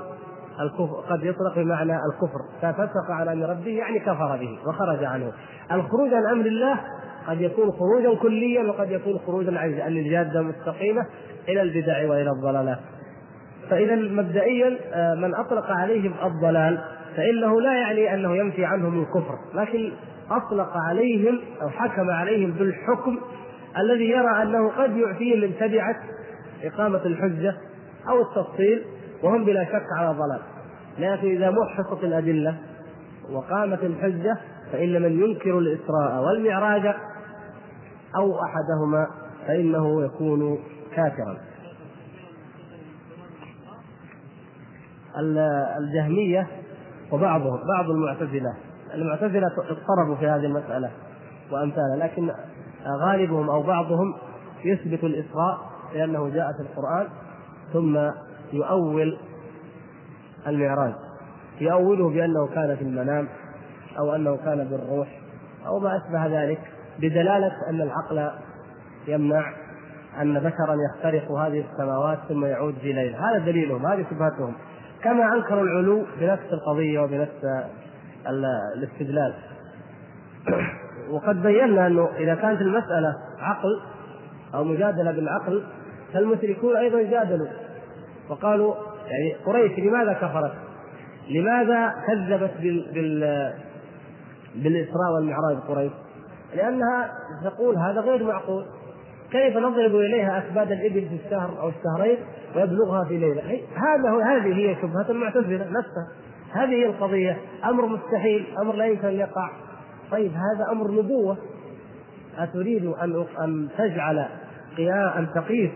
الكفر. 0.59 0.95
قد 1.09 1.23
يطلق 1.23 1.55
بمعنى 1.55 1.93
الكفر. 1.93 2.39
ففسق 2.61 3.11
عن 3.11 3.27
أمر 3.27 3.49
ربه 3.49 3.71
يعني 3.77 3.99
كفر 3.99 4.37
به 4.37 4.59
وخرج 4.67 5.03
عنه. 5.03 5.31
الخروج 5.71 6.13
عن 6.13 6.25
أمر 6.25 6.45
الله 6.45 6.79
قد 7.27 7.41
يكون 7.41 7.71
خروجا 7.71 8.15
كليا 8.21 8.63
وقد 8.63 8.91
يكون 8.91 9.19
خروجا 9.27 9.59
عن 9.59 9.97
الجادة 9.97 10.39
المستقيمة 10.39 11.05
إلى 11.49 11.61
البدع 11.61 12.09
وإلى 12.09 12.29
الضلالات 12.31 12.79
فاذا 13.69 13.95
مبدئيا 13.95 14.77
آه، 14.93 15.15
من 15.15 15.35
أطلق 15.35 15.71
عليهم 15.71 16.13
الضلال 16.23 16.79
فإنه 17.15 17.61
لا 17.61 17.73
يعني 17.73 18.13
أنه 18.13 18.35
ينفي 18.35 18.65
عنهم 18.65 19.01
الكفر 19.01 19.35
لكن 19.53 19.91
أطلق 20.31 20.77
عليهم 20.77 21.39
أو 21.61 21.69
حكم 21.69 22.09
عليهم 22.09 22.51
بالحكم 22.51 23.19
الذي 23.77 24.09
يرى 24.09 24.41
أنه 24.41 24.69
قد 24.69 24.97
يعفيه 24.97 25.47
من 25.47 25.55
تبعة 25.59 25.95
إقامة 26.63 27.05
الحجة 27.05 27.55
أو 28.09 28.21
التفصيل 28.21 28.83
وهم 29.23 29.45
بلا 29.45 29.65
شك 29.65 29.85
على 29.97 30.17
ضلال 30.17 30.41
لكن 30.99 31.27
إذا 31.27 31.51
محقت 31.51 32.03
الأدلة 32.03 32.57
وقامت 33.31 33.83
الحجة 33.83 34.37
فإن 34.71 35.01
من 35.01 35.23
ينكر 35.23 35.59
الإسراء 35.59 36.23
والمعراج 36.23 36.95
أو 38.15 38.39
أحدهما 38.43 39.07
فإنه 39.47 40.03
يكون 40.05 40.59
كافرا. 40.95 41.37
الجهمية 45.79 46.47
وبعضهم 47.11 47.59
بعض 47.67 47.89
المعتزلة 47.89 48.53
المعتزلة 48.93 49.47
اضطربوا 49.57 50.15
في 50.19 50.27
هذه 50.27 50.45
المسألة 50.45 50.91
وأمثالها 51.51 51.95
لكن 51.97 52.31
غالبهم 52.87 53.49
أو 53.49 53.63
بعضهم 53.63 54.13
يثبت 54.65 55.03
الإسراء 55.03 55.57
لأنه 55.93 56.29
جاء 56.29 56.53
في 56.53 56.59
القرآن 56.59 57.07
ثم 57.73 58.11
يؤول 58.53 59.17
المعراج. 60.47 60.93
يؤوله 61.61 62.09
بأنه 62.09 62.47
كان 62.47 62.75
في 62.75 62.81
المنام 62.81 63.27
أو 63.99 64.15
أنه 64.15 64.35
كان 64.35 64.63
بالروح 64.63 65.07
أو 65.67 65.79
ما 65.79 65.97
أشبه 65.97 66.43
ذلك 66.43 66.59
بدلالة 66.99 67.69
أن 67.69 67.81
العقل 67.81 68.31
يمنع 69.07 69.53
أن 70.21 70.39
بشرا 70.39 70.77
يخترق 70.89 71.31
هذه 71.31 71.65
السماوات 71.71 72.19
ثم 72.29 72.45
يعود 72.45 72.75
في 72.81 72.93
ليل. 72.93 73.15
هذا 73.15 73.37
دليلهم 73.45 73.85
هذه 73.85 74.05
شبهتهم. 74.09 74.53
كما 75.03 75.33
انكروا 75.33 75.63
العلو 75.63 76.05
بنفس 76.19 76.53
القضية 76.53 76.99
وبنفس 76.99 77.45
الاستدلال. 78.77 79.33
وقد 81.13 81.43
بينا 81.43 81.87
أنه 81.87 82.09
إذا 82.17 82.35
كانت 82.35 82.61
المسألة 82.61 83.15
عقل 83.39 83.81
أو 84.55 84.63
مجادلة 84.63 85.11
بالعقل 85.11 85.63
فالمشركون 86.13 86.75
أيضا 86.77 87.01
جادلوا 87.01 87.47
وقالوا 88.29 88.75
يعني 89.07 89.33
قريش 89.45 89.79
لماذا 89.79 90.13
كفرت؟ 90.13 90.51
لماذا 91.29 91.93
كذبت 92.07 92.51
بال, 92.61 92.91
بال 92.93 93.53
بالإسراء 94.55 95.13
والمعراج 95.15 95.57
قريش؟ 95.67 95.91
لأنها 96.55 97.11
تقول 97.43 97.77
هذا 97.77 98.01
غير 98.01 98.23
معقول. 98.23 98.65
كيف 99.31 99.57
نضرب 99.57 99.95
إليها 99.95 100.43
اسباد 100.47 100.71
الإبل 100.71 101.09
في 101.09 101.25
الشهر 101.25 101.61
أو 101.61 101.69
الشهرين 101.69 102.17
ويبلغها 102.55 103.03
في 103.03 103.17
ليلة؟ 103.17 103.61
هذا 103.75 104.09
هو 104.09 104.19
هذه 104.19 104.55
هي 104.55 104.75
شبهة 104.75 105.05
المعتزله 105.09 105.65
نفسها 105.65 106.07
هذه 106.51 106.69
هي 106.69 106.85
القضية. 106.85 107.37
أمر 107.65 107.85
مستحيل 107.85 108.45
أمر 108.61 108.75
لا 108.75 108.85
يمكن 108.85 109.07
أن 109.07 109.13
يقع. 109.13 109.49
طيب 110.11 110.31
هذا 110.31 110.71
أمر 110.71 110.91
نبوة. 110.91 111.37
أتريد 112.37 112.85
أن 112.85 113.25
أن 113.43 113.67
تجعل 113.77 114.25
أن 115.17 115.27
تقيس 115.35 115.71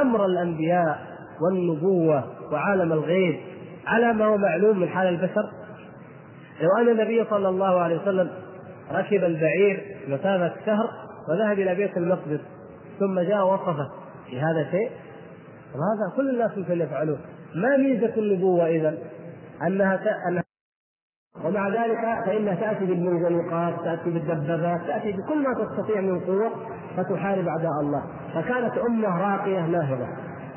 أمر 0.00 0.26
الأنبياء 0.26 0.98
والنبوة 1.40 2.24
وعالم 2.52 2.92
الغيب 2.92 3.40
على 3.86 4.12
ما 4.12 4.24
هو 4.24 4.36
معلوم 4.36 4.78
من 4.78 4.88
حال 4.88 5.06
البشر؟ 5.06 5.50
لو 6.60 6.68
أن 6.80 6.88
النبي 6.88 7.24
صلى 7.30 7.48
الله 7.48 7.80
عليه 7.80 8.02
وسلم 8.02 8.30
ركب 8.92 9.24
البعير 9.24 9.96
مسافه 10.08 10.52
شهر 10.66 10.90
وذهب 11.28 11.58
إلى 11.58 11.74
بيت 11.74 11.96
المقدس 11.96 12.40
ثم 13.00 13.20
جاء 13.20 13.46
وقفه 13.46 13.90
في 14.30 14.40
هذا 14.40 14.70
شيء 14.70 14.90
وهذا 15.74 16.16
كل 16.16 16.30
الناس 16.30 16.50
يمكن 16.56 16.80
يفعلوه. 16.80 17.18
ما 17.54 17.76
ميزة 17.76 18.12
النبوة 18.16 18.66
اذا 18.66 18.98
أنها 19.66 20.00
أنها 20.28 20.43
ومع 21.42 21.68
ذلك 21.68 22.24
فإنها 22.26 22.54
تأتي 22.54 22.86
بالمنزلقات 22.86 23.74
تأتي 23.84 24.10
بالدبابات 24.10 24.80
تأتي 24.86 25.12
بكل 25.12 25.42
ما 25.42 25.54
تستطيع 25.64 26.00
من 26.00 26.20
قوة 26.20 26.50
فتحارب 26.96 27.48
أعداء 27.48 27.80
الله. 27.80 28.02
فكانت 28.34 28.78
أمة 28.78 29.18
راقية 29.18 29.66
ناهضة. 29.66 30.06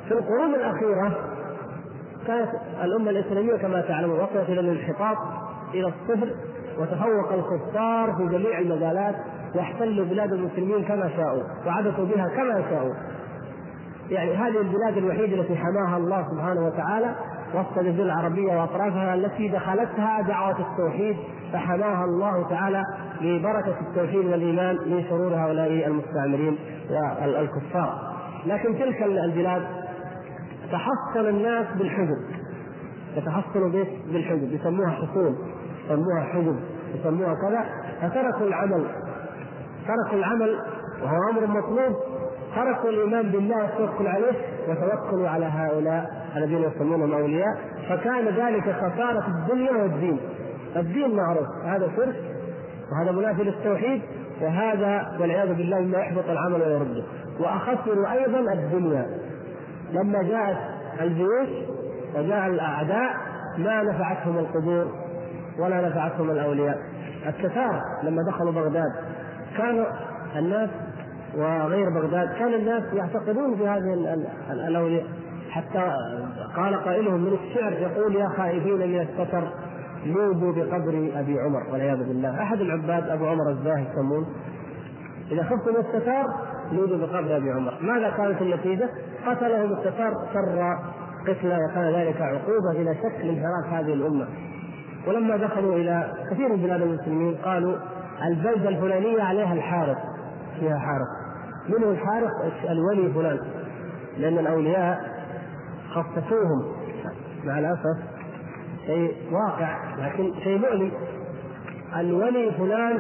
في 0.08 0.14
القرون 0.14 0.56
الأخيرة 0.56 1.18
كانت 2.28 2.50
الأمة 2.84 3.10
الإسلامية 3.10 3.58
كما 3.58 3.82
تعلمون 3.82 4.20
وصلت 4.20 4.50
إلى 4.50 4.60
الانحطاط 4.60 5.18
إلى 5.74 5.88
الصفر 5.88 6.36
وتفوق 6.80 7.34
الكفار 7.34 8.14
في 8.18 8.38
جميع 8.38 8.60
المجالات 8.60 9.16
واحتلوا 9.56 10.06
بلاد 10.06 10.34
المسلمين 10.34 10.84
كما 10.86 11.10
شاءوا 11.10 11.44
وعبثوا 11.66 12.06
بها 12.06 12.28
كما 12.28 12.64
شاءوا. 12.70 12.94
يعني 14.10 14.34
هذه 14.36 14.62
البلاد 14.62 14.98
الوحيدة 14.98 15.42
التي 15.42 15.56
حماها 15.56 15.98
الله 15.98 16.28
سبحانه 16.32 16.66
وتعالى 16.66 17.16
وسط 17.54 17.78
الجزيرة 17.78 18.06
العربية 18.06 18.60
وأطرافها 18.60 19.14
التي 19.16 19.48
دخلتها 19.48 20.22
دعوة 20.22 20.56
التوحيد 20.60 21.18
فحماها 21.54 22.06
الله 22.06 22.50
تعالى 22.50 22.84
ببركة 23.22 23.76
التوحيد 23.82 24.26
والإيمان 24.26 24.76
من 24.76 25.04
شرور 25.10 25.36
هؤلاء 25.36 25.88
المستعمرين 25.88 26.58
والكفار. 27.22 27.94
لكن 28.46 28.80
تلك 28.80 29.04
البلاد 29.04 29.62
تحصن 30.72 31.30
الناس 31.30 31.66
بالحجب. 31.78 32.18
يتحصنوا 33.16 33.70
بالحجب. 34.12 34.54
يسموها 34.54 34.90
حصون. 34.90 35.38
يسموها 35.86 36.24
حجب. 36.24 36.60
يسموها 36.96 37.36
كذا. 37.36 37.66
فتركوا 38.02 38.48
العمل. 38.48 38.86
تركوا 39.88 40.18
العمل 40.18 40.60
وهو 41.04 41.30
أمر 41.32 41.48
مطلوب. 41.48 41.96
تركوا 42.56 42.90
الإيمان 42.90 43.30
بالله 43.30 43.64
والتوكل 43.64 44.08
عليه 44.08 44.34
وتوكلوا 44.68 45.30
على 45.30 45.46
هؤلاء 45.46 46.17
الذين 46.36 46.64
يسمونهم 46.64 47.14
اولياء 47.14 47.58
فكان 47.90 48.26
ذلك 48.26 48.64
خسارة 48.64 49.28
الدنيا 49.28 49.72
والدين. 49.72 50.20
الدين 50.76 51.16
معروف 51.16 51.48
هذا 51.66 51.92
شرك 51.96 52.16
وهذا 52.92 53.12
منافي 53.12 53.44
للتوحيد 53.44 54.02
وهذا 54.42 55.18
والعياذ 55.20 55.54
بالله 55.54 55.80
مما 55.80 55.98
يحبط 55.98 56.30
العمل 56.30 56.62
ويرده 56.62 57.04
واخسروا 57.40 58.12
أيضا 58.12 58.40
الدنيا. 58.54 59.06
لما 59.92 60.24
جاءت 60.24 60.58
الجيوش 61.02 61.48
وجاء 62.16 62.48
الأعداء 62.48 63.16
ما 63.58 63.84
نفعتهم 63.84 64.38
القبور 64.38 64.86
ولا 65.60 65.90
نفعتهم 65.90 66.32
الأولياء. 66.32 66.78
التتار 67.28 67.82
لما 68.04 68.24
دخلوا 68.28 68.52
بغداد 68.52 68.92
كانوا 69.58 69.86
الناس 70.36 70.70
وغير 71.38 71.90
بغداد 71.90 72.30
كان 72.40 72.54
الناس 72.54 72.84
يعتقدون 72.94 73.58
في 73.58 73.68
هذه 73.68 74.18
الأولياء. 74.52 75.06
حتى 75.58 75.92
قال 76.56 76.76
قائلهم 76.76 77.22
من 77.22 77.34
الشعر 77.34 77.74
يقول 77.74 78.16
يا 78.16 78.30
خائفين 78.38 78.78
من 78.78 79.02
الستر 79.02 79.44
لوبوا 80.06 80.54
بقبر 80.54 81.12
أبي 81.16 81.40
عمر 81.40 81.64
والعياذ 81.72 81.98
بالله. 81.98 82.42
أحد 82.42 82.62
العباد 82.62 83.10
أبو 83.10 83.28
عمر 83.28 83.50
الزاهد 83.50 83.88
يسمون. 83.92 84.26
إذا 85.32 85.44
خفتم 85.44 85.76
الستار 85.76 86.26
لوبوا 86.72 86.98
بقبر 86.98 87.38
أبي 87.38 87.52
عمر. 87.52 87.74
ماذا 87.82 88.10
كانت 88.10 88.42
النتيجة؟ 88.42 88.90
قتلهم 89.28 89.74
الستار 89.74 90.14
شر 90.34 90.78
قتلى 91.28 91.58
وكان 91.66 91.94
ذلك 91.94 92.22
عقوبة 92.22 92.72
إلى 92.72 92.96
شك 92.96 93.26
لانحراف 93.26 93.74
هذه 93.74 93.94
الأمة. 93.94 94.28
ولما 95.08 95.38
دخلوا 95.38 95.76
إلى 95.76 96.14
كثير 96.32 96.50
من 96.50 96.58
بلاد 96.58 96.82
المسلمين 96.82 97.36
قالوا 97.36 97.76
البلدة 98.28 98.70
الفلانية 98.70 99.24
عليها 99.24 99.54
الحارس 99.54 99.98
فيها 100.60 100.78
حارس 100.78 101.08
من 101.70 101.84
هو 101.84 101.92
الحارس؟ 101.92 102.32
الولي 102.70 103.14
فلان. 103.14 103.40
لأن 104.18 104.38
الأولياء 104.38 105.17
خصصوهم 106.04 106.76
مع 107.46 107.60
الأسف 107.60 107.98
شيء 108.86 109.16
واقع 109.32 109.96
لكن 109.98 110.34
شيء 110.44 110.60
مؤلم. 110.60 110.92
الولي 111.98 112.52
فلان 112.52 113.00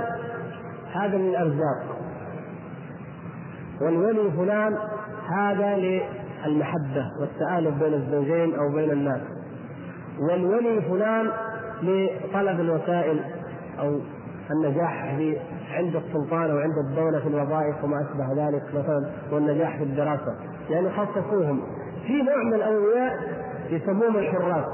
هذا 0.93 1.17
للارزاق 1.17 1.97
والولي 3.81 4.31
فلان 4.31 4.77
هذا 5.29 5.75
للمحبة 5.75 7.05
والتآلف 7.21 7.83
بين 7.83 7.93
الزوجين 7.93 8.55
أو 8.55 8.69
بين 8.75 8.91
الناس. 8.91 9.21
والولي 10.19 10.81
فلان 10.81 11.31
لطلب 11.83 12.59
الوسائل 12.59 13.19
أو 13.79 13.99
النجاح 14.51 15.15
في 15.17 15.37
عند 15.71 15.95
السلطان 15.95 16.51
أو 16.51 16.57
عند 16.57 16.77
الدولة 16.89 17.19
في 17.19 17.27
الوظائف 17.27 17.83
وما 17.83 18.01
أشبه 18.01 18.47
ذلك 18.47 18.63
مثلا 18.73 19.11
والنجاح 19.31 19.77
في 19.77 19.83
الدراسة. 19.83 20.35
يعني 20.69 20.89
خصصوهم. 20.89 21.61
في 22.07 22.13
نوع 22.13 22.43
من 22.43 22.53
الأولياء 22.53 23.13
يسموهم 23.69 24.17
الحراس. 24.17 24.65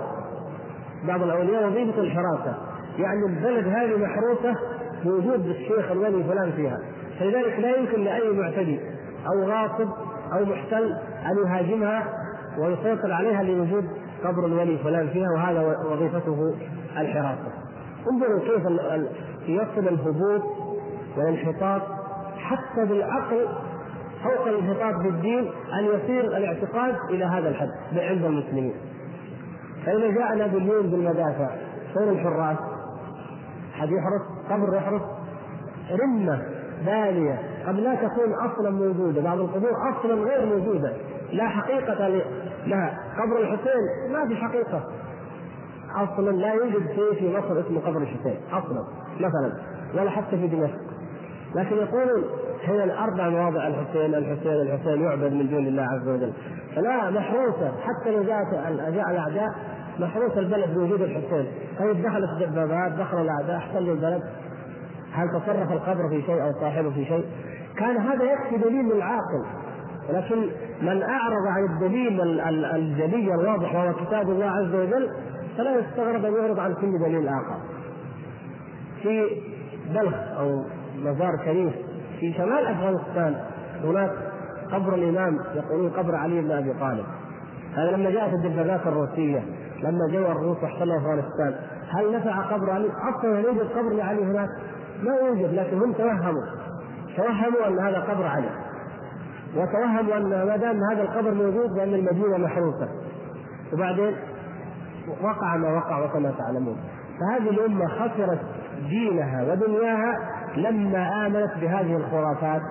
بعض 1.07 1.23
الأولياء 1.23 1.67
وظيفة 1.67 2.01
الحراسة. 2.01 2.57
يعني 2.97 3.25
البلد 3.25 3.67
هذه 3.67 3.97
محروسة 3.97 4.55
بوجود 5.03 5.45
الشيخ 5.45 5.91
الولي 5.91 6.23
فلان 6.23 6.51
فيها. 6.51 6.79
فلذلك 7.19 7.59
لا 7.59 7.77
يمكن 7.77 8.03
لأي 8.03 8.31
معتدي 8.31 8.79
أو 9.27 9.43
غاصب 9.43 9.89
أو 10.33 10.45
محتل 10.45 10.97
أن 11.25 11.37
يهاجمها 11.45 12.03
ويسيطر 12.59 13.11
عليها 13.11 13.43
لوجود 13.43 13.85
قبر 14.23 14.45
الولي 14.45 14.77
فلان 14.77 15.07
فيها 15.07 15.27
وهذا 15.35 15.77
وظيفته 15.91 16.55
الحراسة. 16.97 17.51
انظروا 18.11 18.39
كيف 18.39 18.65
يصل 19.47 19.87
الهبوط 19.87 20.43
والانحطاط 21.17 21.81
حتى 22.37 22.85
بالعقل 22.85 23.47
فوق 24.23 24.47
الانحطاط 24.47 25.03
بالدين 25.03 25.51
أن 25.79 25.85
يصير 25.85 26.37
الاعتقاد 26.37 26.95
إلى 27.09 27.25
هذا 27.25 27.49
الحد 27.49 27.69
عند 27.93 28.25
المسلمين. 28.25 28.73
فإذا 29.85 30.11
جاء 30.11 30.35
نابليون 30.35 30.89
بالمدافع 30.89 31.49
فين 31.93 32.09
الحراس؟ 32.09 32.57
حد 33.73 33.89
يحرس 33.91 34.21
قبر 34.49 34.75
يحرس 34.75 35.01
رمة 35.91 36.41
بالية 36.85 37.39
قد 37.67 37.79
لا 37.79 37.95
تكون 37.95 38.33
أصلا 38.33 38.69
موجودة 38.69 39.21
بعض 39.21 39.39
القبور 39.39 39.71
أصلا 39.91 40.13
غير 40.13 40.45
موجودة 40.45 40.93
لا 41.31 41.47
حقيقة 41.47 42.07
لها. 42.65 42.99
قبر 43.17 43.41
الحسين 43.41 44.11
ما 44.13 44.27
في 44.27 44.35
حقيقة. 44.35 44.83
أصلا 45.95 46.31
لا 46.31 46.53
يوجد 46.53 46.87
شيء 46.95 47.13
في 47.13 47.37
مصر 47.37 47.59
اسمه 47.59 47.79
قبر 47.79 47.97
الحسين 47.97 48.37
أصلا 48.51 48.83
مثلا. 49.19 49.53
ولا 49.93 50.09
حتى 50.09 50.37
في 50.37 50.47
دمشق. 50.47 50.92
لكن 51.55 51.75
يقولون 51.75 52.23
هي 52.61 52.83
الاربع 52.83 53.29
مواضع 53.29 53.67
الحسين 53.67 54.15
الحسين 54.15 54.53
الحسين 54.53 55.01
يعبد 55.01 55.33
من 55.33 55.49
دون 55.49 55.67
الله 55.67 55.83
عز 55.83 56.07
وجل 56.07 56.33
فلا 56.75 57.09
محروسه 57.09 57.71
حتى 57.81 58.11
لو 58.11 58.23
جاءت 58.23 58.53
جاء 58.93 59.11
الأعداء 59.11 59.49
محروس 59.99 60.37
البلد 60.37 60.73
بوجود 60.73 61.01
الحسين 61.01 61.47
طيب 61.79 62.01
دخلت 62.01 62.41
الدبابات 62.41 62.91
دخل 62.91 63.21
الأعداء 63.21 63.57
احتلوا 63.57 63.93
البلد 63.93 64.23
هل 65.13 65.29
تصرف 65.29 65.71
القبر 65.71 66.09
في 66.09 66.21
شيء 66.21 66.43
أو 66.43 66.51
صاحبه 66.61 66.89
في 66.89 67.05
شيء؟ 67.05 67.25
كان 67.77 67.97
هذا 67.97 68.23
يكفي 68.23 68.57
دليل 68.57 68.85
للعاقل 68.95 69.45
ولكن 70.09 70.49
من 70.81 71.03
أعرض 71.03 71.47
عن 71.47 71.63
الدليل 71.63 72.21
الجلي 72.75 73.33
الواضح 73.33 73.75
وهو 73.75 73.93
كتاب 73.93 74.29
الله 74.29 74.45
عز 74.45 74.75
وجل 74.75 75.09
فلا 75.57 75.79
يستغرب 75.79 76.25
أن 76.25 76.33
يعرض 76.33 76.59
عن 76.59 76.73
كل 76.73 76.99
دليل 76.99 77.27
آخر. 77.27 77.57
في 79.03 79.41
بلخ 79.93 80.15
أو 80.39 80.63
مزار 81.03 81.37
شريف 81.45 81.73
في 82.19 82.33
شمال 82.33 82.67
أفغانستان 82.67 83.35
هناك 83.83 84.11
قبر 84.71 84.95
الإمام 84.95 85.39
يقولون 85.55 85.89
قبر 85.89 86.15
علي 86.15 86.41
بن 86.41 86.51
أبي 86.51 86.73
طالب. 86.73 87.05
هذا 87.75 87.91
لما 87.91 88.09
جاءت 88.09 88.33
الدبابات 88.33 88.87
الروسية 88.87 89.43
لما 89.83 90.07
جاء 90.11 90.31
الروس 90.31 90.57
واحتلوا 90.63 90.97
أفغانستان 90.97 91.55
هل 91.89 92.15
نفع 92.15 92.41
قبر 92.41 92.69
علي؟ 92.69 92.89
أصلا 93.15 93.39
يوجد 93.39 93.67
قبر 93.71 93.89
لعلي 93.93 94.23
هناك؟ 94.23 94.49
ما 95.03 95.15
يوجد 95.15 95.53
لكن 95.53 95.77
هم 95.77 95.93
توهموا 95.93 96.43
توهموا 97.17 97.67
أن 97.67 97.79
هذا 97.79 97.99
قبر 97.99 98.25
علي 98.25 98.49
وتوهموا 99.55 100.17
أن 100.17 100.47
ما 100.47 100.57
دام 100.57 100.79
هذا 100.91 101.01
القبر 101.01 101.33
موجود 101.33 101.69
بان 101.75 101.93
المدينة 101.93 102.37
محروسة 102.37 102.87
وبعدين 103.73 104.15
وقع 105.21 105.57
ما 105.57 105.73
وقع 105.73 106.05
وكما 106.05 106.31
تعلمون 106.37 106.77
فهذه 107.19 107.49
الأمة 107.49 107.87
خسرت 107.87 108.39
دينها 108.89 109.43
ودنياها 109.43 110.17
لما 110.57 111.27
آمنت 111.27 111.51
بهذه 111.61 111.95
الخرافات 111.95 112.61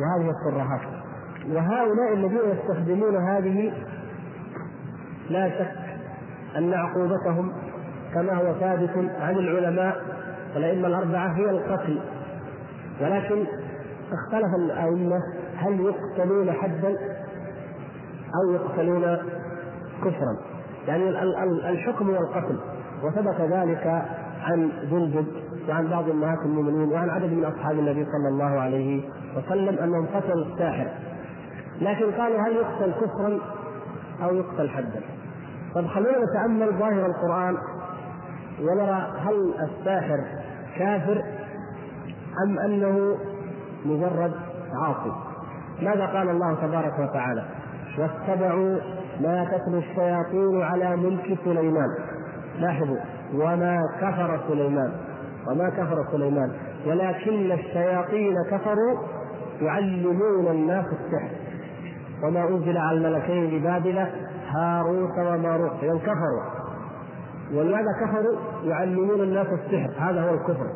وهذه 0.00 0.30
الترهات 0.30 0.80
وهؤلاء 1.48 2.14
الذين 2.14 2.38
يستخدمون 2.52 3.16
هذه 3.16 3.72
لا 5.30 5.48
شك 5.48 5.76
أن 6.56 6.74
عقوبتهم 6.74 7.52
كما 8.14 8.32
هو 8.32 8.54
ثابت 8.60 8.90
عن 9.20 9.34
العلماء 9.36 10.02
والأئمة 10.54 10.88
الأربعة 10.88 11.36
هي 11.36 11.50
القتل. 11.50 12.00
ولكن 13.00 13.44
اختلف 14.12 14.54
الأئمة 14.54 15.20
هل 15.56 15.80
يقتلون 15.80 16.52
حدا 16.52 16.96
أو 18.34 18.52
يقتلون 18.52 19.18
كفرا. 20.04 20.36
يعني 20.88 21.08
الحكم 21.70 22.10
هو 22.10 22.16
القتل 22.16 22.58
وثبت 23.02 23.40
ذلك 23.40 24.04
عن 24.42 24.70
جندب 24.90 25.26
وعن 25.68 25.86
بعض 25.86 26.10
أمهات 26.10 26.38
المؤمنين 26.38 26.92
وعن 26.92 27.10
عدد 27.10 27.32
من 27.32 27.44
أصحاب 27.44 27.78
النبي 27.78 28.04
صلى 28.04 28.28
الله 28.28 28.60
عليه 28.60 29.02
وسلم 29.36 29.78
أنهم 29.78 30.06
قتلوا 30.06 30.44
الساحر. 30.44 30.88
لكن 31.80 32.10
قالوا 32.10 32.40
هل 32.40 32.52
يقتل 32.52 32.92
كفرا 32.92 33.38
أو 34.22 34.34
يقتل 34.34 34.68
حدا؟ 34.68 35.00
طيب 35.74 35.86
خلونا 35.86 36.18
نتأمل 36.24 36.72
ظاهر 36.78 37.06
القرآن 37.06 37.56
ونرى 38.60 39.12
هل 39.18 39.54
الساحر 39.60 40.18
كافر 40.78 41.22
أم 42.46 42.58
أنه 42.58 43.16
مجرد 43.86 44.32
عاصي. 44.82 45.12
ماذا 45.82 46.06
قال 46.06 46.28
الله 46.28 46.54
تبارك 46.54 46.98
وتعالى؟ 46.98 47.44
واتبعوا 47.98 48.78
ما 49.20 49.44
تتلو 49.44 49.78
الشياطين 49.78 50.62
على 50.62 50.96
ملك 50.96 51.38
سليمان. 51.44 51.88
لاحظوا 52.58 52.98
وما 53.34 53.82
كفر 54.00 54.40
سليمان. 54.48 54.92
وما 55.48 55.70
كفر 55.70 56.04
سليمان. 56.12 56.52
ولكن 56.86 57.52
الشياطين 57.52 58.34
كفروا 58.50 58.98
يعلمون 59.60 60.46
الناس 60.50 60.84
السحر. 60.86 61.30
وما 62.24 62.48
أنزل 62.48 62.76
على 62.76 62.98
الملكين 62.98 63.60
ببابل 63.60 64.06
هاروت 64.48 65.18
وماروت. 65.18 65.72
اذا 65.82 65.98
كفروا. 65.98 66.42
ولماذا 67.54 67.92
كفروا؟ 68.00 68.36
يعلمون 68.64 69.20
الناس 69.20 69.46
السحر. 69.46 69.90
هذا 69.98 70.22
هو 70.22 70.34
الكفر. 70.34 70.66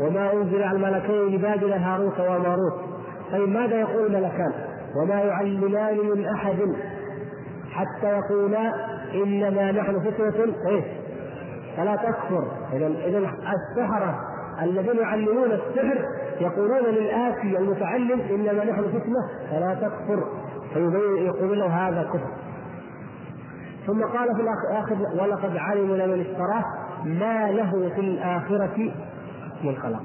وما 0.00 0.32
أنزل 0.32 0.62
على 0.62 0.76
الملكين 0.76 1.38
ببابل 1.38 1.72
هاروت 1.72 2.20
وماروت. 2.20 2.80
طيب 3.32 3.48
ماذا 3.48 3.80
يقول 3.80 4.06
الملكان؟ 4.06 4.52
وما 4.96 5.14
يعلمان 5.14 5.98
من 5.98 6.24
أحد 6.26 6.56
حتى 7.70 8.06
يقولا 8.06 8.72
إنما 9.14 9.72
نحن 9.72 10.00
فتنة. 10.00 10.54
إيش؟ 10.68 10.84
فلا 11.76 11.96
تكفر. 11.96 12.48
إذا 12.72 12.86
إذا 12.86 13.18
السحره 13.18 14.20
الذين 14.62 14.96
يعلمون 14.96 15.52
السحر 15.52 16.04
يقولون 16.40 16.84
للآتي 16.84 17.58
المتعلم 17.58 18.20
إنما 18.20 18.64
نحن 18.64 18.82
فتنة 18.82 19.50
فلا 19.50 19.74
تكفر. 19.74 20.24
فيبين 20.74 21.26
يقول 21.26 21.58
له 21.58 21.66
هذا 21.66 22.02
كفر. 22.02 22.30
ثم 23.86 24.02
قال 24.02 24.36
في 24.36 24.42
الآخر 24.42 24.96
ولقد 25.22 25.56
علموا 25.56 25.96
لمن 25.96 26.20
اشتراه 26.20 26.64
ما 27.04 27.50
له 27.50 27.90
في 27.94 28.00
الآخرة 28.00 28.92
من 29.64 29.76
خلاق. 29.76 30.02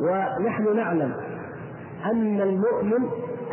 ونحن 0.00 0.76
نعلم 0.76 1.14
أن 2.04 2.40
المؤمن 2.40 3.08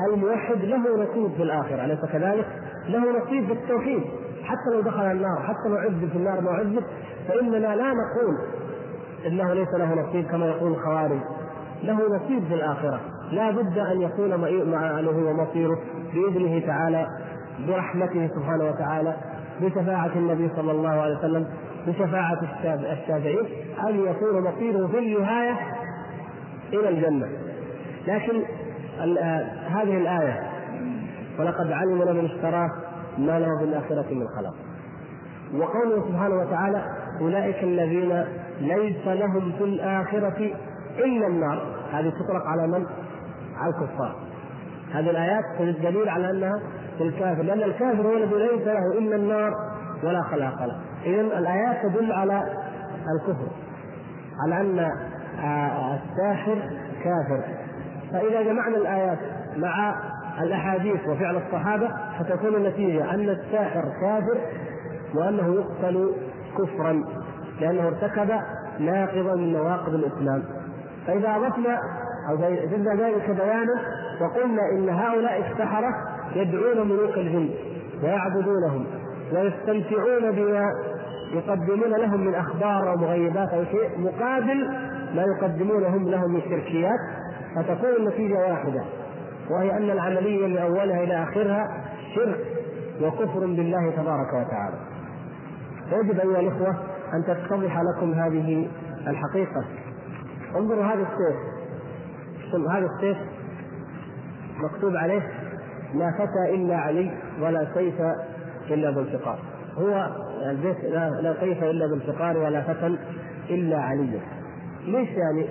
الموحد 0.08 0.58
له 0.58 1.04
نصيب 1.04 1.32
في 1.38 1.44
الآخرة 1.44 1.86
أليس 1.86 2.00
كذلك؟ 2.12 2.48
له 2.88 3.00
نصيب 3.00 3.46
في 3.46 3.54
التوحيد. 3.54 4.04
حتى 4.44 4.76
لو 4.76 4.82
دخل 4.82 5.02
النار 5.02 5.40
حتى 5.44 5.70
لو 5.70 5.76
عذب 5.76 6.10
في 6.12 6.16
النار 6.18 6.42
ما 6.42 6.52
عذب 6.52 6.84
فإننا 7.28 7.76
لا 7.76 7.94
نقول 7.94 8.38
إنه 9.28 9.54
ليس 9.54 9.70
له 9.80 9.94
نصيب 9.94 10.28
كما 10.28 10.46
يقول 10.46 10.72
الخوارج. 10.72 11.20
له 11.84 11.94
نصيب 12.16 12.44
في 12.48 12.54
الآخرة. 12.54 13.00
لا 13.32 13.52
بد 13.52 13.78
أن 13.78 14.02
يكون 14.02 14.36
مآله 14.72 15.30
ومصيره 15.30 15.80
بإذنه 16.14 16.68
تعالى 16.68 17.08
برحمته 17.68 18.28
سبحانه 18.36 18.64
وتعالى 18.70 19.16
بشفاعة 19.62 20.12
النبي 20.16 20.50
صلى 20.56 20.72
الله 20.72 20.90
عليه 20.90 21.18
وسلم 21.18 21.48
بشفاعة 21.88 22.40
الشافعين 22.66 23.46
أن 23.88 24.00
يكون 24.00 24.42
مصيره 24.42 24.88
في 24.88 25.00
النهاية 25.00 25.58
إلى 26.74 26.90
الجنة. 26.90 27.28
لكن 28.08 28.44
هذه 29.68 29.98
الآية 29.98 30.40
ولقد 31.40 31.72
علم 31.72 32.16
من 32.18 32.26
اشتراه 32.26 32.70
ما 33.18 33.40
له 33.40 33.58
في 33.60 33.64
الآخرة 33.64 34.14
من 34.14 34.28
خلاق. 34.28 34.54
وقوله 35.54 36.08
سبحانه 36.08 36.36
وتعالى 36.36 36.86
أولئك 37.22 37.64
الذين 37.64 38.26
ليس 38.60 39.08
لهم 39.08 39.52
في 39.58 39.64
الآخرة 39.64 40.52
إلا 40.98 41.28
النار. 41.28 41.62
هذه 41.92 42.10
تطلق 42.10 42.46
على 42.46 42.68
من؟ 42.68 42.86
على 43.58 43.74
الكفار. 43.74 44.16
هذه 44.94 45.10
الآيات 45.10 45.44
تدل 45.60 46.10
على 46.10 46.30
أنها 46.30 46.60
في 46.98 47.04
الكافر 47.04 47.42
لأن 47.44 47.64
الكافر 47.64 48.02
هو 48.02 48.18
الذي 48.18 48.36
ليس 48.36 48.68
له 48.68 48.98
إلا 48.98 49.16
النار 49.16 49.54
ولا 50.04 50.22
خلاق 50.22 50.66
له. 50.66 50.78
إذا 51.06 51.22
الآيات 51.22 51.86
تدل 51.86 52.12
على 52.12 52.44
الكفر 53.16 53.48
على 54.44 54.62
أن 54.62 54.92
الساحر 55.94 56.56
كافر. 57.04 57.44
فإذا 58.12 58.42
جمعنا 58.42 58.78
الآيات 58.78 59.18
مع 59.58 59.96
الأحاديث 60.42 61.08
وفعل 61.08 61.38
الصحابة 61.38 61.90
فتكون 62.20 62.56
النتيجة 62.56 63.14
أن 63.14 63.30
الساحر 63.30 63.84
كافر 64.02 64.38
وأنه 65.16 65.56
يقتل 65.56 66.12
كفرا 66.58 67.04
لأنه 67.62 67.88
ارتكب 67.88 68.30
ناقضا 68.80 69.36
من 69.36 69.54
نواقض 69.54 69.94
الإسلام. 69.94 70.44
فإذا 71.08 71.36
أضفنا 71.36 71.78
أو 72.30 72.38
زدنا 72.72 72.96
ذلك 72.96 73.30
بيانا 73.30 73.74
وقلنا 74.22 74.62
إن 74.72 74.90
هؤلاء 74.90 75.52
السحرة 75.52 75.90
يدعون 76.36 76.88
ملوك 76.90 77.18
الجن 77.18 77.50
ويعبدونهم 78.04 78.86
ويستمتعون 79.34 80.32
بما 80.32 80.72
يقدمون 81.34 81.90
لهم 81.90 82.20
من 82.20 82.36
أخبار 82.36 82.92
أو 82.92 82.98
مغيبات 82.98 83.50
أو 83.50 83.64
شيء 83.64 83.90
مقابل 83.98 84.68
ما 85.16 85.24
يقدمونه 85.24 86.10
لهم 86.10 86.34
من 86.34 86.42
شركيات 86.42 87.00
فتكون 87.56 87.96
النتيجة 88.00 88.38
واحدة. 88.38 88.84
وهي 89.50 89.78
أن 89.78 89.90
العملية 89.90 90.48
من 90.48 90.58
أولها 90.58 91.04
إلى 91.04 91.24
آخرها 91.24 91.84
شرك 92.16 92.40
وكفر 93.02 93.40
بالله 93.40 93.92
تبارك 93.92 94.34
وتعالى. 94.34 94.78
ويجب 95.92 96.20
أيها 96.20 96.40
الإخوة 96.40 96.70
أن 97.14 97.24
تتضح 97.24 97.82
لكم 97.82 98.14
هذه 98.14 98.68
الحقيقة. 99.08 99.66
انظروا 100.56 100.86
هذا 100.86 101.02
السيف 101.02 101.54
هذا 102.70 102.86
السيف 102.86 103.18
مكتوب 104.58 104.96
عليه 104.96 105.22
لا 105.96 106.12
فتى 106.12 106.56
إلا 106.56 106.78
علي 106.78 107.12
ولا 107.42 107.68
سيف 107.74 107.96
إلا 108.70 108.92
بالفقار 108.92 109.40
هو 109.78 110.10
البيت 110.50 110.84
لا, 110.84 111.36
سيف 111.40 111.64
إلا 111.64 111.88
بالفقار 111.88 112.38
ولا 112.38 112.62
فتى 112.62 112.98
إلا 113.50 113.78
علي. 113.78 114.20
ليش 114.86 115.10
يعني؟ 115.10 115.46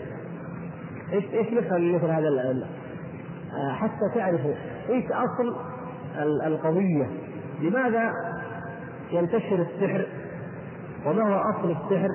إيش 1.12 1.24
إيش 1.34 1.52
نفهم 1.52 1.94
مثل 1.94 2.06
هذا 2.06 2.28
حتى 3.72 4.14
تعرفوا 4.14 4.54
إيش 4.88 5.04
أصل 5.04 5.56
القضية؟ 6.46 7.06
لماذا 7.60 8.12
ينتشر 9.12 9.66
السحر؟ 9.70 10.06
وما 11.06 11.34
هو 11.34 11.50
أصل 11.50 11.70
السحر؟ 11.70 12.08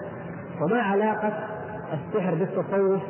وما 0.61 0.81
علاقة 0.81 1.33
السحر 1.93 2.35
بالتصوف؟ 2.35 3.01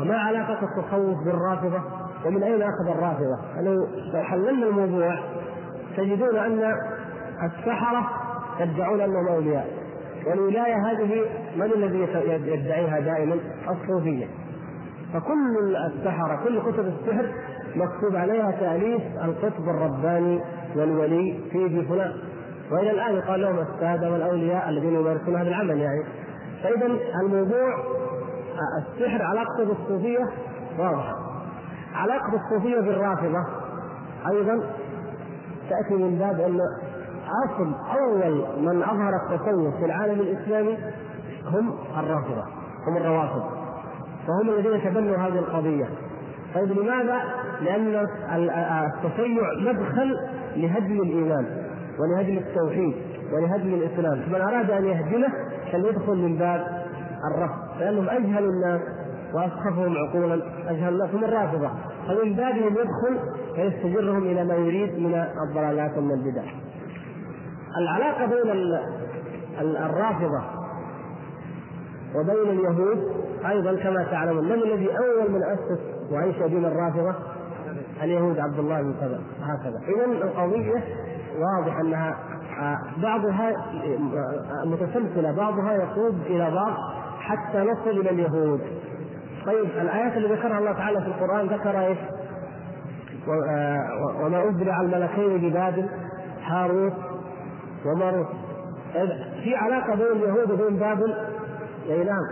وما 0.00 0.16
علاقة 0.18 0.58
التصوف 0.62 1.24
بالرافضة؟ 1.24 1.80
ومن 2.26 2.42
أين 2.42 2.62
أخذ 2.62 2.88
الرافضة؟ 2.88 3.60
لو 3.60 3.86
حللنا 4.24 4.66
الموضوع 4.66 5.18
تجدون 5.96 6.36
أن 6.36 6.74
السحرة 7.42 8.10
يدعون 8.60 9.00
أنهم 9.00 9.28
أولياء. 9.28 9.68
والولاية 10.26 10.76
هذه 10.76 11.24
من 11.56 11.64
الذي 11.64 11.98
يدعيها 12.52 13.00
دائما؟ 13.00 13.36
الصوفية. 13.70 14.26
فكل 15.12 15.76
السحره 15.76 16.44
كل 16.44 16.60
كتب 16.60 16.86
السحر 16.86 17.26
مكتوب 17.76 18.16
عليها 18.16 18.50
تأليف 18.50 19.02
القطب 19.24 19.68
الرباني 19.68 20.40
والولي 20.76 21.40
في 21.52 21.86
فلان 21.88 22.12
وإلى 22.72 22.90
الآن 22.90 23.14
يقال 23.14 23.40
لهم 23.40 23.58
السادة 23.58 24.12
والأولياء 24.12 24.68
الذين 24.68 24.94
يمارسون 24.94 25.36
هذا 25.36 25.48
العمل 25.48 25.78
يعني. 25.78 26.04
فإذا 26.62 26.86
الموضوع 27.22 27.74
السحر 28.82 29.22
علاقته 29.22 29.64
بالصوفيه 29.64 30.24
واضحه 30.78 31.14
علاقه 31.94 32.32
الصوفية 32.34 32.80
بالرافضة. 32.80 33.46
أيضا 34.28 34.60
تأتي 35.70 35.94
من 35.94 36.18
باب 36.18 36.40
أن 36.40 36.60
أصل 37.46 37.74
أول 37.98 38.44
من 38.60 38.82
أظهر 38.82 39.12
التصوف 39.22 39.76
في 39.76 39.84
العالم 39.84 40.20
الإسلامي 40.20 40.78
هم 41.46 41.74
الرافضة 41.98 42.44
هم 42.88 42.96
الروافض. 42.96 43.42
وهم 44.28 44.50
الذين 44.50 44.84
تبنوا 44.84 45.16
هذه 45.16 45.38
القضية. 45.38 45.88
طيب 46.56 46.78
لماذا؟ 46.78 47.20
لأن 47.62 48.06
التشيع 48.86 49.52
مدخل 49.60 50.16
لهدم 50.56 51.00
الإيمان 51.00 51.46
ولهدم 51.98 52.38
التوحيد 52.38 52.94
ولهدم 53.32 53.74
الإسلام. 53.74 54.20
فمن 54.20 54.40
أراد 54.40 54.70
أن 54.70 54.84
يهدمه 54.84 55.28
فليدخل 55.72 56.16
من 56.16 56.38
باب 56.38 56.84
الرفض. 57.30 57.80
لأنهم 57.80 58.08
أجهل 58.08 58.44
الناس 58.44 58.80
وأسخفهم 59.34 59.94
عقولا 59.96 60.42
أجهل 60.68 60.92
الناس 60.94 61.10
هم 61.14 61.24
الرافضة. 61.24 61.70
فمن 62.08 62.32
بابهم 62.32 62.72
يدخل 62.72 63.18
فيستجرهم 63.54 64.22
إلى 64.22 64.44
ما 64.44 64.54
يريد 64.54 64.98
من 64.98 65.24
الضلالات 65.48 65.98
ومن 65.98 66.10
البدع. 66.10 66.42
العلاقة 67.78 68.26
بين 68.26 68.50
الرافضة 69.60 70.42
وبين 72.14 72.58
اليهود 72.58 72.98
أيضا 73.46 73.74
كما 73.74 74.04
تعلمون 74.10 74.44
من 74.44 74.52
الذي 74.52 74.88
أول 74.88 75.30
من 75.30 75.42
أسس 75.42 75.95
وانشا 76.10 76.46
دين 76.46 76.64
الرافضة؟ 76.64 77.14
اليهود 78.02 78.38
عبد 78.38 78.58
الله 78.58 78.82
بن 78.82 78.94
سبأ 79.00 79.20
هكذا 79.42 79.80
اذا 79.88 80.04
القضية 80.04 80.84
واضح 81.38 81.80
أنها 81.80 82.16
آه، 82.60 82.78
بعضها 83.02 83.50
آه، 83.50 84.66
متسلسلة 84.66 85.32
بعضها 85.32 85.72
يقود 85.72 86.20
إلى 86.26 86.50
بعض 86.50 86.72
حتى 87.20 87.58
نصل 87.58 87.90
إلى 87.90 88.10
اليهود 88.10 88.60
طيب 89.46 89.64
الآيات 89.64 90.16
اللي 90.16 90.34
ذكرها 90.34 90.58
الله 90.58 90.72
تعالى 90.72 91.00
في 91.00 91.06
القرآن 91.06 91.46
ذكر 91.46 91.80
إيش؟ 91.86 91.98
آه، 93.48 93.80
وما 94.24 94.48
أبرع 94.48 94.80
الملكين 94.80 95.50
ببابل 95.50 95.88
هاروت 96.44 96.92
وماروت 97.86 98.26
في 99.44 99.56
علاقة 99.56 99.94
بين 99.94 100.06
اليهود 100.06 100.50
وبين 100.50 100.78
بابل؟ 100.78 101.14
أي 101.90 102.04
نعم 102.04 102.26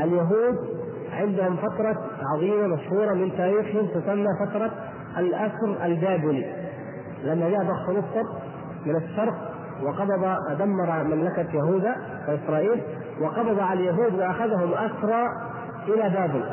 اليهود 0.00 0.71
عندهم 1.12 1.56
فترة 1.56 1.96
عظيمة 2.34 2.66
مشهورة 2.66 3.14
من 3.14 3.36
تاريخهم 3.36 3.86
تسمى 3.86 4.26
فترة 4.46 4.70
الأسر 5.18 5.84
البابلي. 5.84 6.52
لما 7.24 7.50
جاء 7.50 7.62
ضخ 7.62 7.90
نصر 7.90 8.28
من 8.86 8.96
الشرق 8.96 9.34
وقبض 9.82 10.36
دمر 10.58 11.04
مملكة 11.04 11.56
يهوذا 11.56 11.96
وإسرائيل 12.28 12.82
وقبض 13.20 13.60
على 13.60 13.80
اليهود 13.80 14.14
وأخذهم 14.14 14.72
أسرى 14.72 15.24
إلى 15.88 16.10
بابل. 16.10 16.44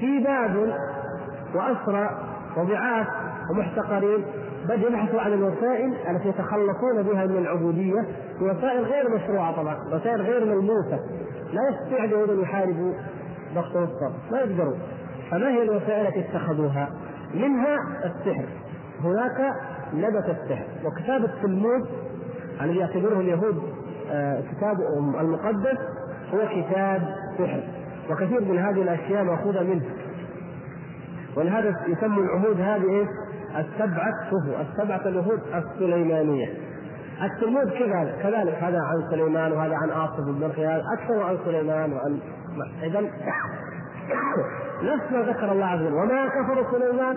في 0.00 0.18
بابل 0.18 0.72
وأسرى 1.54 2.10
وضعاف 2.56 3.06
ومحتقرين 3.50 4.24
بدأوا 4.64 4.90
يبحثوا 4.90 5.20
عن 5.20 5.32
الوسائل 5.32 5.94
التي 6.10 6.28
يتخلصون 6.28 7.02
بها 7.02 7.26
من 7.26 7.36
العبودية 7.36 8.06
وسائل 8.40 8.84
غير 8.84 9.08
مشروعة 9.10 9.56
طبعا 9.56 9.76
وسائل 9.92 10.22
غير 10.22 10.44
ملموسة. 10.44 10.98
لا 11.54 11.60
يستطيع 11.70 12.04
اليهود 12.04 12.30
أن 12.30 12.40
يحاربوا 12.40 12.92
ضغط 13.54 13.76
نصر 13.76 14.10
ما 14.30 14.38
يقدروا 14.38 14.76
فما 15.30 15.48
هي 15.48 15.62
الوسائل 15.62 16.06
التي 16.06 16.20
اتخذوها؟ 16.20 16.88
منها 17.34 17.76
السحر. 18.04 18.44
هناك 19.00 19.54
نبت 19.94 20.24
السحر. 20.24 20.64
وكتاب 20.84 21.24
التلمود 21.24 21.88
الذي 22.60 22.78
يعتبره 22.78 23.20
اليهود 23.20 23.62
آه، 24.10 24.40
كتاب 24.40 24.76
المقدس 25.20 25.78
هو 26.34 26.38
كتاب 26.48 27.02
سحر. 27.38 27.62
وكثير 28.10 28.40
من 28.40 28.58
هذه 28.58 28.82
الأشياء 28.82 29.24
مأخوذة 29.24 29.62
منه. 29.62 29.84
ولهذا 31.36 31.74
يسمى 31.88 32.18
العهود 32.18 32.60
هذه؟ 32.60 33.08
السبعة 33.58 34.12
السبعة 34.60 35.08
العهود 35.08 35.40
السليمانية. 35.54 36.48
التلمود 37.22 37.70
كذلك. 37.70 38.18
كذلك 38.22 38.54
هذا 38.54 38.78
عن 38.78 39.10
سليمان 39.10 39.52
وهذا 39.52 39.76
عن 39.76 39.90
آصف 39.90 40.20
بن 40.20 40.42
هذا 40.42 40.82
أكثر 40.98 41.22
عن 41.22 41.38
سليمان 41.44 41.92
وعن 41.92 42.18
إذا 42.82 43.00
نفس 44.92 45.12
ما 45.12 45.22
ذكر 45.22 45.52
الله 45.52 45.66
عز 45.66 45.80
وجل. 45.80 45.94
وما 45.94 46.26
كفر 46.26 46.78
سليمان 46.78 47.16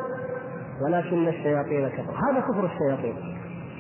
ولكن 0.81 1.27
الشياطين 1.27 1.89
كفروا. 1.89 2.31
هذا 2.31 2.39
كفر 2.39 2.65
الشياطين. 2.65 3.15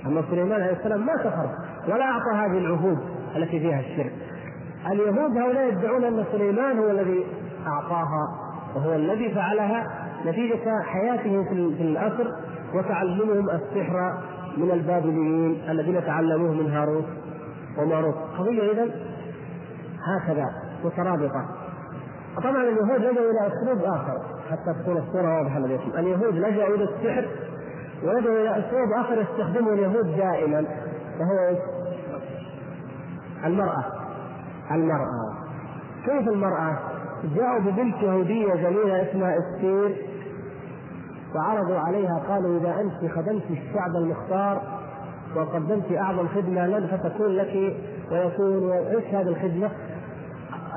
أما 0.05 0.23
سليمان 0.29 0.61
عليه 0.61 0.73
السلام 0.73 1.05
ما 1.05 1.15
كفر 1.15 1.49
ولا 1.87 2.05
أعطى 2.05 2.31
هذه 2.35 2.57
العهود 2.57 2.97
التي 3.35 3.59
فيها 3.59 3.79
الشرك. 3.79 4.13
اليهود 4.91 5.37
هؤلاء 5.37 5.67
يدعون 5.67 6.03
أن 6.03 6.25
سليمان 6.31 6.79
هو 6.79 6.91
الذي 6.91 7.25
أعطاها 7.67 8.47
وهو 8.75 8.95
الذي 8.95 9.35
فعلها 9.35 9.87
نتيجة 10.25 10.81
حياتهم 10.83 11.45
في 11.45 11.83
الاسر 11.83 12.31
وتعلمهم 12.73 13.49
السحر 13.49 14.17
من 14.57 14.71
البابليين 14.71 15.69
الذين 15.69 16.05
تعلموه 16.05 16.51
من 16.51 16.71
هاروت 16.71 17.05
وماروت. 17.77 18.15
قضية 18.37 18.71
اذا 18.71 18.85
هكذا 20.07 20.45
مترابطة. 20.85 21.45
طبعا 22.37 22.63
اليهود 22.63 23.01
لجأوا 23.01 23.31
إلى 23.31 23.47
أسلوب 23.47 23.83
آخر 23.83 24.21
حتى 24.51 24.81
تكون 24.81 24.97
الصورة 24.97 25.37
واضحة 25.37 25.59
لديكم 25.59 25.91
اليهود 25.97 26.35
لجأوا 26.35 26.75
إلى 26.75 26.83
السحر 26.83 27.27
ولجأوا 28.03 28.35
إلى 28.35 28.51
أسلوب 28.51 28.91
آخر 28.99 29.21
يستخدمه 29.21 29.73
اليهود 29.73 30.17
دائما 30.17 30.65
وهو 31.19 31.47
إيش؟ 31.47 31.57
المرأة. 33.45 33.83
المرأة. 34.71 35.33
كيف 36.05 36.27
المرأة؟ 36.27 36.77
جاءوا 37.35 37.59
ببنت 37.59 37.95
يهودية 38.03 38.55
جميلة 38.55 39.11
اسمها 39.11 39.37
إستير. 39.37 40.16
وعرضوا 41.35 41.79
عليها 41.79 42.21
قالوا 42.29 42.59
إذا 42.59 42.81
أنت 42.81 43.11
خدمت 43.11 43.43
الشعب 43.51 43.95
المختار 43.95 44.61
وقدمت 45.35 45.91
أعظم 45.91 46.27
خدمة 46.27 46.67
لن 46.67 46.87
فتكون 46.87 47.27
لك 47.27 47.75
ويكون 48.11 48.71
إيش 48.71 49.05
هذه 49.05 49.27
الخدمة؟ 49.27 49.71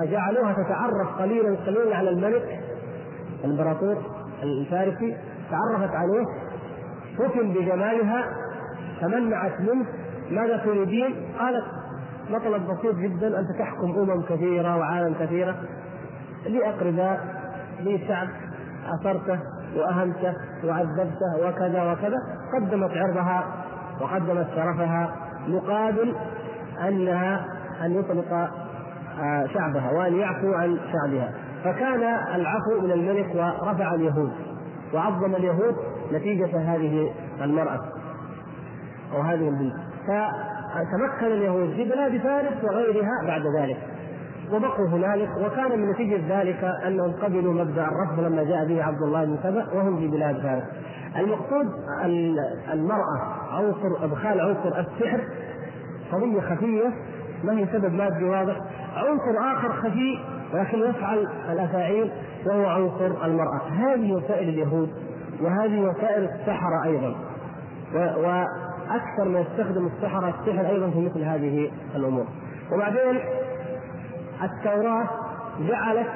جعلوها 0.03 0.53
تتعرف 0.53 1.19
قليلا 1.19 1.57
قليلا 1.67 1.97
على 1.97 2.11
الملك 2.11 2.61
الإمبراطور 3.45 3.97
الفارسي. 4.43 5.17
تعرفت 5.51 5.95
عليه. 5.95 6.25
فتن 7.19 7.53
بجمالها. 7.53 8.25
تمنعت 9.01 9.61
منه. 9.61 9.87
ماذا 10.31 10.57
تريدين؟ 10.57 11.15
قالت 11.39 11.65
مطلب 12.31 12.63
بسيط 12.63 12.95
جدا. 12.95 13.41
أنت 13.41 13.59
تحكم 13.59 13.99
أمم 13.99 14.23
كثيرة 14.23 14.77
وعالم 14.77 15.15
كثيرة. 15.21 15.57
لي 16.47 16.69
اقرباء 16.69 17.21
لي 17.81 17.99
شعب 18.09 18.29
أثرته. 19.01 19.39
واهنته 19.77 20.35
وعذبته 20.65 21.49
وكذا 21.49 21.93
وكذا 21.93 22.17
قدمت 22.55 22.91
عرضها 22.97 23.45
وقدمت 24.01 24.47
شرفها 24.55 25.17
مقابل 25.49 26.15
أنها 26.89 27.45
أن 27.85 27.99
يطلق 27.99 28.33
آه، 29.21 29.47
شعبها 29.47 29.91
وأن 29.93 30.17
يعفو 30.17 30.55
عن 30.55 30.79
شعبها. 30.93 31.33
فكان 31.65 32.03
العفو 32.35 32.81
من 32.81 32.91
الملك 32.91 33.35
ورفع 33.35 33.95
اليهود 33.95 34.33
وعظم 34.95 35.35
اليهود 35.35 35.77
نتيجة 36.13 36.75
هذه 36.75 37.13
المرأة 37.41 37.81
أو 39.15 39.21
هذه 39.21 39.49
البنت. 39.49 39.75
وتمكن 40.09 41.27
اليهود 41.27 41.71
في 41.71 41.85
بلاد 41.85 42.21
فارس 42.21 42.65
وغيرها 42.65 43.27
بعد 43.27 43.43
ذلك. 43.57 43.90
وبقوا 44.53 44.87
هنالك 44.89 45.31
وكان 45.37 45.79
من 45.81 45.91
نتيجة 45.91 46.41
ذلك 46.41 46.65
أنهم 46.87 47.13
قبلوا 47.13 47.53
مبدأ 47.53 47.89
الرفض 47.89 48.21
لما 48.21 48.45
جاء 48.45 48.65
به 48.69 48.85
عبد 48.85 49.03
الله 49.03 49.25
بن 49.25 49.39
سبأ 49.43 49.67
وهم 49.75 49.97
في 49.99 50.09
بلاد 50.09 50.39
فارس. 50.39 50.65
المقصود 51.17 51.67
المرأة 52.73 53.19
عنصر 53.51 54.05
أدخال 54.05 54.41
عنصر 54.41 54.79
السحر 54.79 55.21
قضية 56.13 56.41
خفية 56.41 56.93
ما 57.45 57.59
هي 57.59 57.67
سبب 57.73 57.95
مادي 57.95 58.25
واضح، 58.25 58.57
عنصر 58.97 59.57
آخر 59.57 59.73
خفي 59.73 60.19
ولكن 60.55 60.79
يفعل 60.79 61.29
الأفاعيل 61.53 62.11
وهو 62.47 62.67
عنصر 62.67 63.25
المرأة، 63.25 63.61
هذه 63.69 64.13
وسائل 64.13 64.49
اليهود 64.49 64.91
وهذه 65.41 65.81
وسائل 65.81 66.25
السحرة 66.25 66.85
أيضا. 66.85 67.15
وأكثر 67.95 69.29
ما 69.29 69.41
يستخدم 69.41 69.87
السحرة 69.87 70.35
السحر 70.41 70.69
أيضا 70.69 70.91
في 70.91 71.01
مثل 71.01 71.23
هذه 71.23 71.71
الأمور. 71.97 72.27
وبعدين 72.73 73.21
التوراة 74.43 75.09
جعلت 75.69 76.09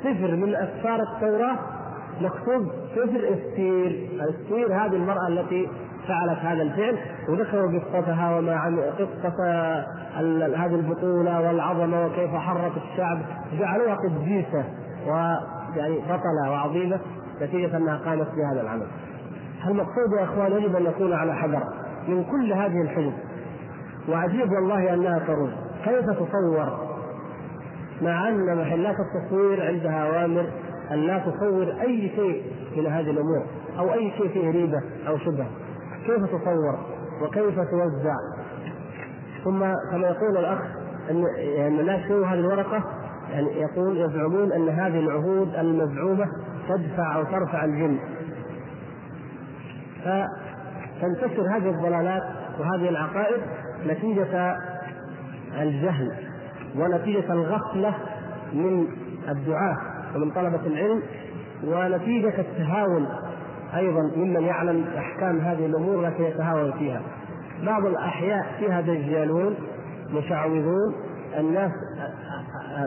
سفر 0.00 0.36
من 0.36 0.54
أسفار 0.54 1.00
التوراة 1.02 1.56
مكتوب 2.20 2.72
سفر 2.94 3.20
استير، 3.34 4.08
استير 4.30 4.66
هذه 4.66 4.96
المرأة 4.96 5.28
التي 5.28 5.68
فعلت 6.08 6.38
هذا 6.38 6.62
الفعل 6.62 6.98
وذكروا 7.28 7.78
قصتها 7.78 8.38
وما 8.38 8.56
عن 8.56 8.78
قصة 8.78 9.44
هذه 10.56 10.74
البطولة 10.74 11.40
والعظمة 11.40 12.06
وكيف 12.06 12.30
حركت 12.30 12.76
الشعب. 12.76 13.18
جعلوها 13.58 13.94
قديسة 13.94 14.64
ويعني 15.06 15.98
بطلة 15.98 16.50
وعظيمة 16.50 17.00
نتيجة 17.42 17.76
أنها 17.76 17.96
قامت 17.96 18.26
بهذا 18.26 18.60
العمل. 18.60 18.86
المقصود 19.66 20.12
يا 20.18 20.24
إخوان 20.24 20.52
يجب 20.52 20.76
أن 20.76 20.82
نكون 20.82 21.12
على 21.12 21.34
حذر 21.34 21.62
من 22.08 22.24
كل 22.24 22.52
هذه 22.52 22.82
الحدود 22.82 23.14
وعجيب 24.08 24.52
والله 24.52 24.94
أنها 24.94 25.18
ترد 25.18 25.52
كيف 25.84 26.10
تصور 26.10 26.95
مع 28.02 28.28
أن 28.28 28.58
محلات 28.58 28.96
التصوير 29.00 29.66
عندها 29.66 30.06
أوامر 30.06 30.46
أن 30.90 30.98
لا 30.98 31.18
تصور 31.18 31.80
أي 31.80 32.10
شيء 32.16 32.42
من 32.76 32.86
هذه 32.86 33.10
الأمور 33.10 33.46
أو 33.78 33.92
أي 33.92 34.12
شيء 34.18 34.28
فيه 34.28 34.50
ريبة 34.50 34.80
أو 35.08 35.18
شبهة. 35.18 35.46
كيف 36.06 36.24
تصور 36.24 36.78
وكيف 37.22 37.60
توزع؟ 37.60 38.16
ثم 39.44 39.58
كما 39.90 40.08
يقول 40.08 40.36
الأخ 40.36 40.58
أن 41.10 41.24
يعني 41.36 41.80
الناس 41.80 42.10
هذه 42.10 42.34
الورقة 42.34 42.84
يعني 43.30 43.60
يقول 43.60 43.96
يزعمون 43.96 44.52
أن 44.52 44.68
هذه 44.68 44.98
العهود 44.98 45.54
المزعومة 45.54 46.26
تدفع 46.68 47.16
أو 47.16 47.24
ترفع 47.24 47.64
الجن. 47.64 47.98
فتنتشر 50.04 51.56
هذه 51.56 51.70
الضلالات 51.70 52.22
وهذه 52.60 52.88
العقائد 52.88 53.42
نتيجة 53.86 54.56
الجهل. 55.60 56.25
ونتيجة 56.78 57.32
الغفلة 57.32 57.94
من 58.52 58.86
الدعاة 59.28 59.76
ومن 60.14 60.30
طلبة 60.30 60.66
العلم 60.66 61.02
ونتيجة 61.64 62.40
التهاون 62.40 63.08
أيضا 63.76 64.02
ممن 64.16 64.42
يعلم 64.42 64.84
أحكام 64.98 65.38
هذه 65.38 65.66
الأمور 65.66 66.00
لكن 66.02 66.24
يتهاون 66.24 66.72
فيها. 66.72 67.02
بعض 67.66 67.86
الأحياء 67.86 68.46
فيها 68.58 68.80
دجالون 68.80 69.54
مشعوذون 70.10 70.94
الناس 71.38 71.72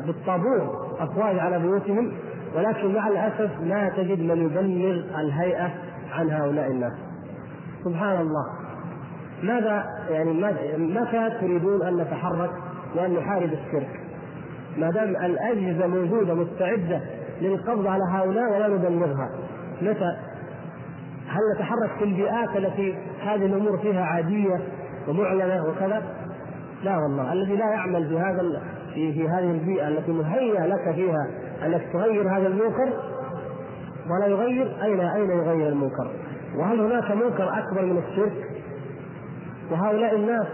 بالطابور 0.06 0.88
أفواج 1.00 1.40
على 1.40 1.60
بيوتهم 1.60 2.12
ولكن 2.56 2.94
مع 2.94 3.08
الأسف 3.08 3.52
لا 3.62 3.90
تجد 3.98 4.20
من 4.20 4.46
يبلغ 4.46 5.20
الهيئة 5.20 5.72
عن 6.12 6.30
هؤلاء 6.30 6.72
الناس. 6.72 6.94
سبحان 7.86 8.22
الله. 8.22 8.46
ماذا 9.44 9.84
يعني 10.10 10.34
متى 10.78 11.30
تريدون 11.42 11.88
أن 11.88 11.98
نتحرك؟ 11.98 12.52
وأن 12.96 13.14
نحارب 13.14 13.50
الشرك. 13.54 14.00
ما 14.78 14.92
دام 14.92 15.10
الأجهزة 15.10 15.88
موجودة 15.88 16.34
مستعدة 16.34 17.02
للقبض 17.42 17.88
على 17.88 18.04
هؤلاء 18.12 18.54
ولا 18.54 18.68
نبلغها. 18.68 19.30
متى؟ 19.82 20.18
هل 21.28 21.40
نتحرك 21.56 21.90
في 21.98 22.04
البيئات 22.04 22.58
التي 22.58 22.96
هذه 23.24 23.46
الأمور 23.46 23.78
فيها 23.78 24.04
عادية 24.04 24.60
ومعلنة 25.08 25.64
وكذا؟ 25.68 26.04
لا 26.84 26.98
والله. 26.98 27.34
الذي 27.34 27.56
لا 27.56 27.66
يعمل 27.72 28.08
في 28.10 28.20
هذا 28.20 28.62
في, 28.94 29.14
في 29.14 29.30
هذه 29.30 29.52
البيئة 29.52 29.88
التي 29.88 30.12
مهيئة 30.12 30.66
لك 30.66 30.96
فيها 30.96 31.28
أنك 31.66 31.82
تغير 31.94 32.38
هذا 32.38 32.48
المنكر 32.48 32.94
ولا 34.10 34.28
يغير 34.28 34.84
أين 34.84 35.00
أين 35.00 35.30
يغير 35.30 35.70
المنكر؟ 35.70 36.12
وهل 36.56 36.80
هناك 36.80 37.12
منكر 37.12 37.50
أكبر 37.60 37.86
من 37.86 37.98
الشرك؟ 37.98 38.50
وهؤلاء 39.72 40.16
الناس 40.16 40.48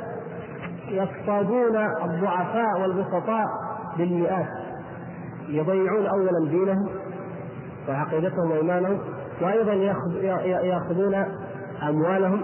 يصطادون 0.87 1.75
الضعفاء 2.03 2.81
والبسطاء 2.81 3.45
بالمئات. 3.97 4.47
يضيعون 5.49 6.05
اولا 6.05 6.49
دينهم 6.49 6.89
وعقيدتهم 7.89 8.51
وإيمانهم 8.51 8.99
وأيضا 9.41 9.73
يأخذون 10.63 11.25
أموالهم 11.89 12.41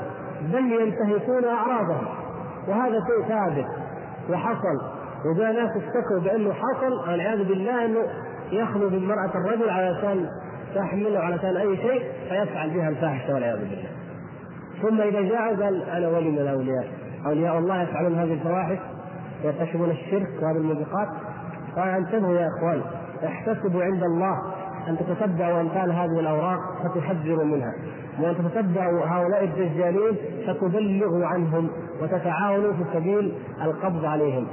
بل 0.53 0.71
ينتهكون 0.71 1.45
أعراضهم. 1.45 2.07
وهذا 2.67 2.99
شيء 2.99 3.27
ثابت 3.27 3.65
وحصل 4.29 4.81
وجاء 5.25 5.51
ناس 5.53 5.71
اشتكوا 5.77 6.19
بأنه 6.23 6.53
حصل 6.53 7.09
والعياذ 7.09 7.43
بالله 7.43 7.85
أنه 7.85 7.99
يأخذ 8.51 8.89
بالمرأة 8.89 9.31
الرجل 9.35 9.69
علشان 9.69 10.25
تحمله 10.75 11.19
علشان 11.19 11.57
أي 11.57 11.77
شيء 11.77 12.01
فيفعل 12.29 12.69
بها 12.69 12.89
الفاحشة 12.89 13.33
والعياذ 13.33 13.59
بالله. 13.59 13.89
ثم 14.81 15.01
إذا 15.01 15.21
جاء 15.21 15.63
قال 15.63 15.89
أنا 15.89 16.07
ولي 16.07 16.29
من 16.29 16.39
الأولياء. 16.39 16.87
اولياء 17.25 17.57
الله 17.57 17.81
يفعلون 17.81 18.15
هذه 18.15 18.33
الفواحش 18.33 18.77
ويرتكبون 19.43 19.89
الشرك 19.89 20.29
وهذه 20.41 20.57
الموبقات. 20.57 21.07
قال 21.75 21.89
انتبهوا 21.89 22.33
يا 22.33 22.47
إخوان 22.57 22.81
احتسبوا 23.25 23.83
عند 23.83 24.03
الله 24.03 24.41
أن 24.87 24.97
تتتبعوا 24.97 25.61
أمثال 25.61 25.91
هذه 25.91 26.19
الأوراق 26.19 26.59
فتحذروا 26.83 27.45
منها. 27.45 27.73
وأن 28.19 28.35
تتتبعوا 28.35 29.05
هؤلاء 29.05 29.43
الدجالين 29.43 30.17
فتبلغوا 30.47 31.25
عنهم 31.25 31.69
وتتعاونوا 32.01 32.73
في 32.73 32.83
سبيل 32.93 33.33
القبض 33.61 34.05
عليهم. 34.05 34.47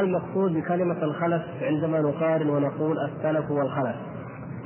المقصود 0.00 0.54
بكلمة 0.54 1.02
الخلف 1.02 1.42
عندما 1.62 2.00
نقارن 2.00 2.50
ونقول 2.50 2.96
السلف 2.98 3.50
والخلف؟ 3.50 3.96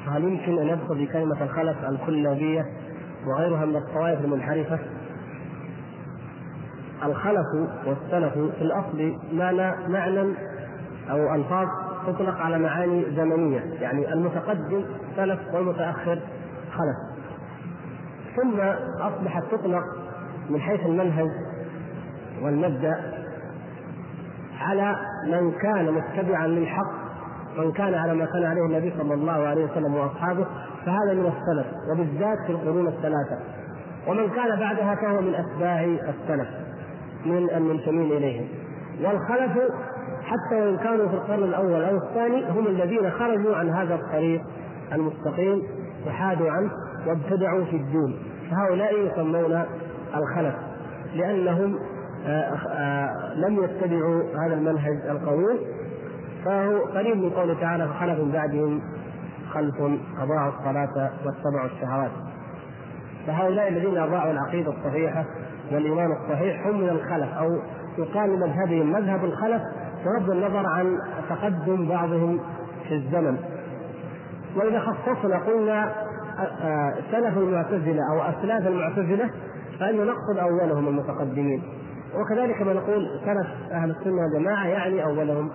هل 0.09 0.25
يمكن 0.25 0.59
أن 0.59 0.69
يدخل 0.69 1.07
بكلمة 1.07 1.45
الخلف 1.45 1.77
الكلابية 1.89 2.67
وغيرها 3.27 3.65
من 3.65 3.77
الطوائف 3.77 4.25
المنحرفة؟ 4.25 4.79
الخلف 7.05 7.47
والسلف 7.87 8.33
في 8.33 8.63
الأصل 8.63 9.17
معنى 9.33 9.89
معنى 9.89 10.35
أو 11.11 11.35
ألفاظ 11.35 11.69
تطلق 12.07 12.37
على 12.41 12.59
معاني 12.59 13.05
زمنية 13.17 13.61
يعني 13.81 14.13
المتقدم 14.13 14.85
سلف 15.17 15.41
والمتأخر 15.55 16.19
خلف 16.73 17.15
ثم 18.37 18.61
أصبحت 19.01 19.43
تطلق 19.53 19.85
من 20.51 20.61
حيث 20.61 20.81
المنهج 20.81 21.31
والمبدأ 22.43 23.25
على 24.61 24.97
من 25.27 25.53
كان 25.53 25.93
متبعا 25.95 26.47
للحق 26.47 27.05
من 27.59 27.73
كان 27.73 27.95
على 27.95 28.15
ما 28.15 28.25
كان 28.25 28.45
عليه 28.45 28.63
النبي 28.63 28.93
صلى 28.99 29.15
الله 29.15 29.33
عليه 29.33 29.65
وسلم 29.65 29.95
وأصحابه 29.95 30.47
فهذا 30.87 31.15
من 31.15 31.33
السلف 31.33 31.67
وبالذات 31.93 32.39
في 32.47 32.53
القرون 32.53 32.87
الثلاثة. 32.87 33.39
ومن 34.09 34.31
كان 34.31 34.59
بعدها 34.59 34.95
فهو 34.95 35.21
من 35.21 35.35
أتباع 35.35 35.85
السلف 35.85 36.49
من 37.27 37.51
المنتمين 37.51 38.13
إليهم. 38.13 38.49
والخلف 39.05 39.53
حتى 40.23 40.61
وإن 40.61 40.77
كانوا 40.77 41.09
في 41.09 41.15
القرن 41.15 41.43
الأول 41.43 41.83
أو 41.85 41.97
الثاني 41.97 42.51
هم 42.51 42.67
الذين 42.67 43.11
خرجوا 43.11 43.57
عن 43.57 43.69
هذا 43.69 43.95
الطريق 43.95 44.43
المستقيم 44.93 45.63
وحادوا 46.07 46.51
عنه 46.51 46.71
وابتدعوا 47.07 47.65
في 47.65 47.77
الدين. 47.77 48.19
فهؤلاء 48.51 48.95
يسمون 49.07 49.65
الخلف 50.17 50.55
لأنهم 51.15 51.79
لم 53.37 53.65
يتبعوا 53.65 54.23
هذا 54.47 54.55
المنهج 54.55 55.07
القويم 55.11 55.59
فهو 56.45 56.79
قريب 56.79 57.17
من 57.17 57.31
قوله 57.31 57.61
تعالى 57.61 57.89
فخلف 57.89 58.19
من 58.19 58.31
بعدهم 58.33 58.83
خلف 59.51 59.75
اضاعوا 60.19 60.53
الصلاة 60.59 61.11
واتبعوا 61.27 61.67
الشهوات. 61.67 62.11
فهؤلاء 63.27 63.69
الذين 63.69 63.99
اضاعوا 63.99 64.33
العقيدة 64.33 64.71
الصحيحة 64.71 65.25
والإيمان 65.73 66.13
الصحيح 66.13 66.67
هم 66.67 66.81
من 66.81 66.89
الخلف 66.89 67.33
أو 67.39 67.59
يقال 67.99 68.41
مذهبهم 68.41 68.93
مذهب 68.93 69.25
الخلف 69.25 69.63
بغض 70.05 70.31
النظر 70.31 70.67
عن 70.67 70.99
تقدم 71.29 71.89
بعضهم 71.89 72.41
في 72.89 72.95
الزمن. 72.95 73.39
وإذا 74.57 74.81
خصصنا 74.81 75.39
قلنا 75.39 75.93
سلف 77.11 77.39
المعتزلة 77.39 78.01
أو 78.13 78.23
أسلاف 78.23 78.67
المعتزلة 78.67 79.31
فإن 79.81 80.07
نقصد 80.07 80.39
أولهم 80.39 80.89
المتقدمين. 80.89 81.63
وكذلك 82.17 82.63
ما 82.63 82.73
نقول 82.73 83.21
سلف 83.25 83.73
أهل 83.73 83.91
السنة 83.91 84.23
والجماعة 84.23 84.67
يعني 84.67 85.05
أولهم 85.05 85.51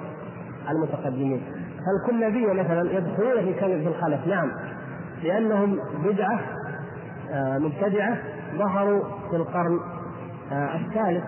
المتقدمين. 0.70 1.42
فالكلابيه 1.86 2.54
مثلا 2.54 2.92
يدخلون 2.92 3.46
في 3.46 3.60
كلمة 3.60 3.88
الخلف؟ 3.88 4.28
نعم. 4.28 4.52
لأنهم 5.24 5.80
بدعة 6.04 6.40
مبتدعة 7.34 8.18
ظهروا 8.58 9.04
في 9.30 9.36
القرن 9.36 9.80
الثالث. 10.52 11.24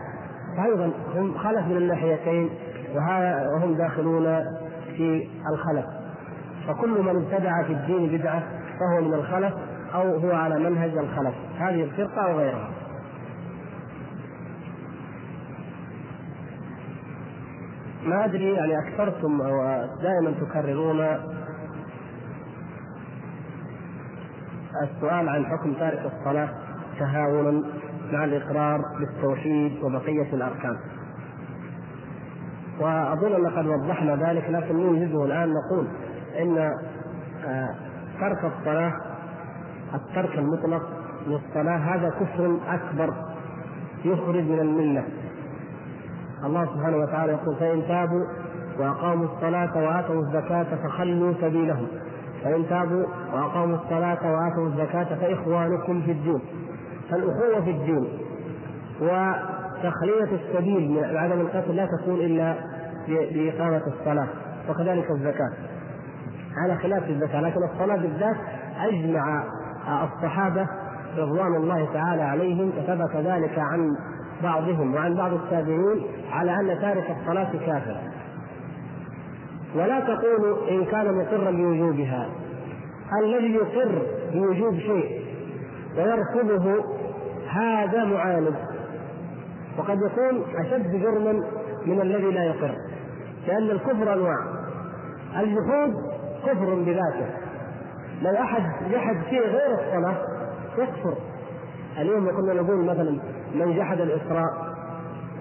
فايضا 0.57 0.91
هم 1.15 1.37
خلف 1.37 1.67
من 1.67 1.77
الناحيتين 1.77 2.49
وهم 2.95 3.73
داخلون 3.73 4.23
في 4.97 5.27
الخلف. 5.53 5.85
فكل 6.67 7.01
من 7.03 7.25
ابتدع 7.25 7.63
في 7.63 7.73
الدين 7.73 8.17
بدعة 8.17 8.43
فهو 8.79 9.01
من 9.01 9.13
الخلف 9.13 9.53
أو 9.95 10.17
هو 10.17 10.31
على 10.31 10.69
منهج 10.69 10.97
الخلف. 10.97 11.33
هذه 11.59 11.83
الفرقة 11.83 12.21
أو 12.21 12.37
غيرها 12.37 12.69
ما 18.05 18.25
أدري 18.25 18.53
يعني 18.53 18.79
أكثرتم 18.79 19.41
أو 19.41 19.85
دائما 20.01 20.31
تكررون 20.41 20.99
السؤال 24.83 25.29
عن 25.29 25.45
حكم 25.45 25.73
تارك 25.73 26.11
الصلاة 26.13 26.49
تهاونا 26.99 27.63
مع 28.11 28.23
الإقرار 28.23 28.81
بالتوحيد 28.99 29.83
وبقية 29.83 30.33
الأركان. 30.33 30.77
وأظن 32.79 33.45
أن 33.45 33.47
قد 33.47 33.65
وضحنا 33.65 34.15
ذلك 34.15 34.49
لكن 34.49 34.75
نوجده 34.75 35.25
الآن 35.25 35.53
نقول 35.53 35.87
إن 36.39 36.71
ترك 38.21 38.51
الصلاة 38.57 38.93
الترك 39.93 40.37
المطلق 40.37 40.81
للصلاة 41.27 41.77
هذا 41.77 42.09
كفر 42.09 42.57
أكبر 42.67 43.13
يخرج 44.05 44.43
من 44.43 44.59
الملة 44.59 45.03
الله 46.45 46.65
سبحانه 46.65 46.97
وتعالى 46.97 47.31
يقول 47.31 47.55
فإن 47.55 47.87
تابوا 47.87 48.25
وأقاموا 48.79 49.25
الصلاة 49.25 49.77
وآتوا 49.77 50.21
الزكاة 50.21 50.65
فخلوا 50.83 51.33
سبيلهم. 51.41 51.87
فإن 52.43 52.65
تابوا 52.69 53.05
وأقاموا 53.33 53.75
الصلاة 53.75 54.31
وآتوا 54.33 54.67
الزكاة 54.67 55.15
فإخوانكم 55.15 56.01
في 56.01 56.11
الدين. 56.11 56.41
فالأخوة 57.09 57.61
في 57.63 57.71
الدين 57.71 58.07
وتخلية 59.01 60.39
السبيل 60.41 60.91
من 60.91 61.17
عدم 61.17 61.41
القتل 61.41 61.75
لا 61.75 61.87
تكون 62.01 62.15
إلا 62.15 62.55
بإقامة 63.07 63.81
الصلاة 63.87 64.27
وكذلك 64.69 65.11
الزكاة. 65.11 65.51
على 66.57 66.75
خلاف 66.77 67.09
الزكاة 67.09 67.41
لكن 67.41 67.63
الصلاة 67.73 67.95
بالذات 67.95 68.35
أجمع 68.79 69.43
الصحابة 70.03 70.67
رضوان 71.17 71.55
الله 71.55 71.93
تعالى 71.93 72.21
عليهم 72.21 72.69
وثبت 72.77 73.15
ذلك 73.15 73.59
عن 73.59 73.95
بعضهم 74.43 74.95
وعن 74.95 75.13
بعض 75.15 75.33
التابعين 75.33 76.01
على 76.31 76.51
أن 76.51 76.81
تارك 76.81 77.17
الصلاة 77.19 77.51
كافر 77.65 77.97
ولا 79.75 79.99
تقولوا 79.99 80.69
إن 80.69 80.85
كان 80.85 81.17
مقرا 81.17 81.51
بوجوبها 81.51 82.29
الذي 83.23 83.53
يقر 83.53 84.01
بوجوب 84.33 84.79
شيء 84.79 85.21
ويرفضه 85.97 86.83
هذا 87.49 88.03
معاند. 88.05 88.55
وقد 89.77 89.97
يكون 89.97 90.43
أشد 90.55 91.01
جرما 91.01 91.31
من 91.85 92.01
الذي 92.01 92.31
لا 92.31 92.43
يقر. 92.43 92.75
لأن 93.47 93.69
الكفر 93.69 94.13
أنواع. 94.13 94.37
الجحود 95.39 95.93
كفر 96.45 96.75
بذاته. 96.75 97.29
لو 98.21 98.33
أحد 98.33 98.63
جحد 98.91 99.15
شيء 99.29 99.41
غير 99.41 99.73
الصلاة 99.73 100.17
يكفر. 100.77 101.13
اليوم 101.97 102.31
كنا 102.31 102.53
نقول 102.53 102.85
مثلا 102.85 103.19
من 103.55 103.77
جحد 103.77 104.01
الإسراء 104.01 104.49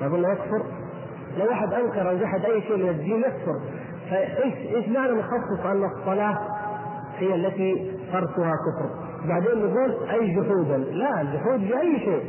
قلنا 0.01 0.33
يكفر. 0.33 0.63
لو 1.39 1.47
واحد 1.47 1.73
أنكر 1.73 2.11
أو 2.11 2.17
جحد 2.17 2.45
أي 2.45 2.63
شيء 2.63 2.77
من 2.77 2.89
الدين 2.89 3.21
يكفر. 3.21 3.61
فايش 4.11 4.55
إيش 4.75 4.89
معنى 4.89 5.13
نخصص 5.13 5.67
ان 5.67 5.85
الصلاة؟ 5.85 6.39
هي 7.19 7.35
التي 7.35 7.93
تركها 8.13 8.53
كفر. 8.53 8.91
بعدين 9.29 9.59
نقول 9.59 10.09
أي 10.11 10.35
جحودا. 10.35 10.77
لا 10.77 11.21
الجحود 11.21 11.61
باي 11.61 11.99
شيء. 11.99 12.23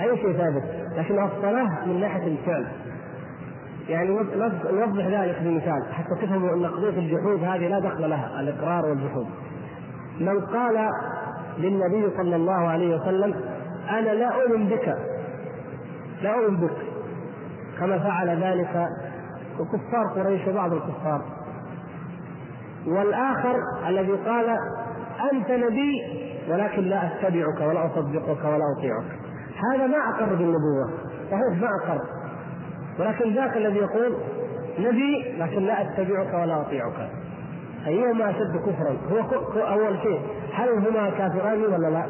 أي 0.00 0.16
شيء 0.16 0.32
ثابت. 0.32 0.62
لكن 0.96 1.24
الصلاة 1.24 1.86
من 1.86 2.00
ناحية 2.00 2.26
الفعل. 2.26 2.66
يعني 3.88 4.08
نوضح 4.72 5.06
ذلك 5.06 5.42
بمثال 5.42 5.92
حتى 5.92 6.14
تفهموا 6.22 6.54
أن 6.54 6.66
قضية 6.66 6.98
الجحود 6.98 7.44
هذه 7.44 7.68
لا 7.68 7.78
دخل 7.78 8.10
لها 8.10 8.40
الإقرار 8.40 8.86
والجحود. 8.86 9.26
من 10.20 10.40
قال 10.40 10.90
للنبي 11.58 12.16
صلى 12.16 12.36
الله 12.36 12.68
عليه 12.68 12.96
وسلم 12.96 13.34
أنا 13.90 14.14
لا 14.14 14.28
أؤمن 14.42 14.68
بك. 14.68 14.96
لا 16.22 16.34
أؤمن 16.34 16.56
بك. 16.56 16.76
كما 17.80 17.98
فعل 17.98 18.42
ذلك 18.42 18.88
كفار 19.58 20.06
قريش 20.16 20.48
وبعض 20.48 20.72
الكفار. 20.72 21.22
والآخر 22.86 23.56
الذي 23.88 24.12
قال 24.12 24.58
أنت 25.32 25.50
نبي 25.50 26.02
ولكن 26.50 26.82
لا 26.82 27.06
أتبعك 27.06 27.60
ولا 27.60 27.86
أصدقك 27.86 28.44
ولا 28.44 28.64
أطيعك. 28.78 29.18
هذا 29.72 29.86
ما 29.86 29.98
أقر 29.98 30.34
بالنبوة 30.34 30.90
صحيح 31.30 31.60
ما 31.60 31.68
أقر. 31.82 32.00
ولكن 32.98 33.34
ذاك 33.34 33.56
الذي 33.56 33.78
يقول 33.78 34.16
نبي 34.78 35.36
لكن 35.38 35.62
لا 35.62 35.82
أتبعك 35.82 36.34
ولا 36.34 36.60
أطيعك. 36.60 37.10
أيهما 37.86 38.30
أشد 38.30 38.56
كفرا؟ 38.56 38.96
هو 39.56 39.66
أول 39.66 39.98
شيء 40.02 40.20
هل 40.54 40.68
هما 40.68 41.10
كافران 41.10 41.62
ولا 41.62 41.88
لا؟ 41.90 42.04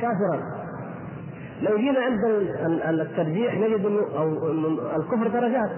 كافران. 0.00 0.61
لو 1.62 1.76
جينا 1.76 2.00
عند 2.00 3.00
الترجيح 3.00 3.54
نجد 3.54 3.86
إنه 3.86 4.02
أو 4.18 4.28
الكفر 4.96 5.28
درجات. 5.28 5.70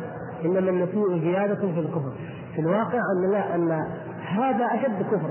إنما 0.45 0.70
النسيء 0.70 1.20
زيادة 1.20 1.55
في 1.55 1.80
الكفر. 1.80 2.12
في 2.55 2.61
الواقع 2.61 2.99
أن 2.99 3.32
لا 3.32 3.55
أن 3.55 3.70
هذا 4.27 4.65
أشد 4.65 5.02
كفر. 5.02 5.31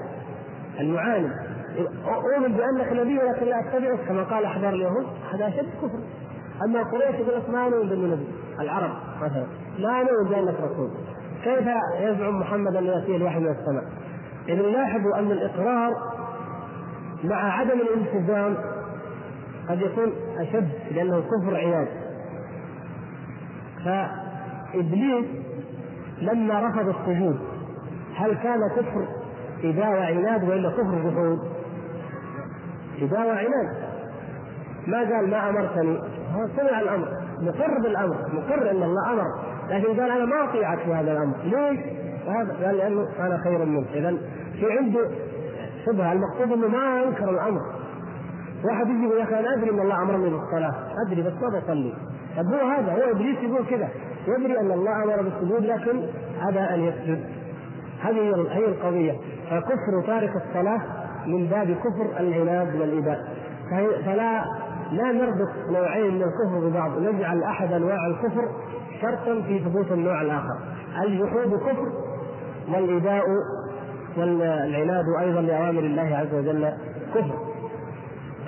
المعاند 0.80 1.32
أؤمن 2.06 2.58
بأنك 2.58 2.94
نبي 2.94 3.20
ولكن 3.20 3.46
لا 3.46 3.60
اتبعك 3.60 4.00
كما 4.08 4.24
قال 4.24 4.46
احبار 4.46 4.74
اليهود 4.74 5.06
هذا 5.34 5.48
أشد 5.48 5.70
كفر. 5.82 6.00
أما 6.66 6.84
قريش 6.84 7.16
يقول 7.20 7.36
لك 7.36 7.50
ما 7.50 7.70
نؤمن 7.70 7.90
بانه 7.90 8.08
نبي 8.08 8.28
العرب 8.60 8.92
مثلا. 9.22 9.46
ما 9.80 10.04
نؤمن 10.04 10.30
بأنك 10.30 10.56
رسول. 10.72 10.90
كيف 11.44 11.68
يزعم 12.00 12.40
محمد 12.40 12.76
أن 12.76 12.86
يأتيه 12.86 13.16
الوحي 13.16 13.40
من 13.40 13.48
السماء؟ 13.48 13.84
اذا 14.50 14.62
لاحظوا 14.62 15.20
أن 15.20 15.32
الإقرار 15.32 15.92
مع 17.24 17.60
عدم 17.60 17.80
الالتزام 17.80 18.58
قد 19.70 19.82
يكون 19.82 20.14
أشد 20.40 20.70
لأنه 20.92 21.22
كفر 21.22 21.58
عناد 21.58 21.88
فإبليس 23.86 25.26
لما 26.22 26.68
رفض 26.68 26.90
السجود 26.90 27.40
هل 28.16 28.34
كان 28.34 28.60
كفر 28.76 29.08
إباء 29.64 29.90
وعناد 29.90 30.44
وإلا 30.44 30.70
كفر 30.70 31.10
جحود؟ 31.10 31.40
إباء 33.02 33.28
وعناد 33.28 33.94
ما 34.88 34.98
قال 34.98 35.30
ما 35.30 35.50
أمرتني؟ 35.50 35.98
هو 36.34 36.48
سمع 36.58 36.80
الأمر 36.80 37.08
مقر 37.42 37.82
بالأمر 37.84 38.16
مقر 38.34 38.72
أن 38.72 38.84
الله 38.84 39.14
أمر 39.14 39.26
لكن 39.70 40.00
قال 40.02 40.12
أنا 40.12 40.26
ما 40.26 40.44
أطيعك 40.50 40.80
في 40.80 40.94
هذا 40.94 41.12
الأمر. 41.12 41.36
ليش؟ 41.44 41.80
هذا 42.28 42.66
قال 42.66 42.78
لأنه 42.78 43.08
أنا 43.20 43.38
خير 43.44 43.66
منك 43.66 43.88
إذا 43.94 44.18
في 44.60 44.78
عنده 44.78 45.10
شبهة 45.86 46.12
المقصود 46.12 46.52
أنه 46.52 46.68
ما 46.68 47.04
أنكر 47.04 47.30
الأمر. 47.30 47.62
واحد 48.66 48.88
يجي 48.88 49.04
يقول 49.06 49.18
يا 49.18 49.24
أخي 49.24 49.40
أنا 49.40 49.54
أدري 49.54 49.70
أن 49.70 49.80
الله 49.80 50.02
أمرني 50.02 50.30
بالصلاة. 50.30 50.74
أدري 51.06 51.22
بس 51.22 51.34
ما 51.42 51.60
بصلي. 51.60 51.94
طب 52.38 52.46
هو 52.46 52.70
هذا 52.70 52.92
هو 52.94 53.12
إبليس 53.12 53.38
يقول 53.44 53.66
كذا. 53.70 53.90
يدري 54.28 54.60
أن 54.60 54.72
الله 54.72 55.04
أمر 55.04 55.22
بالسجود 55.22 55.66
لكن 55.66 56.04
ابى 56.42 56.60
أن 56.60 56.80
يسجد. 56.80 57.24
هذه 58.02 58.48
هي 58.52 58.66
القضية. 58.66 59.14
فكفر 59.50 60.08
تارك 60.08 60.32
الصلاة 60.36 60.82
من 61.28 61.48
باب 61.48 61.68
كفر 61.68 62.20
العناد 62.20 62.76
والإباء. 62.76 63.20
فلا 64.06 64.44
لا 64.92 65.12
نربط 65.12 65.50
نوعين 65.70 66.16
من 66.16 66.24
الكفر 66.24 66.70
ببعض. 66.70 67.00
نجعل 67.00 67.44
أحد 67.44 67.74
أنواع 67.74 68.08
الكفر 68.08 68.48
شرطا 69.02 69.42
في 69.42 69.60
ثبوت 69.60 69.92
النوع 69.92 70.22
الآخر. 70.22 70.58
الجحود 71.06 71.60
كفر 71.60 71.92
والإباء 72.74 73.24
والعناد 74.18 75.06
أيضا 75.20 75.42
لأوامر 75.42 75.80
الله 75.80 76.16
عز 76.18 76.34
وجل 76.34 76.74
كفر. 77.16 77.53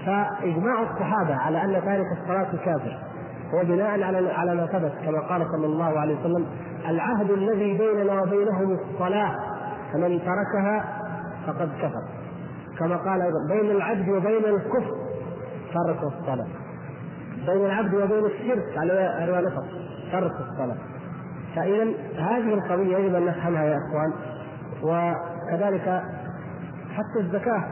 فإجماع 0.06 0.82
الصحابة 0.82 1.36
على 1.36 1.64
أن 1.64 1.82
تارك 1.86 2.06
الصلاة 2.22 2.65
كافر. 2.65 2.98
هو 3.53 3.64
بناء 3.64 4.03
على 4.03 4.34
على 4.34 4.56
ما 4.56 4.65
ثبت 4.65 4.94
كما 5.06 5.19
قال 5.19 5.48
صلى 5.52 5.65
الله 5.65 5.99
عليه 5.99 6.19
وسلم 6.19 6.45
العهد 6.90 7.32
الذي 7.32 7.77
بيننا 7.77 8.22
وبينهم 8.22 8.72
الصلاة 8.72 9.36
فمن 9.94 10.19
تركها 10.19 10.86
فقد 11.48 11.69
كفر. 11.82 12.02
كما 12.80 12.95
قال 12.95 13.22
أيضا 13.22 13.48
بين 13.49 13.72
العبد 13.72 14.10
وبين 14.10 14.45
الكفر 14.45 14.95
ترك 15.73 16.03
الصلاة. 16.03 16.48
بين 17.45 17.65
العبد 17.65 17.94
وبين 17.94 18.26
الشرك 18.26 18.77
على 18.77 19.26
روايه 19.30 19.40
الاخرى 19.40 19.65
ترك 20.11 20.32
الصلاة. 20.32 20.77
فاذا 21.56 21.84
هذه 22.18 22.53
القضية 22.53 22.98
يجب 22.98 23.15
ان 23.15 23.26
نفهمها 23.26 23.64
يا 23.64 23.77
إخوان 23.77 24.14
وكذلك 24.84 26.03
حتى 26.95 27.19
الزكاة. 27.19 27.64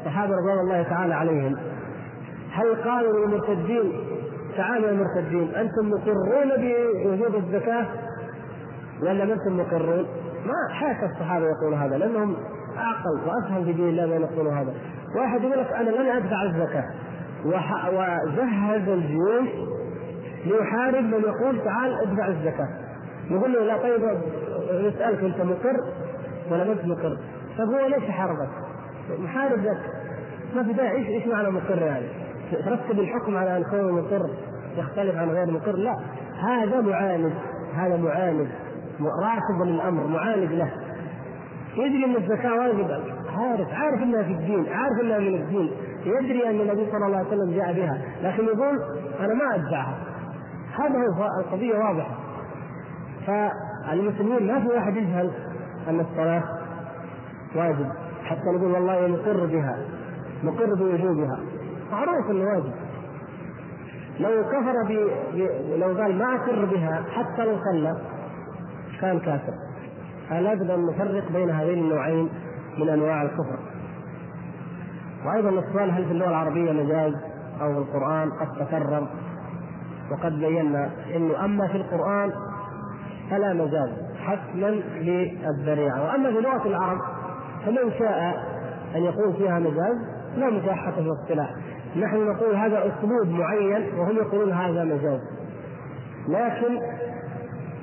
الصحابه 0.00 0.34
رضوان 0.34 0.58
الله 0.58 0.82
تعالى 0.82 1.14
عليهم 1.14 1.56
هل 2.52 2.74
قالوا 2.84 3.26
للمرتدين 3.26 3.92
تعالوا 4.56 4.88
يا 4.88 4.92
مرتدين 4.92 5.54
أنتم 5.54 5.90
مقرون 5.90 6.48
بوجوب 6.56 7.34
الزكاة 7.34 7.86
ولا 9.02 9.24
ما 9.24 9.32
أنتم 9.32 9.56
مقرون؟ 9.56 10.06
ما 10.46 10.74
حاشا 10.74 11.06
الصحابة 11.06 11.46
يقولوا 11.46 11.78
هذا 11.78 11.98
لأنهم 11.98 12.36
أعقل 12.78 13.20
وأفهم 13.26 13.64
في 13.64 13.72
دين 13.72 13.88
الله 13.88 14.06
من 14.06 14.20
يقولوا 14.22 14.52
هذا. 14.52 14.74
واحد 15.16 15.42
يقول 15.42 15.58
لك 15.58 15.72
أنا 15.72 15.90
لن 15.90 16.06
أدفع 16.06 16.42
الزكاة 16.42 16.84
وجهز 17.44 18.88
الجيوش 18.88 19.48
ليحارب 20.46 21.04
من 21.04 21.20
يقول 21.20 21.64
تعال 21.64 21.94
ادفع 22.02 22.26
الزكاة. 22.28 22.68
نقول 23.30 23.52
له 23.52 23.64
لا 23.64 23.76
طيب 23.76 24.02
نسالك 24.72 25.24
أنت 25.24 25.40
مقر 25.40 25.76
ولا 26.50 26.64
ما 26.64 26.72
أنت 26.72 26.84
مقر؟ 26.84 27.18
طيب 27.58 27.68
هو 27.68 27.86
ليش 27.86 28.10
حاربك؟ 28.10 28.48
محارب 29.18 29.64
لك 29.64 29.80
ما 30.56 30.62
في 30.62 30.72
داعي 30.72 30.96
إيش 30.96 31.08
إيش 31.08 31.26
معنى 31.26 31.50
مقر 31.50 31.82
يعني؟ 31.82 32.06
ترتب 32.64 33.00
الحكم 33.00 33.36
على 33.36 33.56
أن 33.56 33.62
كونه 33.62 33.92
مقر 33.92 34.30
يختلف 34.76 35.16
عن 35.16 35.30
غير 35.30 35.50
مقر؟ 35.50 35.76
لا. 35.76 35.96
هذا 36.40 36.80
معاند 36.80 37.32
هذا 37.74 37.96
معاند 37.96 38.48
رافض 39.22 39.62
للأمر 39.66 40.06
معاند 40.06 40.52
له. 40.52 40.70
يدري 41.76 42.04
أن 42.04 42.16
الزكاة 42.16 42.54
واجب 42.54 42.90
عارف 43.36 43.68
عارف 43.72 44.02
إنها 44.02 44.22
في 44.22 44.32
الدين 44.32 44.66
عارف 44.72 45.00
إنها 45.02 45.18
من 45.18 45.34
الدين. 45.34 45.70
يدري 46.04 46.50
أن 46.50 46.60
النبي 46.60 46.90
صلى 46.92 47.06
الله 47.06 47.18
عليه 47.18 47.28
وسلم 47.28 47.54
جاء 47.54 47.72
بها. 47.72 47.98
لكن 48.22 48.44
يقول 48.44 48.78
أنا 49.20 49.34
ما 49.34 49.54
ادفعها 49.54 49.98
هذا 50.78 50.98
هو 51.18 51.40
القضية 51.40 51.78
واضحة. 51.78 52.16
فالمسلمين 53.26 54.46
ما 54.52 54.60
في 54.60 54.66
واحد 54.66 54.96
يجهل 54.96 55.30
أن 55.88 56.00
الصلاة 56.00 56.42
واجب. 57.56 57.92
حتى 58.30 58.50
نقول 58.56 58.72
والله 58.72 59.06
مقر 59.06 59.46
بها 59.46 59.78
مقر 60.42 60.74
بوجوبها. 60.74 61.38
معروف 61.92 62.30
إنه 62.30 62.44
واجب؟ 62.44 62.72
لو 64.20 64.44
كفر 64.44 64.74
ب... 64.88 64.90
لو 65.78 66.02
قال 66.02 66.18
ما 66.18 66.34
أقر 66.34 66.64
بها 66.64 67.04
حتى 67.10 67.44
لو 67.44 67.56
صلى 67.72 67.96
كان 69.00 69.18
كافر. 69.18 69.52
فلابد 70.28 70.70
أن 70.70 70.86
نفرق 70.86 71.32
بين 71.32 71.50
هذين 71.50 71.78
النوعين 71.78 72.28
من 72.78 72.88
أنواع 72.88 73.22
الكفر. 73.22 73.58
وأيضا 75.26 75.48
السؤال 75.48 75.90
هل 75.90 76.04
في 76.04 76.12
اللغة 76.12 76.28
العربية 76.28 76.72
مجاز 76.72 77.12
أو 77.60 77.72
في 77.72 77.78
القرآن 77.78 78.30
قد 78.30 78.66
تكرر؟ 78.66 79.08
وقد 80.10 80.32
بينا 80.32 80.90
إنه 81.16 81.44
أما 81.44 81.68
في 81.68 81.76
القرآن 81.76 82.32
فلا 83.30 83.52
مجاز 83.52 83.90
حتما 84.18 84.66
للذريعة. 85.00 86.04
وأما 86.04 86.30
في 86.30 86.40
لغة 86.40 86.66
العرب 86.66 86.98
فمن 87.66 87.92
شاء 87.98 88.34
أن 88.96 89.02
يقول 89.02 89.32
فيها 89.32 89.58
مجاز 89.58 89.96
لا 90.36 90.50
مشاحه 90.50 90.92
في 90.92 91.00
الاصطلاح. 91.00 91.50
نحن 91.96 92.28
نقول 92.28 92.54
هذا 92.54 92.78
أسلوب 92.78 93.28
معين 93.28 93.98
وهم 93.98 94.16
يقولون 94.16 94.52
هذا 94.52 94.84
مجاز. 94.84 95.20
لكن 96.28 96.78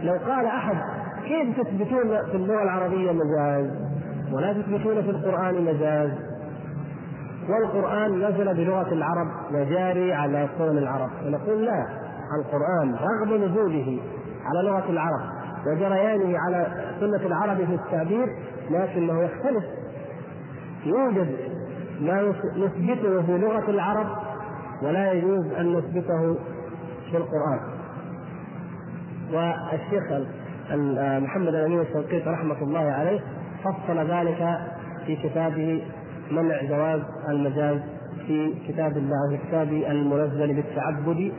لو 0.03 0.13
قال 0.13 0.45
أحد 0.45 0.75
كيف 1.23 1.61
تثبتون 1.61 2.25
في 2.25 2.35
اللغة 2.35 2.63
العربية 2.63 3.11
مجاز؟ 3.11 3.71
ولا 4.33 4.53
تثبتون 4.53 5.01
في 5.01 5.09
القرآن 5.09 5.65
مجاز؟ 5.65 6.11
والقرآن 7.49 8.27
نزل 8.27 8.53
بلغة 8.53 8.93
العرب 8.93 9.27
وجاري 9.53 10.13
على 10.13 10.47
سنن 10.57 10.77
العرب. 10.77 11.09
ونقول 11.25 11.65
لا 11.65 11.87
القرآن 12.39 12.95
رغم 12.95 13.43
نزوله 13.43 13.99
على 14.45 14.69
لغة 14.69 14.89
العرب. 14.89 15.36
وجريانه 15.71 16.39
على 16.39 16.67
سنة 16.99 17.27
العرب 17.27 17.57
في 17.57 17.73
التعبير 17.73 18.27
لكنه 18.71 19.23
يختلف. 19.23 19.63
يوجد 20.85 21.27
ما 22.01 22.33
نثبته 22.57 23.21
في 23.21 23.37
لغة 23.37 23.69
العرب 23.69 24.07
ولا 24.83 25.11
يجوز 25.11 25.45
أن 25.59 25.73
نثبته 25.73 26.37
في 27.11 27.17
القرآن. 27.17 27.59
والشيخ 29.33 30.03
محمد 31.23 31.47
الأمين 31.47 31.79
الشنقيطي 31.79 32.29
رحمة 32.29 32.61
الله 32.61 32.91
عليه 32.91 33.19
فصل 33.63 33.97
ذلك 33.97 34.57
في 35.05 35.15
كتابه 35.15 35.83
منع 36.31 36.63
جواز 36.63 37.01
المجاز 37.29 37.79
في 38.27 38.53
كتاب 38.67 38.97
الله 38.97 39.37
في 39.37 39.47
كتاب 39.47 39.67
المنزل 39.67 40.53
بالتعبد 40.53 41.31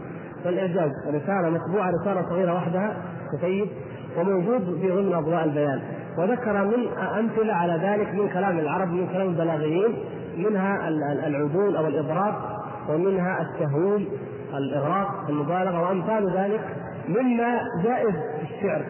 والإعجاز. 0.47 0.91
رساله 1.09 1.51
مطبوعة 1.51 1.91
رسالة 2.01 2.29
صغيرة 2.29 2.55
وحدها 2.55 2.97
كتيب 3.33 3.69
وموجود 4.17 4.79
في 4.81 4.91
ضمن 4.91 5.15
أضواء 5.15 5.45
البيان. 5.45 5.81
وذكر 6.19 6.65
من 6.65 6.89
أمثلة 7.19 7.55
على 7.55 7.73
ذلك 7.73 8.15
من 8.15 8.29
كلام 8.29 8.59
العرب 8.59 8.89
من 8.89 9.07
كلام 9.07 9.29
البلاغيين 9.29 9.95
منها 10.37 10.89
العدول 11.27 11.77
أو 11.77 11.87
الاضراب 11.87 12.35
ومنها 12.89 13.43
التهويل 13.43 14.09
الإغراق 14.55 15.29
المبالغة 15.29 15.83
وأمثال 15.83 16.37
ذلك 16.37 16.61
مما 17.09 17.61
جائز 17.85 18.15
في 18.15 18.43
الشعر 18.43 18.85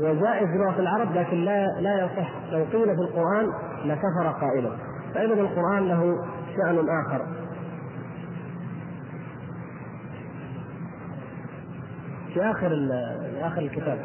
وجائز 0.00 0.48
في 0.48 0.58
لغة 0.58 0.80
العرب 0.80 1.12
لكن 1.14 1.44
لا 1.44 1.66
لا 1.80 2.04
يصح. 2.04 2.30
لو 2.52 2.64
قيل 2.64 2.96
في 2.96 3.02
القرآن 3.02 3.46
لكفر 3.84 4.28
قائله 4.40 4.70
فاذا 5.14 5.34
القرآن 5.34 5.88
له 5.88 6.24
شأن 6.56 6.88
آخر. 6.88 7.26
في 12.34 12.42
آخر 12.50 12.88
آخر 13.42 13.60
الكتاب. 13.60 13.98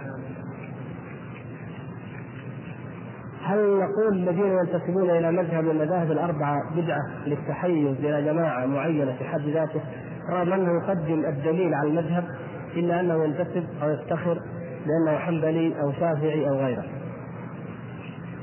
هل 3.43 3.79
نقول 3.79 4.13
الذين 4.13 4.57
ينتسبون 4.57 5.09
إلى 5.09 5.31
مذهب 5.31 5.63
من 5.63 5.69
المذاهب 5.69 6.11
الأربعة 6.11 6.55
بدعة 6.75 7.01
للتحيز 7.25 7.97
إلى 7.99 8.21
جماعة 8.25 8.65
معينة 8.65 9.13
في 9.13 9.23
حد 9.23 9.41
ذاته 9.41 9.81
رغم 10.29 10.53
أنه 10.53 10.83
يقدم 10.83 11.25
الدليل 11.25 11.73
على 11.73 11.89
المذهب 11.89 12.23
إلا 12.75 12.99
أنه 12.99 13.23
ينتسب 13.23 13.63
أو 13.83 13.89
يفتخر 13.89 14.39
لأنه 14.85 15.19
حنبلي 15.19 15.81
أو 15.81 15.91
شافعي 15.91 16.49
أو 16.49 16.55
غيره. 16.55 16.83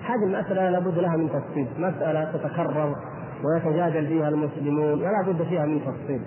هذه 0.05 0.25
المسألة 0.27 0.71
لابد 0.71 0.99
لها 0.99 1.17
من 1.17 1.29
تفصيل، 1.29 1.69
مسألة 1.79 2.33
تتكرر 2.33 2.95
ويتجادل 3.45 4.07
فيها 4.07 4.29
المسلمون 4.29 5.01
ولا 5.01 5.23
بد 5.27 5.43
فيها 5.43 5.67
من 5.67 5.81
تفصيل. 5.81 6.21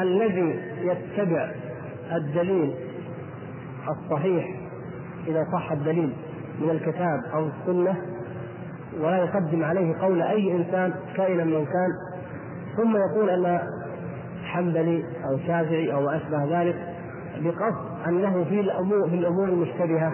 الذي 0.00 0.60
يتبع 0.82 1.50
الدليل 2.12 2.74
الصحيح 3.88 4.48
إذا 5.26 5.44
صح 5.52 5.72
الدليل 5.72 6.12
من 6.62 6.70
الكتاب 6.70 7.20
أو 7.34 7.46
السنة 7.46 7.96
ولا 9.00 9.16
يقدم 9.16 9.64
عليه 9.64 9.94
قول 10.00 10.22
أي 10.22 10.56
إنسان 10.56 10.94
كائنا 11.16 11.44
من 11.44 11.64
كان. 11.64 11.90
ثم 12.76 12.96
يقول 12.96 13.30
أن 13.30 13.60
حنبلي 14.44 15.04
أو 15.24 15.38
شافعي 15.46 15.92
أو 15.94 16.00
ما 16.00 16.16
أشبه 16.16 16.62
ذلك 16.62 16.76
بقصد 17.40 18.08
انه 18.08 18.44
في 18.44 18.60
الأمور 18.60 19.08
في 19.08 19.14
الأمور 19.14 19.48
المشتبهة 19.48 20.12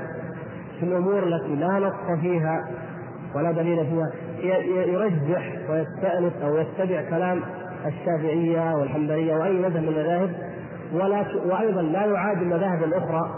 في 0.80 0.84
الأمور 0.84 1.22
التي 1.22 1.54
لا 1.54 1.78
نص 1.78 2.20
فيها 2.20 2.68
ولا 3.34 3.52
دليل 3.52 3.86
فيها 3.86 4.10
يرجح 4.84 5.52
ويستأنف 5.70 6.32
أو 6.42 6.56
يتبع 6.56 7.10
كلام 7.10 7.40
الشافعية 7.86 8.74
والحنبلية 8.74 9.34
وأي 9.34 9.52
مذهب 9.52 9.82
من 9.82 9.88
المذاهب. 9.88 10.30
ولا 10.92 11.24
وأيضا 11.46 11.82
لا 11.82 12.04
يعادي 12.04 12.40
المذاهب 12.40 12.82
الاخرى 12.82 13.30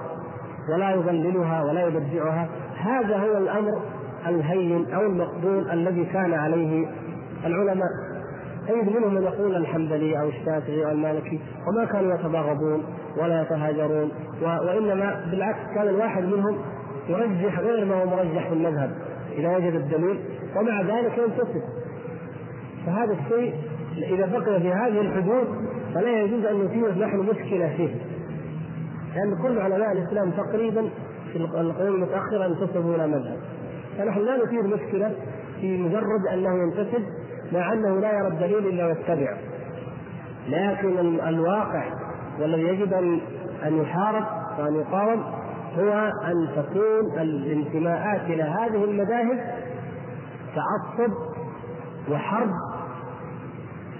ولا 0.72 0.90
يضللها 0.90 1.62
ولا 1.62 1.86
يبدعها. 1.86 2.48
هذا 2.76 3.16
هو 3.16 3.36
الأمر 3.36 3.82
الهين 4.26 4.94
أو 4.94 5.00
المقبول 5.00 5.70
الذي 5.70 6.04
كان 6.04 6.34
عليه 6.34 6.86
العلماء. 7.46 7.88
تجد 8.68 8.96
منهم 8.96 9.14
من 9.14 9.22
يقول 9.22 9.56
الحنبلي 9.56 10.20
أو 10.20 10.28
الشافعي 10.28 10.84
أو 10.84 10.90
المالكي 10.90 11.40
وما 11.68 11.84
كانوا 11.84 12.14
يتباغضون 12.14 12.84
ولا 13.16 13.42
يتهاجرون 13.42 14.10
وإنما 14.42 15.26
بالعكس 15.30 15.74
كان 15.74 15.88
الواحد 15.88 16.24
منهم 16.24 16.58
يرجح 17.08 17.60
غير 17.60 17.84
ما 17.84 18.02
هو 18.02 18.06
مرجح 18.06 18.48
في 18.48 18.54
المذهب 18.54 18.90
إذا 19.32 19.56
وجد 19.56 19.74
الدليل 19.74 20.20
ومع 20.56 20.80
ذلك 20.80 21.18
ينتسب 21.18 21.62
فهذا 22.86 23.12
الشيء 23.12 23.54
إذا 23.96 24.26
بقي 24.38 24.60
في 24.60 24.72
هذه 24.72 25.00
الحدود 25.00 25.46
فلا 25.94 26.20
يجوز 26.20 26.44
أن 26.44 26.64
نثير 26.64 26.98
نحن 26.98 27.18
مشكلة 27.18 27.76
فيه. 27.76 27.94
لأن 29.14 29.42
كل 29.42 29.58
علماء 29.58 29.92
الإسلام 29.92 30.30
تقريبا 30.30 30.90
في 31.32 31.36
القرون 31.36 31.94
المتاخره 31.94 32.46
انتسبوا 32.46 32.94
إلى 32.94 33.06
مذهب. 33.06 33.38
فنحن 33.98 34.20
لا 34.20 34.44
نثير 34.44 34.62
مشكلة 34.62 35.14
في 35.60 35.76
مجرد 35.76 36.26
أنه 36.32 36.62
ينتسب 36.62 37.02
مع 37.52 37.72
أنه 37.72 38.00
لا 38.00 38.12
يرى 38.18 38.28
الدليل 38.28 38.66
إلا 38.66 38.86
ويتبع. 38.86 39.36
لكن 40.48 40.98
الواقع 41.28 41.84
والذي 42.40 42.62
يجب 42.62 42.92
ان 42.92 43.20
أن 43.66 43.82
يحارب 43.82 44.24
وأن 44.58 44.74
يقاوم 44.74 45.22
هو 45.78 46.12
أن 46.26 46.48
تكون 46.56 47.20
الانتماءات 47.20 48.20
إلى 48.20 48.42
هذه 48.42 48.84
المذاهب 48.84 49.38
تعصب 50.54 51.12
وحرب 52.10 52.50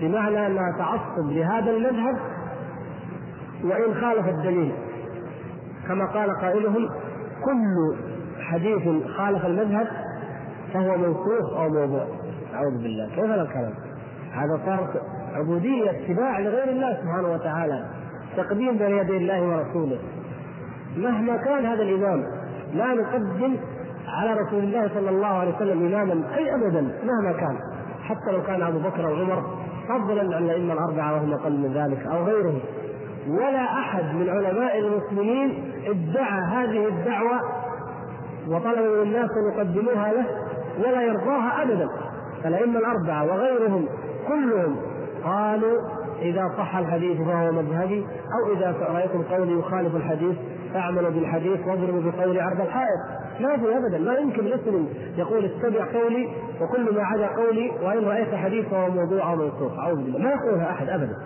بمعنى 0.01 0.47
أنها 0.47 0.79
تعصب 0.79 1.31
لهذا 1.31 1.71
المذهب 1.71 2.19
وإن 3.65 3.95
خالف 3.95 4.29
الدليل. 4.29 4.73
كما 5.89 6.07
قال 6.07 6.41
قائلهم 6.41 6.89
كل 7.45 7.97
حديث 8.41 9.07
خالف 9.17 9.47
المذهب 9.47 9.87
فهو 10.75 10.97
منسوخ 10.97 11.53
أو 11.57 11.69
موضوع. 11.69 12.07
أعوذ 12.55 12.83
بالله. 12.83 13.09
كيف 13.15 13.25
الكلام؟ 13.25 13.75
هذا 14.33 14.61
صار 14.67 14.89
عبودية 15.35 15.91
اتباع 15.91 16.39
لغير 16.41 16.69
الله 16.69 16.99
سبحانه 17.03 17.33
وتعالى 17.33 17.85
تقديم 18.37 18.79
بين 18.79 18.91
يدي 18.91 19.17
الله 19.17 19.43
ورسوله. 19.43 19.99
مهما 20.97 21.37
كان 21.37 21.67
هذا 21.67 21.83
الإمام 21.83 22.25
لا 22.75 22.95
نقدم 22.95 23.57
على 24.09 24.41
رسول 24.41 24.65
الله 24.65 24.89
صلى 24.95 25.11
الله 25.11 25.27
عليه 25.27 25.57
وسلم 25.57 25.95
إماما 25.95 26.37
أي 26.37 26.55
ابدا 26.55 26.81
مهما 26.81 27.33
كان. 27.33 27.57
حتى 28.03 28.33
لو 28.33 28.43
كان 28.43 28.63
أبو 28.63 28.79
بكر 28.79 29.09
أو 29.09 29.15
عمر 29.15 29.43
فضلا 29.89 30.37
عن 30.37 30.43
الائمه 30.43 30.73
الأربعة 30.73 31.15
وهم 31.15 31.33
أقل 31.33 31.53
من 31.53 31.73
ذلك 31.75 32.07
أو 32.07 32.25
غيرهم. 32.25 32.61
ولا 33.29 33.65
أحد 33.65 34.15
من 34.15 34.29
علماء 34.29 34.79
المسلمين 34.79 35.73
ادعى 35.87 36.41
هذه 36.41 36.89
الدعوة 36.89 37.41
وطلب 38.49 38.79
من 38.79 39.03
الناس 39.03 39.31
أن 39.31 39.53
يقدموها 39.53 40.13
له 40.13 40.25
ولا 40.79 41.03
يرضاها 41.03 41.63
ابدا. 41.63 41.89
الائمه 42.45 42.79
الأربعة 42.79 43.25
وغيرهم 43.25 43.87
كلهم 44.29 44.77
قالوا 45.25 45.79
إذا 46.23 46.53
صح 46.59 46.77
الحديث 46.77 47.21
فهو 47.21 47.53
مذهبي 47.53 48.07
أو 48.07 48.53
إذا 48.53 48.75
رأيتم 48.93 49.23
قولي 49.23 49.59
يخالف 49.59 49.97
الحديث 49.97 50.37
فاعملوا 50.75 51.11
بالحديث 51.11 51.67
واضربوا 51.67 52.11
بقولي 52.11 52.41
عرض 52.41 52.61
الحائط. 52.61 53.01
ما 53.41 53.57
في 53.57 53.77
ابدا. 53.77 53.99
ما 53.99 54.15
يمكن 54.15 54.45
مسلم 54.45 54.89
يقول 55.17 55.45
اتبع 55.45 56.01
قولي 56.01 56.29
وكل 56.61 56.95
ما 56.95 57.03
عدا 57.03 57.27
قولي 57.27 57.71
وإن 57.83 58.05
رأيت 58.05 58.35
حديث 58.35 58.69
فهو 58.69 58.91
موضوع 58.91 59.33
أو 59.33 59.37
منسوخ 59.37 59.79
أعوذ 59.79 59.97
بالله. 59.97 60.19
ما 60.19 60.31
يقولها 60.31 60.71
أحد 60.71 60.89
ابدا. 60.89 61.17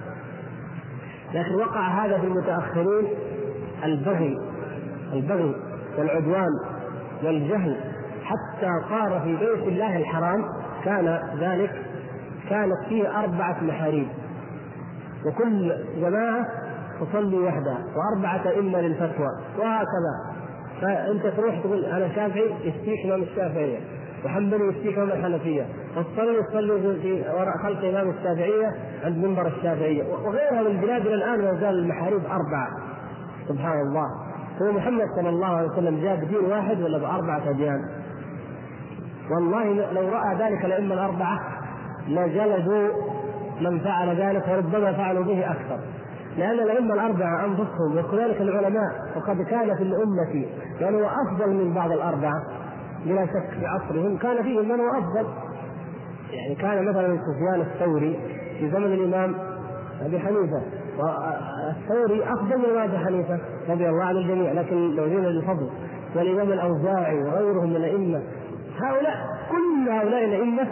لكن 1.34 1.54
وقع 1.54 1.88
هذا 1.88 2.18
في 2.18 2.26
المتأخرين 2.26 3.08
البغي 3.84 4.38
البغي 5.12 5.54
والعدوان 5.98 6.50
والجهل. 7.24 7.76
حتى 8.24 8.70
صار 8.88 9.20
في 9.24 9.36
بيت 9.36 9.68
الله 9.68 9.96
الحرام 9.96 10.44
كان 10.84 11.20
ذلك 11.40 11.70
كانت 12.50 12.88
فيه 12.88 13.20
أربعة 13.20 13.64
محاريب. 13.64 14.08
وكل 15.26 15.72
جماعة 16.00 16.46
تصلي 17.00 17.38
وحدها 17.38 17.78
وأربعة 17.96 18.48
أئمة 18.48 18.80
للفتوى 18.80 19.28
وهكذا. 19.58 20.34
فأنت 20.80 21.26
تروح 21.26 21.60
تقول 21.60 21.84
أنا 21.84 22.08
شافعي 22.14 22.54
يفتيك 22.64 23.06
إمام 23.06 23.22
الشافعية. 23.22 23.78
وحنبلي 24.24 24.68
يفتيك 24.68 24.98
إمام 24.98 25.08
الحنفية. 25.08 25.66
والصلي 25.96 26.38
يصلي 26.38 27.00
في 27.02 27.24
وراء 27.34 27.58
خلف 27.62 27.84
إمام 27.84 28.10
الشافعية 28.10 28.72
عند 29.04 29.24
منبر 29.24 29.46
الشافعية. 29.46 30.04
وغيرها 30.12 30.62
من 30.62 30.66
البلاد 30.66 31.06
إلى 31.06 31.14
الآن 31.14 31.40
ما 31.40 31.60
زال 31.60 31.78
المحاريب 31.78 32.20
أربعة. 32.24 32.68
سبحان 33.48 33.80
الله. 33.80 34.06
هو 34.62 34.72
محمد 34.72 35.06
صلى 35.16 35.28
الله 35.28 35.46
عليه 35.46 35.68
وسلم 35.68 36.00
جاء 36.00 36.16
بدين 36.16 36.44
واحد 36.50 36.82
ولا 36.82 36.98
بأربعة 36.98 37.50
أديان؟ 37.50 37.80
والله 39.30 39.92
لو 39.92 40.08
رأى 40.08 40.36
ذلك 40.38 40.64
الأئمة 40.64 40.94
الأربعة 40.94 41.40
لجلدوا 42.08 42.88
من 43.60 43.78
فعل 43.78 44.16
ذلك 44.16 44.48
وربما 44.48 44.92
فعلوا 44.92 45.24
به 45.24 45.50
أكثر. 45.50 45.78
لأن 46.38 46.60
الأئمة 46.60 46.94
الأربعة 46.94 47.44
أنفسهم 47.44 47.98
وكذلك 47.98 48.40
العلماء 48.40 48.92
وقد 49.16 49.42
كان 49.42 49.76
في 49.76 49.82
الأمة 49.82 50.46
من 50.80 50.94
هو 50.94 51.08
أفضل 51.08 51.50
من 51.50 51.74
بعض 51.74 51.92
الأربعة. 51.92 52.42
بلا 53.04 53.26
شك 53.26 53.58
في 53.58 53.66
عصرهم 53.66 54.16
كان 54.16 54.42
فيهم 54.42 54.68
من 54.68 54.80
هو 54.80 54.90
أفضل. 54.98 55.26
يعني 56.32 56.54
كان 56.54 56.88
مثلا 56.88 57.18
سفيان 57.18 57.60
الثوري 57.60 58.18
في 58.58 58.70
زمن 58.70 58.92
الإمام 58.92 59.34
أبي 60.02 60.18
حنيفة 60.18 60.62
والثوري 60.98 62.24
أفضل 62.24 62.58
من 62.58 62.78
أبي 62.78 62.98
حنيفة 62.98 63.38
رضي 63.68 63.88
الله 63.88 64.04
عن 64.04 64.16
الجميع 64.16 64.52
لكن 64.52 64.96
لو 64.96 65.08
جينا 65.08 65.26
للفضل 65.26 65.68
والإمام 66.16 66.52
الأوزاعي 66.52 67.22
وغيرهم 67.22 67.70
من 67.70 67.76
الأئمة 67.76 68.22
هؤلاء 68.82 69.14
كل 69.50 69.88
هؤلاء 69.90 70.24
الأئمة 70.24 70.66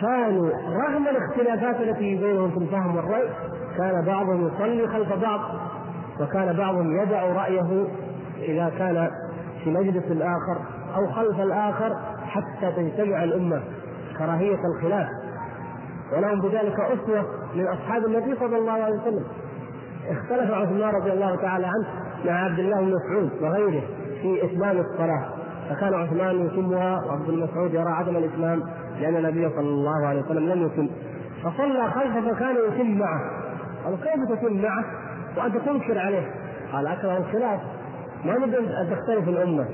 كانوا 0.00 0.50
رغم 0.86 1.08
الاختلافات 1.08 1.80
التي 1.80 2.16
بينهم 2.16 2.50
في 2.50 2.56
الفهم 2.56 2.96
والرأي 2.96 3.28
كان 3.78 4.04
بعضهم 4.04 4.46
يصلي 4.46 4.88
خلف 4.88 5.12
بعض 5.22 5.40
وكان 6.20 6.56
بعضهم 6.56 7.02
يدع 7.02 7.22
رأيه 7.22 7.86
إذا 8.42 8.72
كان 8.78 9.10
في 9.64 9.70
مجلس 9.70 10.04
الآخر. 10.10 10.58
أو 10.96 11.12
خلف 11.12 11.40
الآخر 11.40 11.96
حتى 12.26 12.72
تجتمع 12.76 13.24
الأمة 13.24 13.62
كراهية 14.18 14.58
الخلاف. 14.74 15.08
ولهم 16.12 16.40
بذلك 16.40 16.80
أسوة 16.80 17.24
من 17.54 17.66
أصحاب 17.66 18.04
النبي 18.04 18.36
صلى 18.36 18.58
الله 18.58 18.72
عليه 18.72 18.94
وسلم. 18.94 19.24
اختلف 20.08 20.50
عثمان 20.50 20.94
رضي 20.94 21.12
الله 21.12 21.36
تعالى 21.36 21.66
عنه 21.66 21.86
مع 22.24 22.44
عبد 22.44 22.58
الله 22.58 22.80
بن 22.80 22.94
مسعود 22.94 23.30
وغيره 23.42 23.82
في 24.22 24.44
إتمام 24.44 24.78
الصلاة. 24.78 25.24
فكان 25.70 25.94
عثمان 25.94 26.46
يتمها 26.46 27.04
وعبد 27.06 27.28
المسعود 27.28 27.74
يرى 27.74 27.90
عدم 27.90 28.16
الإتمام 28.16 28.62
لأن 29.00 29.16
النبي 29.16 29.48
صلى 29.48 29.60
الله 29.68 30.06
عليه 30.06 30.22
وسلم 30.22 30.48
لم 30.48 30.66
يتم. 30.66 30.88
فصلى 31.42 31.90
خلفه 31.90 32.32
فكان 32.32 32.56
يتم 32.68 32.98
معه. 32.98 33.20
قالوا 33.84 33.98
كيف 33.98 34.38
تتم 34.38 34.62
معه؟ 34.62 34.84
وأنت 35.36 35.56
تنكر 35.56 35.98
عليه. 35.98 36.30
قال 36.72 36.86
أكره 36.86 37.16
الخلاف. 37.16 37.60
ما 38.24 38.38
نريد 38.38 38.54
أن 38.54 38.90
تختلف 38.90 39.28
الأمة. 39.28 39.66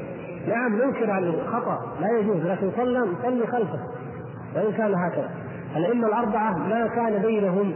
نعم 0.49 0.77
ننكر 0.77 1.11
على 1.11 1.27
الخطأ 1.27 1.79
لا 2.01 2.19
يجوز 2.19 2.37
لكن 2.37 2.71
صلى 2.77 3.07
صلي 3.23 3.47
خلفه. 3.47 3.79
وإن 4.57 4.73
كان 4.73 4.95
هكذا. 4.95 5.31
الأئمة 5.77 6.07
الأربعة 6.07 6.59
ما 6.59 6.87
كان 6.87 7.23
بينهم 7.23 7.73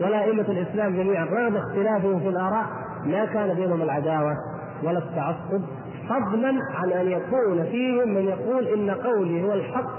ولا 0.00 0.24
أئمة 0.24 0.42
الإسلام 0.48 0.96
جميعا. 0.96 1.24
رغم 1.24 1.56
اختلافهم 1.56 2.20
في 2.20 2.28
الآراء 2.28 2.66
ما 3.04 3.24
كان 3.24 3.54
بينهم 3.54 3.82
العداوة 3.82 4.36
ولا 4.82 4.98
التعصب. 4.98 5.62
فضلا 6.08 6.58
عن 6.74 6.90
أن 6.90 7.06
يكون 7.06 7.64
فيهم 7.64 8.08
من 8.08 8.22
يقول 8.22 8.68
إن 8.68 8.90
قولي 8.90 9.44
هو 9.44 9.52
الحق 9.52 9.90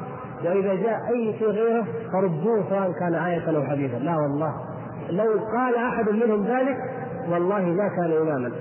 وإذا 0.46 0.76
جاء 0.76 1.00
أي 1.14 1.36
شيء 1.40 1.48
غيره 1.48 1.86
فردوه 2.12 2.64
سواء 2.70 2.92
كان 3.00 3.16
آية 3.16 3.58
أو 3.58 3.64
حديثا. 3.64 3.98
لا 3.98 4.16
والله. 4.16 4.54
لو 5.10 5.40
قال 5.58 5.76
أحد 5.76 6.10
منهم 6.10 6.46
ذلك 6.46 6.78
والله 7.30 7.60
ما 7.60 7.90
كان 7.98 8.12
إماما. 8.22 8.52